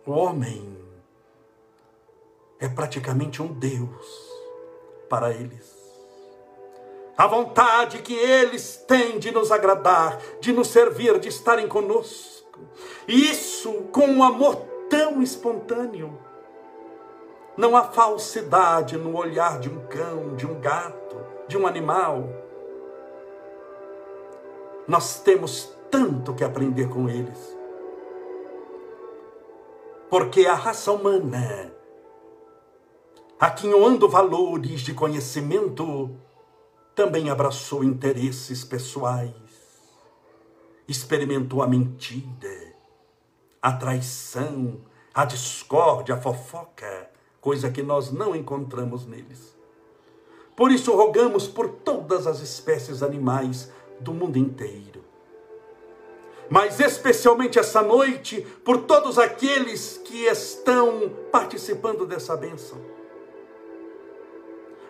O 0.07 0.13
homem 0.13 0.79
é 2.59 2.69
praticamente 2.69 3.43
um 3.43 3.47
Deus 3.47 4.31
para 5.09 5.31
eles 5.31 5.83
a 7.17 7.27
vontade 7.27 7.99
que 7.99 8.15
eles 8.15 8.77
têm 8.89 9.19
de 9.19 9.31
nos 9.31 9.53
agradar, 9.53 10.19
de 10.41 10.53
nos 10.53 10.69
servir, 10.69 11.19
de 11.19 11.29
estarem 11.29 11.69
conosco. 11.69 12.59
Isso 13.07 13.73
com 13.93 14.07
um 14.07 14.23
amor 14.23 14.57
tão 14.89 15.23
espontâneo. 15.23 16.19
Não 17.57 17.77
há 17.77 17.85
falsidade 17.85 18.97
no 18.97 19.17
olhar 19.17 19.61
de 19.61 19.69
um 19.69 19.87
cão, 19.87 20.35
de 20.35 20.47
um 20.47 20.59
gato, 20.59 21.17
de 21.47 21.59
um 21.59 21.67
animal. 21.67 22.29
Nós 24.89 25.21
temos 25.21 25.71
tanto 25.91 26.35
que 26.35 26.43
aprender 26.43 26.89
com 26.89 27.09
eles. 27.09 27.62
Porque 30.13 30.45
a 30.45 30.53
raça 30.53 30.93
humana, 30.93 31.73
aquinhoando 33.41 34.07
valores 34.07 34.83
de 34.83 34.93
conhecimento, 34.93 36.15
também 36.95 37.31
abraçou 37.31 37.83
interesses 37.83 38.63
pessoais, 38.63 39.33
experimentou 40.87 41.63
a 41.63 41.67
mentira, 41.67 42.75
a 43.63 43.73
traição, 43.73 44.83
a 45.15 45.25
discórdia, 45.25 46.17
a 46.17 46.21
fofoca, 46.21 47.11
coisa 47.41 47.71
que 47.71 47.83
nós 47.83 48.13
não 48.13 48.37
encontramos 48.37 49.07
neles. 49.07 49.57
Por 50.55 50.71
isso 50.71 50.95
rogamos 50.95 51.49
por 51.49 51.71
todas 51.71 52.27
as 52.27 52.41
espécies 52.41 53.03
animais 53.03 53.73
do 53.99 54.13
mundo 54.13 54.37
inteiro. 54.37 55.02
Mas 56.53 56.79
especialmente 56.81 57.59
essa 57.59 57.81
noite, 57.81 58.43
por 58.63 58.83
todos 58.83 59.19
aqueles 59.19 59.97
que 60.05 60.27
estão 60.27 61.11
participando 61.31 62.05
dessa 62.05 62.37
bênção. 62.37 62.77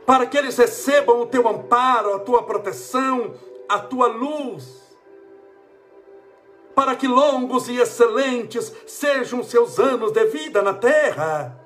Para 0.05 0.27
que 0.27 0.37
eles 0.37 0.57
recebam 0.57 1.21
o 1.21 1.27
teu 1.27 1.47
amparo, 1.47 2.15
a 2.15 2.19
tua 2.19 2.43
proteção, 2.43 3.35
a 3.69 3.79
tua 3.79 4.09
luz, 4.09 4.99
para 6.75 6.97
que 6.97 7.07
longos 7.07 7.69
e 7.69 7.77
excelentes 7.77 8.73
sejam 8.85 9.45
seus 9.45 9.79
anos 9.79 10.11
de 10.11 10.25
vida 10.25 10.63
na 10.63 10.75
terra, 10.75 11.65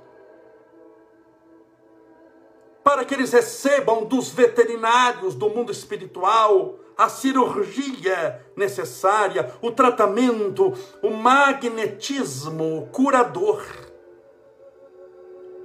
para 2.84 3.02
que 3.02 3.14
eles 3.14 3.32
recebam 3.32 4.04
dos 4.04 4.28
veterinários 4.28 5.34
do 5.34 5.48
mundo 5.48 5.72
espiritual 5.72 6.80
a 6.96 7.08
cirurgia 7.08 8.44
necessária, 8.56 9.52
o 9.60 9.70
tratamento, 9.70 10.72
o 11.02 11.10
magnetismo 11.10 12.88
curador 12.92 13.62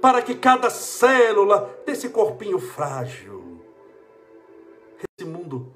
para 0.02 0.20
que 0.20 0.34
cada 0.34 0.68
célula 0.68 1.80
desse 1.86 2.08
corpinho 2.08 2.58
frágil, 2.58 3.62
esse 4.98 5.24
mundo, 5.24 5.72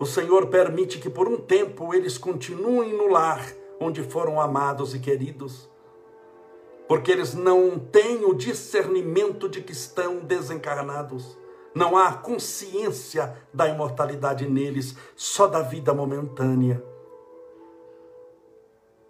o 0.00 0.04
Senhor 0.04 0.48
permite 0.48 0.98
que 0.98 1.08
por 1.08 1.28
um 1.28 1.36
tempo 1.36 1.94
eles 1.94 2.18
continuem 2.18 2.92
no 2.92 3.06
lar 3.06 3.54
onde 3.78 4.02
foram 4.02 4.40
amados 4.40 4.96
e 4.96 4.98
queridos, 4.98 5.70
porque 6.88 7.12
eles 7.12 7.34
não 7.34 7.78
têm 7.78 8.24
o 8.24 8.34
discernimento 8.34 9.48
de 9.48 9.60
que 9.60 9.72
estão 9.72 10.16
desencarnados, 10.16 11.38
não 11.78 11.96
há 11.96 12.12
consciência 12.12 13.36
da 13.54 13.68
imortalidade 13.68 14.46
neles, 14.48 14.96
só 15.14 15.46
da 15.46 15.62
vida 15.62 15.94
momentânea. 15.94 16.82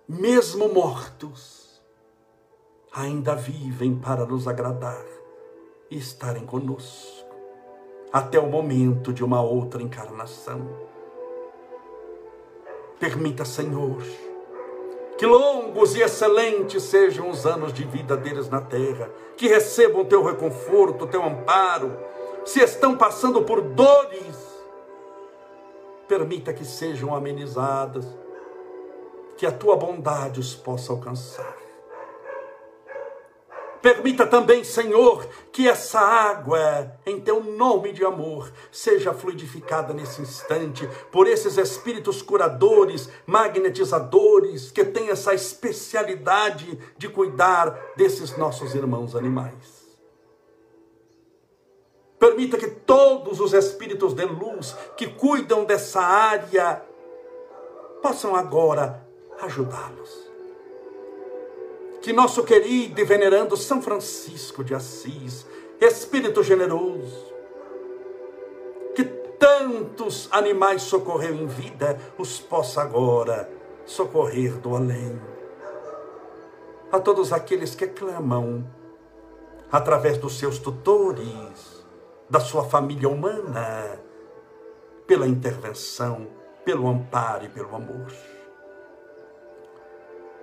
Mesmo 0.06 0.68
mortos, 0.68 1.82
ainda 2.92 3.34
vivem 3.34 3.96
para 3.96 4.26
nos 4.26 4.46
agradar 4.46 5.04
e 5.90 5.96
estarem 5.96 6.44
conosco, 6.44 7.34
até 8.12 8.38
o 8.38 8.48
momento 8.48 9.12
de 9.12 9.24
uma 9.24 9.42
outra 9.42 9.82
encarnação. 9.82 10.68
Permita, 13.00 13.44
Senhor, 13.44 14.02
que 15.16 15.24
longos 15.24 15.96
e 15.96 16.02
excelentes 16.02 16.82
sejam 16.82 17.30
os 17.30 17.46
anos 17.46 17.72
de 17.72 17.84
vida 17.84 18.16
deles 18.16 18.48
na 18.48 18.60
terra, 18.60 19.10
que 19.36 19.48
recebam 19.48 20.04
teu 20.04 20.22
reconforto, 20.22 21.06
teu 21.06 21.22
amparo, 21.22 22.07
se 22.44 22.60
estão 22.60 22.96
passando 22.96 23.42
por 23.42 23.60
dores, 23.60 24.36
permita 26.06 26.52
que 26.52 26.64
sejam 26.64 27.14
amenizadas, 27.14 28.06
que 29.36 29.46
a 29.46 29.52
tua 29.52 29.76
bondade 29.76 30.40
os 30.40 30.54
possa 30.54 30.92
alcançar. 30.92 31.56
Permita 33.80 34.26
também, 34.26 34.64
Senhor, 34.64 35.24
que 35.52 35.68
essa 35.68 36.00
água, 36.00 36.92
em 37.06 37.20
teu 37.20 37.42
nome 37.42 37.92
de 37.92 38.04
amor, 38.04 38.52
seja 38.72 39.14
fluidificada 39.14 39.94
nesse 39.94 40.20
instante 40.20 40.88
por 41.12 41.28
esses 41.28 41.56
espíritos 41.56 42.20
curadores, 42.20 43.08
magnetizadores, 43.24 44.72
que 44.72 44.84
têm 44.84 45.10
essa 45.10 45.32
especialidade 45.32 46.78
de 46.96 47.08
cuidar 47.08 47.78
desses 47.96 48.36
nossos 48.36 48.74
irmãos 48.74 49.14
animais. 49.14 49.77
Permita 52.18 52.58
que 52.58 52.66
todos 52.66 53.40
os 53.40 53.52
espíritos 53.52 54.12
de 54.12 54.24
luz 54.24 54.74
que 54.96 55.06
cuidam 55.06 55.64
dessa 55.64 56.00
área 56.00 56.82
possam 58.02 58.34
agora 58.34 59.06
ajudá-los. 59.40 60.28
Que 62.02 62.12
nosso 62.12 62.42
querido 62.42 63.00
e 63.00 63.04
venerando 63.04 63.56
São 63.56 63.80
Francisco 63.80 64.64
de 64.64 64.74
Assis, 64.74 65.46
Espírito 65.80 66.42
generoso, 66.42 67.32
que 68.94 69.04
tantos 69.04 70.28
animais 70.32 70.82
socorreu 70.82 71.34
em 71.34 71.46
vida, 71.46 72.00
os 72.16 72.40
possa 72.40 72.82
agora 72.82 73.48
socorrer 73.86 74.58
do 74.58 74.74
além. 74.74 75.20
A 76.90 76.98
todos 76.98 77.32
aqueles 77.32 77.74
que 77.74 77.86
clamam, 77.86 78.66
através 79.70 80.18
dos 80.18 80.38
seus 80.38 80.58
tutores, 80.58 81.77
da 82.28 82.40
sua 82.40 82.64
família 82.64 83.08
humana, 83.08 84.00
pela 85.06 85.26
intervenção, 85.26 86.26
pelo 86.64 86.88
amparo 86.88 87.46
e 87.46 87.48
pelo 87.48 87.74
amor. 87.74 88.12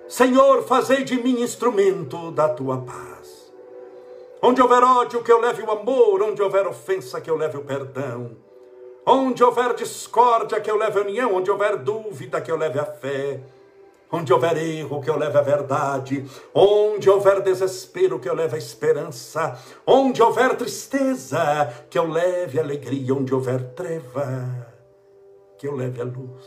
Senhor, 0.07 0.63
fazei 0.63 1.03
de 1.03 1.21
mim 1.21 1.41
instrumento 1.41 2.31
da 2.31 2.49
tua 2.49 2.77
paz. 2.77 3.53
Onde 4.41 4.61
houver 4.61 4.83
ódio, 4.83 5.23
que 5.23 5.31
eu 5.31 5.39
leve 5.39 5.63
o 5.63 5.71
amor, 5.71 6.21
onde 6.21 6.41
houver 6.41 6.67
ofensa, 6.67 7.19
que 7.19 7.29
eu 7.29 7.35
leve 7.35 7.57
o 7.57 7.63
perdão. 7.63 8.37
Onde 9.05 9.43
houver 9.43 9.73
discórdia, 9.73 10.59
que 10.61 10.69
eu 10.69 10.77
leve 10.77 10.99
a 10.99 11.01
união, 11.03 11.33
onde 11.33 11.49
houver 11.49 11.77
dúvida, 11.77 12.41
que 12.41 12.51
eu 12.51 12.57
leve 12.57 12.79
a 12.79 12.85
fé. 12.85 13.39
Onde 14.15 14.31
houver 14.31 14.57
erro, 14.57 15.01
que 15.01 15.09
eu 15.09 15.17
leve 15.17 15.37
a 15.37 15.41
verdade. 15.41 16.25
Onde 16.53 17.09
houver 17.09 17.41
desespero, 17.41 18.17
que 18.17 18.29
eu 18.29 18.33
leve 18.33 18.55
a 18.55 18.57
esperança. 18.57 19.59
Onde 19.85 20.23
houver 20.23 20.55
tristeza, 20.55 21.85
que 21.89 21.99
eu 21.99 22.07
leve 22.07 22.57
alegria. 22.57 23.13
Onde 23.13 23.35
houver 23.35 23.73
treva, 23.73 24.73
que 25.57 25.67
eu 25.67 25.75
leve 25.75 25.99
a 25.99 26.05
luz. 26.05 26.45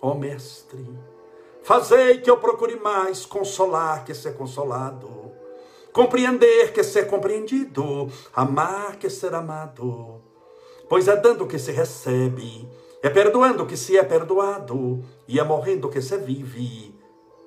Ó 0.00 0.12
oh, 0.12 0.14
Mestre, 0.14 0.86
fazei 1.64 2.18
que 2.18 2.30
eu 2.30 2.36
procure 2.36 2.76
mais 2.76 3.26
consolar 3.26 4.04
que 4.04 4.14
ser 4.14 4.36
consolado. 4.36 5.32
Compreender 5.92 6.72
que 6.72 6.84
ser 6.84 7.08
compreendido. 7.08 8.08
Amar 8.32 8.96
que 8.96 9.10
ser 9.10 9.34
amado. 9.34 10.20
Pois 10.88 11.08
é 11.08 11.16
dando 11.16 11.48
que 11.48 11.58
se 11.58 11.72
recebe 11.72 12.68
é 13.02 13.10
perdoando 13.10 13.66
que 13.66 13.76
se 13.76 13.98
é 13.98 14.04
perdoado, 14.04 15.04
e 15.26 15.40
é 15.40 15.42
morrendo 15.42 15.88
que 15.88 16.00
se 16.00 16.16
vive 16.18 16.94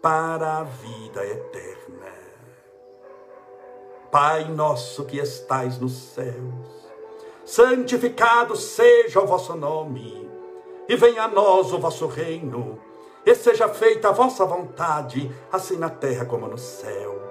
para 0.01 0.58
a 0.58 0.64
vida 0.64 1.26
eterna. 1.26 2.14
Pai 4.12 4.45
nosso 4.49 5.06
que 5.06 5.18
estais 5.18 5.80
nos 5.80 5.93
céus, 5.93 6.89
santificado 7.45 8.56
seja 8.56 9.22
o 9.22 9.26
vosso 9.26 9.56
nome, 9.56 10.30
e 10.89 10.95
venha 10.95 11.24
a 11.24 11.28
nós 11.28 11.72
o 11.72 11.80
vosso 11.80 12.06
reino, 12.06 12.78
e 13.26 13.34
seja 13.34 13.70
feita 13.70 14.10
a 14.10 14.12
vossa 14.12 14.45
vontade, 14.45 15.32
assim 15.51 15.78
na 15.78 15.89
terra 15.89 16.26
como 16.26 16.47
no 16.47 16.58
céu. 16.58 17.22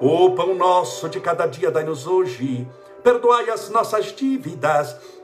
O 0.00 0.30
pão 0.34 0.54
nosso 0.54 1.08
de 1.08 1.20
cada 1.20 1.46
dia 1.46 1.70
dai-nos 1.70 2.06
hoje, 2.06 2.68
perdoai 3.02 3.50
as 3.50 3.68
nossas 3.68 4.06
dívidas, 4.06 4.96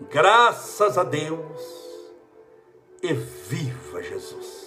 Graças 0.00 0.98
a 0.98 1.04
Deus 1.04 1.62
e 3.02 3.14
viva 3.14 4.02
Jesus. 4.02 4.66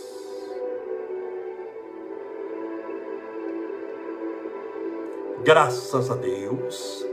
Graças 5.43 6.09
a 6.09 6.15
Deus, 6.15 7.05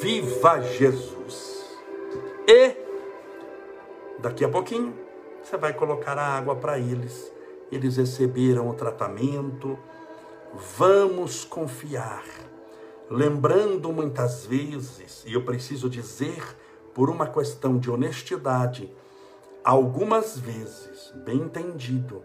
viva 0.00 0.60
Jesus. 0.60 1.64
E 2.48 2.74
daqui 4.18 4.44
a 4.44 4.48
pouquinho 4.48 4.92
você 5.40 5.56
vai 5.56 5.72
colocar 5.72 6.18
a 6.18 6.26
água 6.26 6.56
para 6.56 6.80
eles. 6.80 7.32
Eles 7.70 7.96
receberam 7.96 8.68
o 8.68 8.74
tratamento. 8.74 9.78
Vamos 10.76 11.44
confiar. 11.44 12.24
Lembrando 13.08 13.92
muitas 13.92 14.44
vezes, 14.46 15.22
e 15.24 15.34
eu 15.34 15.44
preciso 15.44 15.88
dizer 15.88 16.42
por 16.96 17.10
uma 17.10 17.26
questão 17.26 17.76
de 17.76 17.90
honestidade, 17.90 18.90
algumas 19.62 20.38
vezes, 20.38 21.12
bem 21.26 21.36
entendido, 21.42 22.22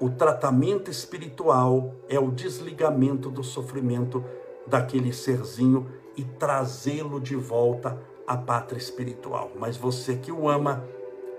o 0.00 0.08
tratamento 0.08 0.90
espiritual 0.90 1.94
é 2.08 2.18
o 2.18 2.30
desligamento 2.30 3.28
do 3.28 3.44
sofrimento 3.44 4.24
daquele 4.66 5.12
serzinho 5.12 5.86
e 6.16 6.24
trazê-lo 6.24 7.20
de 7.20 7.36
volta 7.36 8.00
à 8.26 8.38
pátria 8.38 8.78
espiritual. 8.78 9.52
Mas 9.54 9.76
você 9.76 10.16
que 10.16 10.32
o 10.32 10.48
ama, 10.48 10.82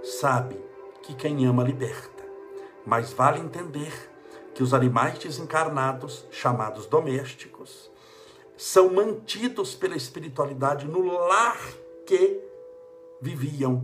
sabe 0.04 0.64
que 1.02 1.16
quem 1.16 1.48
ama 1.48 1.64
liberta. 1.64 2.24
Mas 2.86 3.12
vale 3.12 3.40
entender 3.40 3.92
que 4.54 4.62
os 4.62 4.72
animais 4.72 5.18
desencarnados, 5.18 6.28
chamados 6.30 6.86
domésticos, 6.86 7.90
são 8.56 8.94
mantidos 8.94 9.74
pela 9.74 9.96
espiritualidade 9.96 10.86
no 10.88 11.02
lar 11.08 11.58
que 12.06 12.42
viviam. 13.22 13.84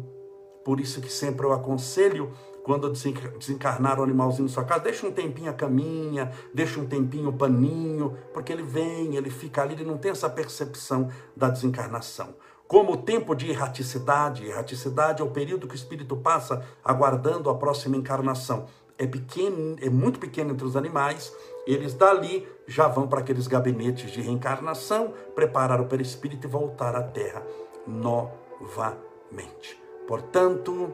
Por 0.64 0.80
isso 0.80 1.02
que 1.02 1.12
sempre 1.12 1.46
eu 1.46 1.54
aconselho, 1.54 2.32
quando 2.64 2.92
desencarnar 2.92 4.00
o 4.00 4.04
animalzinho 4.04 4.48
na 4.48 4.54
sua 4.54 4.64
casa, 4.64 4.84
deixa 4.84 5.08
um 5.08 5.12
tempinho 5.12 5.50
a 5.50 5.54
caminha, 5.54 6.32
deixa 6.54 6.80
um 6.80 6.86
tempinho 6.86 7.30
o 7.30 7.34
paninho, 7.34 8.16
porque 8.34 8.54
ele 8.54 8.64
vem, 8.64 9.16
ele 9.16 9.30
fica 9.30 9.64
ali, 9.64 9.74
ele 9.74 9.84
não 9.84 9.98
tem 9.98 10.12
essa 10.12 10.30
percepção 10.30 11.10
da 11.36 11.50
desencarnação. 11.50 12.36
Como 12.68 12.94
o 12.94 12.98
tempo 12.98 13.36
de 13.36 13.50
erraticidade, 13.50 14.46
erraticidade 14.46 15.22
é 15.22 15.26
o 15.26 15.32
período 15.32 15.68
que 15.68 15.74
o 15.74 15.76
espírito 15.76 16.16
passa 16.16 16.64
aguardando 16.84 17.50
a 17.50 17.56
próxima 17.56 17.98
encarnação. 17.98 18.66
É 18.98 19.08
pequeno, 19.08 19.76
é 19.82 19.90
muito 19.90 20.20
pequeno 20.20 20.52
entre 20.52 20.66
os 20.66 20.76
animais, 20.76 21.36
eles 21.66 21.96
dali 21.96 22.48
já 22.68 22.88
vão 22.88 23.08
para 23.08 23.20
aqueles 23.20 23.48
gabinetes 23.48 24.12
de 24.12 24.22
reencarnação, 24.22 25.14
preparar 25.34 25.82
o 25.82 25.88
perispírito 25.88 26.46
e 26.46 26.50
voltar 26.50 26.96
à 26.96 27.02
Terra 27.02 27.44
novamente. 27.88 29.82
Portanto, 30.08 30.92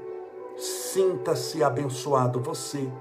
sinta-se 0.58 1.64
abençoado 1.64 2.40
você, 2.40 2.92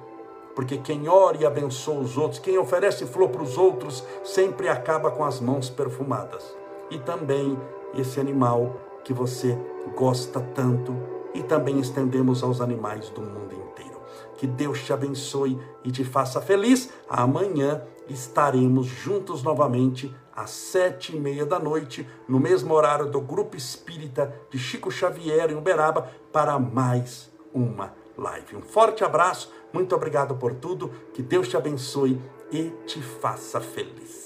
porque 0.55 0.79
quem 0.79 1.09
ora 1.09 1.37
e 1.37 1.47
abençoa 1.47 2.01
os 2.01 2.17
outros, 2.17 2.39
quem 2.39 2.57
oferece 2.59 3.05
flor 3.07 3.29
para 3.29 3.43
os 3.43 3.59
outros, 3.59 4.05
sempre 4.25 4.69
acaba 4.69 5.11
com 5.11 5.25
as 5.25 5.41
mãos 5.41 5.69
perfumadas. 5.69 6.57
E 6.91 6.99
também 6.99 7.59
esse 7.95 8.21
animal 8.21 8.77
que 9.05 9.13
você 9.13 9.59
gosta 9.95 10.41
tanto 10.41 10.97
e 11.35 11.43
também 11.43 11.79
estendemos 11.79 12.43
aos 12.43 12.61
animais 12.61 13.11
do 13.11 13.21
mundo 13.21 13.55
inteiro. 13.55 14.01
Que 14.37 14.47
Deus 14.47 14.83
te 14.83 14.93
abençoe 14.93 15.59
e 15.85 15.91
te 15.91 16.05
faça 16.05 16.41
feliz. 16.41 16.91
Amanhã 17.09 17.83
estaremos 18.09 18.87
juntos 18.87 19.43
novamente 19.43 20.15
às 20.37 20.51
sete 20.51 21.17
e 21.17 21.19
meia 21.19 21.47
da 21.47 21.59
noite, 21.59 22.07
no 22.29 22.39
mesmo 22.39 22.75
horário 22.75 23.07
do 23.07 23.21
Grupo 23.21 23.57
Espírita 23.57 24.33
de 24.51 24.59
Chico 24.59 24.91
Xavier 24.91 25.51
em 25.51 25.57
Uberaba, 25.57 26.11
para 26.31 26.59
mais 26.59 27.31
uma 27.55 27.95
live. 28.17 28.57
Um 28.57 28.63
forte 28.63 29.03
abraço, 29.03 29.51
muito 29.73 29.95
obrigado 29.95 30.37
por 30.37 30.55
tudo, 30.55 30.91
que 31.15 31.23
Deus 31.23 31.49
te 31.49 31.57
abençoe 31.57 32.21
e 32.53 32.71
te 32.87 33.01
faça 33.01 33.61
feliz. 33.61 34.26